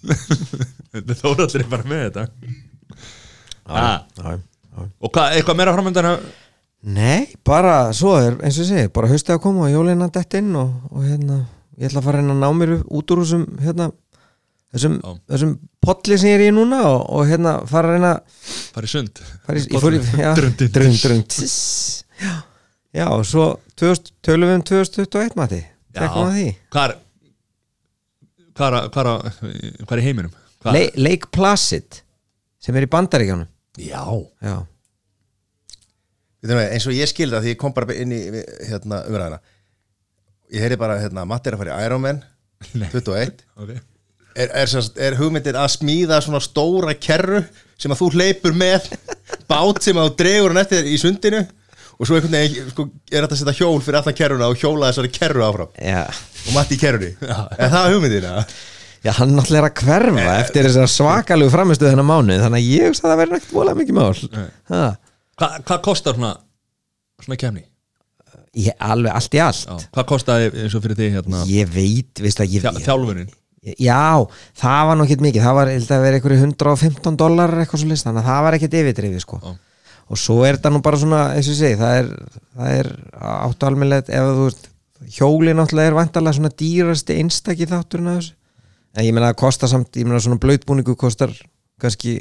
[0.97, 2.23] Þetta þórallir er bara með þetta
[3.69, 3.85] ha,
[4.17, 4.87] Já, já.
[5.05, 6.09] Og hvað, eitthvað meira framöndan
[6.81, 10.33] Nei, bara svo er eins og ég segi, bara haustið að koma og jólina dett
[10.39, 11.35] inn og, og hérna,
[11.77, 13.85] ég ætla að fara reyna að ná mér út úr þessum hérna,
[14.73, 15.11] þessum, Já.
[15.35, 15.51] þessum
[15.85, 18.15] potli sem ég er í núna og, og hérna fara reyna
[18.73, 19.21] Fara í sund.
[19.45, 22.01] Fara í, ég fór já, drund, drund, tss.
[22.17, 22.33] já,
[22.97, 23.45] já, og svo
[23.77, 25.61] 2000, tölum við um 2021 mati,
[25.93, 26.97] Hvað er
[28.57, 29.31] Hvað er, hvað er,
[29.85, 30.33] hvað er heiminum?
[30.61, 32.01] Hvað Le, Lake Placid
[32.61, 33.47] sem er í bandaríkjónum
[33.81, 34.01] Já.
[34.43, 34.57] Já,
[36.41, 38.21] eins og ég skildi það því ég kom bara inn í
[38.69, 39.39] hérna, umræðina
[40.51, 42.21] ég heyri bara hérna, Matti er að fara í Iron Man
[42.73, 43.79] 21 okay.
[44.35, 44.75] er, er,
[45.07, 47.43] er hugmyndin að smíða svona stóra kerru
[47.81, 48.89] sem að þú hleypur með
[49.49, 51.45] bát sem að þú dregur hann eftir í sundinu
[52.01, 54.89] og svo einhvern veginn sko, er þetta að setja hjól fyrir allan kerruna og hjóla
[54.89, 55.73] þessari kerru áfram?
[55.77, 56.05] Já.
[56.47, 57.11] Og Matti í kerrunni?
[57.21, 58.25] Er það hugmyndin?
[58.25, 58.45] Ja?
[59.01, 62.89] Já, hann náttúrulega er að hverfa eftir þessar svakalegu framistuð þennan mánuð þannig að ég
[62.89, 64.11] hugsa að það verður ekkert volað mikið mál.
[64.71, 64.81] Ha,
[65.39, 66.33] Hva, Hvað kostar svona
[67.21, 67.63] Svona kemni?
[68.57, 69.67] ég, Alveg allt í allt.
[69.67, 69.89] Já.
[69.95, 71.43] Hvað kostaði eins og fyrir þig hérna?
[71.47, 73.29] Ég veit, veist að ég þjá, Þjálfunin?
[73.77, 74.25] Já,
[74.57, 75.43] það var ekkert mikið.
[75.45, 78.41] Það var, ég held að vera einhverju 115 dólar eitthvað svo list, þannig að það
[78.47, 79.39] var ekkert yfirdrifið sko.
[80.11, 82.09] Og svo er þetta nú bara svona eins og segi, það er,
[82.57, 82.89] það er
[83.31, 84.67] áttu almennilegt, ef þú veist
[85.15, 88.33] hjóli náttúrulega er vantarlega svona dýrasti einstaki þátturinn af þessu.
[88.97, 91.31] En ég meina að kosta samt, ég meina svona blöytbúningu kostar
[91.79, 92.17] kannski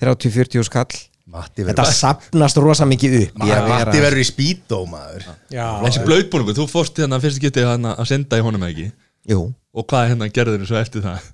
[0.00, 0.88] 30-40 skall
[1.30, 3.42] þetta verður sapnast rosa mikið upp.
[3.46, 5.26] Að Matti verður í speedo maður.
[5.50, 8.88] Þessi blöðbúningu, þú fórst hérna fyrst getið hérna að senda í honum ekki?
[9.30, 11.28] Jú, Og hvað hérna gerður svo eftir það?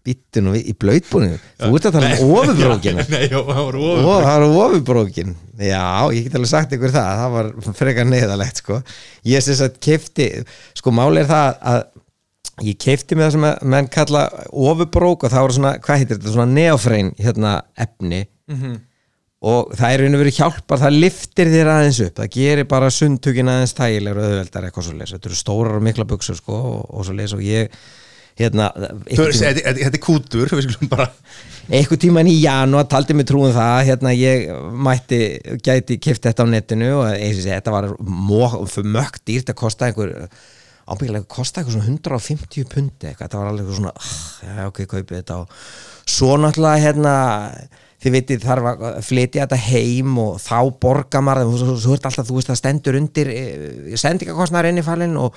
[0.00, 6.24] við í blöytbúningu þú ert að tala um ofubrókinu Nei, það var ofubrókin Já, ég
[6.24, 8.78] get alveg sagt ykkur það það var frekar neðalegt sko.
[9.28, 10.30] Ég sem sagt kefti
[10.78, 11.82] sko máli er það að
[12.64, 16.16] ég kefti með það sem að menn kalla ofubrók og það voru svona, hvað heitir
[16.18, 18.22] þetta, svona neofrein hérna efni
[19.40, 23.72] og það er verið hjálpar það liftir þér aðeins upp, það gerir bara sundtökin aðeins
[23.78, 27.08] þægilegur og auðveldar eitthvað svo leys þetta eru stórar og mikla buksur sko og, og
[27.08, 27.80] svo leys og ég
[28.40, 28.68] hérna,
[29.10, 30.52] Þetta er kútur,
[31.70, 34.46] einhvern tíman í janúar taldi mig trúum það hérna ég
[34.86, 35.20] mætti,
[35.64, 37.90] gæti kift þetta á netinu og eins og sé, þetta var
[38.96, 40.14] mökk dýrt að kosta einhver
[40.90, 45.38] ábyggilega kosta eitthvað svona 150 pundi eitthvað, þetta var alveg eitthvað svona ok, kaupið þetta
[45.44, 45.60] og
[46.10, 47.14] svo náttúrulega hérna
[48.00, 52.28] þið veitir þarf að flytja þetta heim og þá borga maður þú, þú ert alltaf,
[52.28, 55.36] þú veist það stendur undir eh, sendingakostnaðar inn í fallin og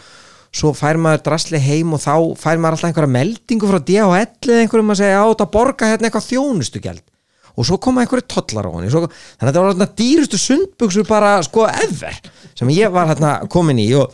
[0.53, 4.59] svo fær maður drasli heim og þá fær maður alltaf einhverja meldingu frá DHL eða
[4.61, 7.07] einhverjum að segja á þetta borga hérna eitthvað þjónustugjald.
[7.53, 11.09] Og svo koma einhverju tollar á hann svo, þannig að þetta var svona dýrustu sundbuxur
[11.09, 12.15] bara sko ever
[12.57, 14.13] sem ég var hérna komin í og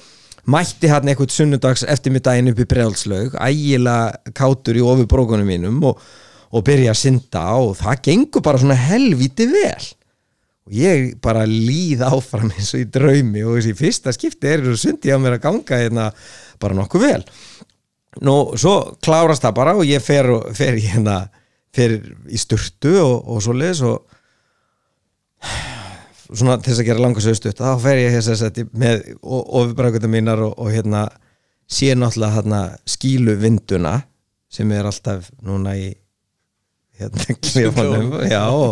[0.49, 6.01] mætti hérna eitthvað sunnudags eftirmiddaginn upp í brjálslaug ægilega kátur í ofur brókunum mínum og,
[6.49, 9.87] og byrja að synda og það gengur bara svona helvíti vel.
[10.69, 14.83] Og ég bara líð áfram eins og í draumi og þessi fyrsta skipti er þessu
[14.87, 16.07] sundi á mér að ganga hérna
[16.61, 17.23] bara nokkuð vel.
[18.25, 21.19] Nú svo klárast það bara og ég fer, og- fer hérna
[21.73, 21.99] fer
[22.29, 23.99] í sturtu og, og svo leðis og
[26.33, 30.41] svona til þess að gera langa sögstu þá fer ég þess að með ofubrækutum mínar
[30.45, 31.05] og, og hérna
[31.69, 33.95] sé náttúrulega hérna skílu vinduna
[34.49, 35.91] sem er alltaf núna í
[36.99, 38.09] hérna klefanum.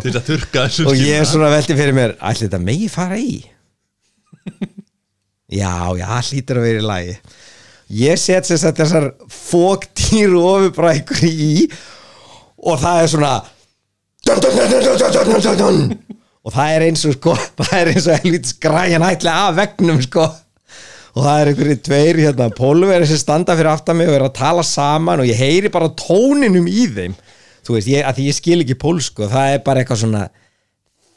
[0.03, 3.19] til að turka þessu og ég er svona veldið fyrir mér allir þetta megi fara
[3.21, 3.37] í?
[5.47, 7.13] Já, já, hlýtur að vera í lagi.
[7.95, 11.69] Ég set sér sett þessar fóktýru ofubrækur í
[12.67, 13.35] og það er svona
[16.43, 20.03] og það er eins og sko það er eins og helvit skræjan ætla af vegnum
[20.03, 20.27] sko.
[21.17, 24.35] Og það er einhverju tveir hérna pólverið sem standa fyrir aftan mig og er að
[24.37, 27.15] tala saman og ég heyri bara tóninum í þeim
[27.67, 30.27] þú veist, ég, að því ég skil ekki pólsku það er bara eitthvað svona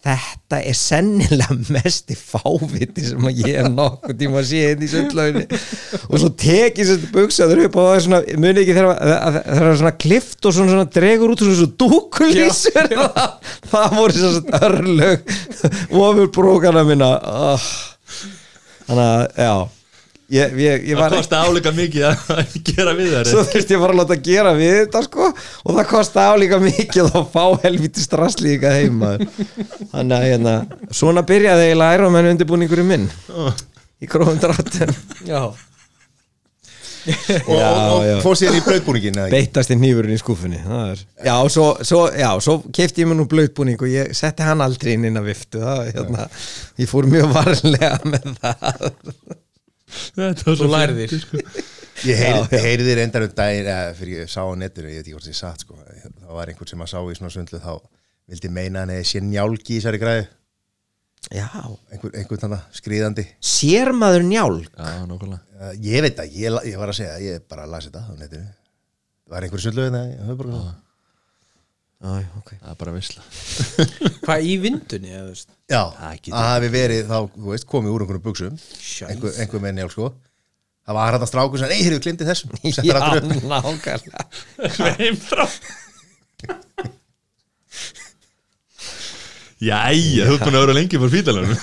[0.01, 4.86] þetta er sennilega mest í fáviti sem að ég er nokkuð tíma að sé hérna
[4.86, 5.59] í sundlauginni.
[6.09, 9.36] Og svo teki þessi buksaður upp og það er svona, muni ekki þegar að- að-
[9.51, 14.62] það er svona klift og svona, svona dregur út svona dúkulísur það, það voru svona
[14.70, 15.36] örlög
[16.01, 17.68] ofur brókana minna oh.
[18.89, 19.52] þannig að, já
[20.31, 23.97] ég, ég, ég það kosti álíka mikið að gera við þær svo þurfti ég bara
[23.97, 25.31] að láta gera við þetta sko.
[25.65, 29.16] Og það kosti álíka mikið að fá helviti strasslíka heima
[29.93, 30.55] þannig að hérna
[31.02, 33.11] svona byrjaði eiginlega ærumenn undirbúningurinn minn
[34.01, 34.94] í grófum dráttum.
[35.28, 35.43] Já,
[37.11, 39.12] og, og, og fór síðan í ekki?
[39.32, 41.05] beittast í nýfurinn í skúfunni það er.
[41.27, 42.02] já, svo, svo,
[42.44, 45.62] svo kefti ég mér nú blöðbúning og ég setti hann aldrei inn inn að viftu
[45.65, 46.27] það, hérna,
[46.81, 48.90] ég fór mjög varlega með það
[50.41, 51.15] þú lærðir.
[52.07, 55.27] Ég heyri, þér endar um eða fyrir ég sá á netinu, ég veit ekki hvort
[55.27, 55.77] það er satt sko.
[55.77, 57.73] það var einhvern sem að sá í svona sundlu þá
[58.31, 60.29] vildi meina hann eða sé njálgi í þessari græðu.
[61.29, 61.49] Já,
[61.93, 65.03] einhver, einhvern þannig skrýðandi sér maður njál já,
[65.85, 68.47] ég veit það, ég, ég var að segja ég bara las þetta á netinu.
[69.27, 70.17] Það var einhver sundlu hérna í
[72.01, 72.56] Æ, okay.
[72.62, 73.24] það er bara vissla
[74.24, 75.10] hvað í vindunni?
[75.12, 75.35] Eða,
[75.68, 75.82] já,
[76.24, 77.10] það hefði verið.
[77.10, 78.56] þá, veist, komið úr einhvern buksum
[79.05, 82.56] einhver, einhver með njálsko það var aðræðast rákur sem, ei, hefur við glimtið þessum
[82.89, 82.97] já,
[83.52, 84.24] nákvæmlega.
[84.78, 85.44] Hreim frá.
[89.60, 91.56] Jæja, þú er búin að vera lengi fyrir fítalunum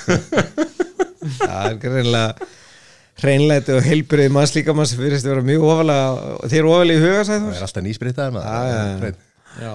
[1.42, 2.50] það er greinlega
[3.18, 7.24] hreinleiti og helbriði mannslíkamann sem fyrirst að vera mjög ofalega, þeir eru ofalega í huga
[7.26, 9.24] það er alltaf nýsprittaðar það er hrein
[9.64, 9.74] já.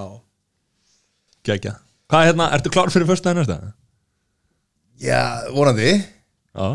[1.47, 1.77] Gækja
[2.12, 3.59] Hvað er hérna, ertu klár fyrir fyrsta en næsta?
[5.01, 5.20] já,
[5.55, 5.93] vonandi.
[6.52, 6.66] Já.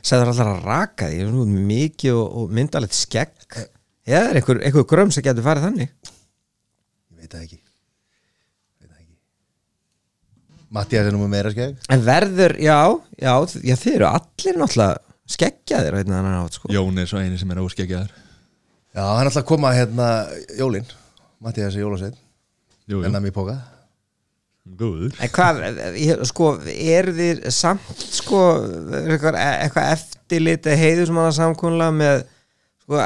[0.00, 3.34] Sæður allar að raka því nú, mikið og, og myndalegt skegg.
[4.08, 5.90] Já, það er einhver, einhver grömm sem getur farið þannig?
[5.98, 7.58] Ég veit það ekki.
[7.58, 9.02] Það
[10.78, 11.82] Mattias er nú með meira skegg.
[11.92, 12.78] En verður, já,
[13.18, 13.34] já,
[13.66, 16.72] já þið eru allir náttúrulega skeggjaðir á einn annan átt sko.
[16.72, 18.16] Jón er svo eini sem er óskeggjaður.
[18.94, 20.08] Já, hann er alltaf að koma hérna
[20.56, 20.88] Jólin
[21.44, 22.16] Mattias Jólasveit
[22.88, 23.58] ennum í póka
[26.28, 28.40] sko, er þið samt sko,
[28.98, 32.24] eitthvað eftirlit eða heiður sem hann að samkónla með
[32.84, 32.98] sko,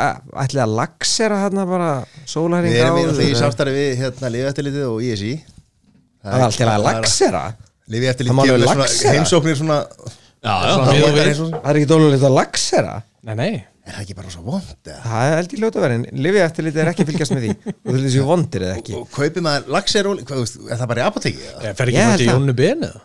[0.45, 1.91] ætlið að lagsera hérna bara
[2.31, 5.35] sólæring á við erum í samstarfi við hérna liðeftirlitið og ISI
[6.23, 7.45] það er alltaf að lagsera
[7.95, 9.79] liðeftirlitið heimsóknir svona
[10.43, 13.55] það er ekki dólulega að lagsera nei nei.
[13.83, 14.99] Er það ekki bara svo vond eða?
[15.03, 17.89] Það er held ég ljóta verið, en lifið eftirlit er ekki fylgjast með því og
[17.89, 20.91] þú þessu vondir eða ekki Og kaupir maður laxer og hvað, þú veist, er það
[20.93, 21.43] bara í apoteki?
[21.49, 21.63] eða?
[21.67, 22.37] Ég fer ekki held til það.
[22.39, 23.01] Jónu Ben eða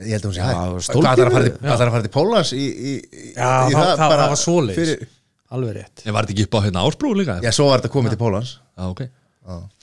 [0.00, 1.08] Ég held að hún sé Já, hægt stólbíómið?
[1.10, 3.88] ætlar að fara til- ætlarðu að fara til Pólans í, í, í, Já, í það,
[3.90, 5.08] það, bara það var svoleiðis fyrir-
[5.56, 7.92] Alveg rétt Ég var þetta ekki upp á hérna ásbrú líka Já, svo var þetta
[7.96, 9.02] komið til Pólans Já, ok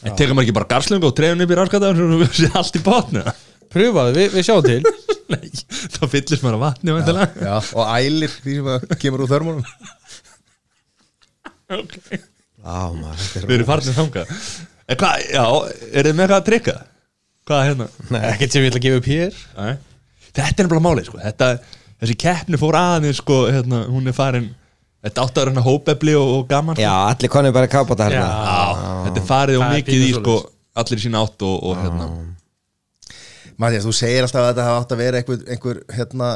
[0.08, 2.84] En tekur maður ekki bara garslöngu og trefum upp í raskataðan og sé allt í
[2.86, 3.26] botnu
[3.74, 4.80] Pröfaðu, við, við sjáum til
[5.34, 5.50] Nei,
[5.92, 7.48] þá fyllist maður að vatni væntanlega.
[7.50, 9.66] Já, og ælir því sem kemur úr þörmunum
[11.74, 12.22] okay.
[12.64, 14.32] Á, maður, þetta Við er erum farin þangað
[14.88, 15.44] En hvað, já,
[15.92, 16.78] er þið með eitthvað að trykka?
[17.48, 18.22] Hvað er hérna?
[18.32, 19.74] ekkert sem ég ætla að gefa upp hér Nei.
[20.28, 21.50] Þetta er nefnilega málið, sko Þetta,
[21.98, 24.50] Þessi keppni fór aðeins, sko hérna, Hún er farin
[25.06, 27.12] Þetta átt að vera hérna hópefli og, og gaman Já, sko.
[27.14, 30.24] allir konið bara kápata hérna Já, Þetta er farið og Það er mikið í, pínu
[30.24, 30.40] sko
[30.78, 32.10] Allir í sína átt og, og hérna
[33.58, 36.28] Mattias, þú segir alltaf að þetta hafa átt að vera einhver, einhver hérna,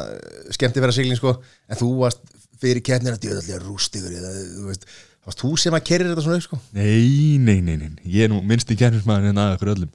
[0.55, 1.35] skemmti vera sigling sko,
[1.69, 2.23] en þú varst
[2.61, 4.87] fyrir keppnir að djöðallega rústigur eða, þú veist,
[5.27, 6.59] varst þú sem að kerir þetta svona upp sko?
[6.77, 9.91] Nei, nei, nei, nei Ég er nú minnst í kærnismæðin en að okkur öllum.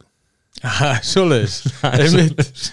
[1.10, 1.56] Svoleiðis.
[1.80, 2.68] Það er Einmitt.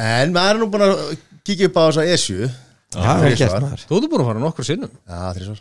[0.00, 1.02] En maður er nú búin að
[1.46, 3.84] kíkja upp á þessa ESU Já, vel gert maður.
[3.88, 4.92] Þú ert búin að fara nokkur sinnum.
[5.10, 5.60] Já, þrísvar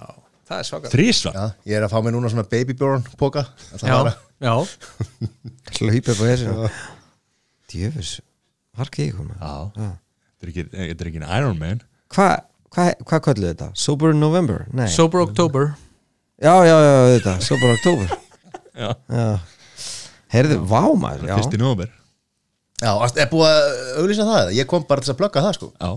[0.00, 0.06] Já,
[0.50, 0.94] það er svakar.
[0.94, 3.46] Þrísvar Já, ég er að fá mig núna svona babybjörn póka
[3.84, 4.54] Já, já,
[5.80, 6.70] Hlaupið på þessu
[7.70, 8.12] Djöfus,
[8.80, 9.90] harkið ykkur maður Já Já.
[10.40, 11.80] Þetta er ekki, þetta er ekki en Iron Man.
[12.14, 12.30] Hvað
[12.74, 13.70] hva, hva kölluðu þetta?
[13.78, 14.66] Sober November?
[14.76, 14.86] Nei.
[14.92, 15.72] Sober October.
[16.40, 18.18] Já, já, já, þetta, Sober October.
[18.80, 19.24] Já, Já.
[20.30, 21.34] Heyrðu, vá maður já.
[21.36, 21.88] fyrsti nóver
[22.80, 24.52] Já, er búið að auglýsa það?
[24.56, 25.68] Ég kom bara til að plugga það sko.
[25.74, 25.90] Já,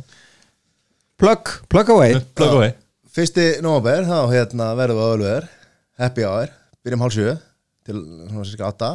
[1.22, 2.18] Plug, plug away.
[2.36, 2.74] Plug away.
[3.14, 5.48] Fyrsti nóvember, þá hérna verðum við að öluver
[6.02, 6.52] Happy hour,
[6.84, 7.36] byrjum hálf sjö
[7.88, 8.90] til svona cirka átta.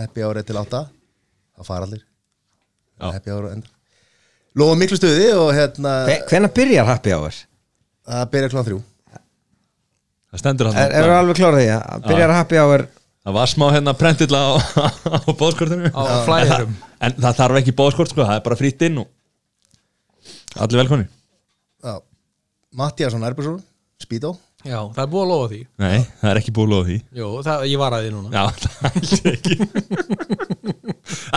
[0.00, 0.86] Happy hour er til átta.
[1.54, 2.02] Þá fara allir.
[2.98, 3.12] Já.
[3.12, 3.79] Happy hour enda
[4.58, 7.36] Lóðum miklu stuði og hérna Hve- Hvenær byrjar happy hour?
[8.10, 8.78] það byrja klán þrjú.
[10.30, 12.86] Það stendur hann Er, er alveg klárað því að byrjar happy hour
[13.20, 16.76] Það var smá hérna prentilla á, á bóðskortinu Á flyerum.
[17.04, 19.10] En það þarf ekki bóðskort sko, það er bara frýtt inn og
[20.60, 21.06] Allir velkonni
[21.84, 21.94] Já.
[22.76, 23.58] Mattiasson Erbursson,
[24.02, 25.58] Speedo Já, það er búið að lofa því.
[25.80, 26.96] Nei, það er ekki búið að lofa því.
[27.16, 28.28] Jó, það, ég var að því núna.
[28.34, 29.54] Já, það er ekki.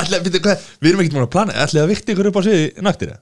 [0.02, 2.42] Allir, við, hvað, við erum ekkert múin að plana Allir að vikti ykkur upp á
[2.46, 3.22] sviði naktir eða?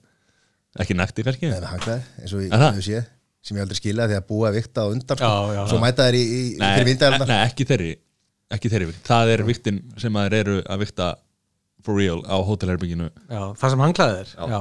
[0.81, 1.49] Ekki naktir kannski?
[1.51, 2.61] Með hanglaði, eins og Er það?
[2.61, 3.09] ég hefur séð
[3.41, 5.29] sem ég aldrei skila því að búa að vikta á undan sko.
[5.31, 5.83] Já, já, svo já.
[5.85, 7.91] mæta þær í, í Nei, fyrir vindaðarna nei, ekki þeirri
[8.51, 11.07] Ekki þeirri vikt Það er viktin sem að þeir eru að vikta
[11.81, 14.45] For real á hótelherbygginu Já, það sem hanglaði þér Já.
[14.53, 14.59] Já,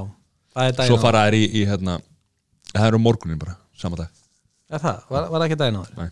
[0.57, 1.99] það er daginn Svo fara þeir í, í hérna
[2.73, 4.20] Það eru morgunin bara, sama dag
[4.71, 5.05] Er það?
[5.11, 6.01] Var, var það ekki daginn á þér?
[6.01, 6.11] Nei.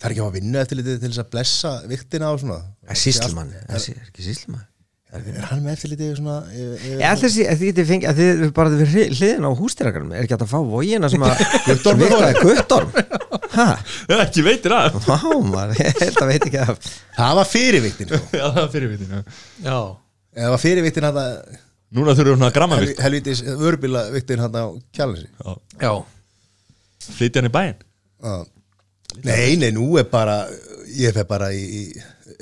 [0.00, 2.58] það er ekki að vinna eftir litið til þess að blessa viktina og svona.
[2.96, 4.66] Síslumann, er er ekki síslumann
[5.10, 8.10] er, er hann með eftir litið svona yfir- yfir- Ég ætla að þið getið fengið
[8.12, 11.24] að þið eru bara við hlið- hliðina á hústýrakarnum er ekki að fá vógina sem
[11.26, 12.04] að Guttorm.
[12.04, 12.92] Er Viktaði Guttorm.
[13.50, 13.66] Hæ?
[14.24, 15.18] Ekki veitir að Vá
[15.50, 16.70] maður, ég held að veit ekki að
[17.18, 18.20] það var fyrir viktin sko.
[18.38, 19.16] Já, það er fyrir viktin
[19.66, 19.80] já.
[20.38, 21.58] Það var fyrir viktin hann að
[21.90, 24.64] Núna þurfum við svona grammavikt helvitis vörubíla viktin hann á
[24.94, 25.26] kjálnsi
[25.82, 25.90] já
[27.00, 27.80] Flytja hann í bæinn?
[29.24, 30.44] Nei, nei, nú er bara
[30.90, 31.82] ég fer bara í, í,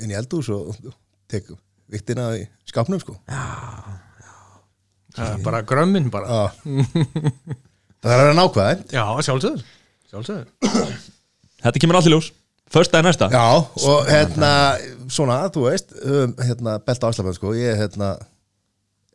[0.03, 0.75] inn í eldús og
[1.29, 1.49] tek
[1.89, 3.17] viktina í skápnum sko.
[5.15, 6.27] Það er bara grömmin bara.
[6.29, 6.43] Já.
[7.99, 9.63] það er að vera nákvæð Já, sjálfsögur
[10.11, 10.45] Sjálfsögur
[11.59, 12.29] Þetta kemur allir ljós.
[12.69, 13.27] Först daginn næsta?
[13.33, 14.51] Já, og hérna,
[15.09, 18.11] svona, þú veist, um, hérna, belta áslapönd, sko, ég, hérna,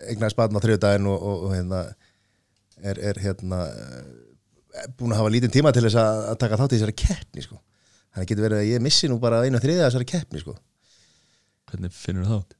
[0.03, 1.83] eignaði spaðn á þriðudaginn og, og, og, hérna,
[2.83, 3.61] er, er, hérna,
[4.99, 7.59] búin að hafa lítinn tíma til þess að, taka þátt í þessari keppni, sko.
[8.15, 10.55] Þannig getur verið að ég missi nú bara einu þriðja þessari keppni, sko.
[11.71, 12.57] Hvernig finnur það át?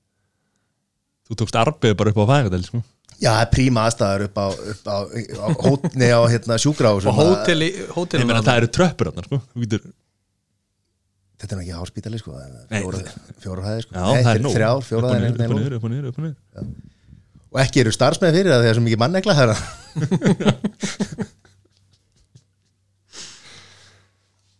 [1.25, 2.81] Þú tókst arbeið bara upp á fæðingadel sko.
[3.15, 7.13] Já, það er príma aðstæður upp á, upp á, á, hótni á, hérna, sjúkrahúsum.
[7.13, 9.41] Og hóteli, það eru tröppur hann sko.
[9.55, 9.87] Þú getur
[11.45, 12.35] Þetta er nú ekki háspítali, sko,
[12.71, 12.81] Nei.
[12.81, 12.99] fjóra,
[13.43, 13.95] fjóra hæði, sko.
[14.01, 16.65] Það er Þrjár, Upp fjóra
[17.55, 19.35] og ekki eru starfsmenn fyrir það þegar svo mikið mannegla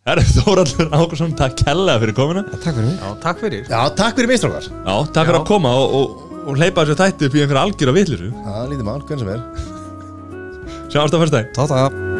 [0.05, 0.21] hérna.
[0.21, 4.15] Herra Þóraldur Ákursson, takk kella fyrir komuna Takk fyrir mig Já, takk fyrir Já, takk
[4.19, 4.63] fyrir mistrókar.
[4.69, 5.41] Já, takk fyrir Já.
[5.41, 8.53] að koma og, og, og hleypa þessu þætti upp í einhverja algjör á vitlisu Já,
[8.69, 9.41] lítið mál, hvernig sem er.
[10.93, 12.14] Sjáumst á fyrstæð Tá, tá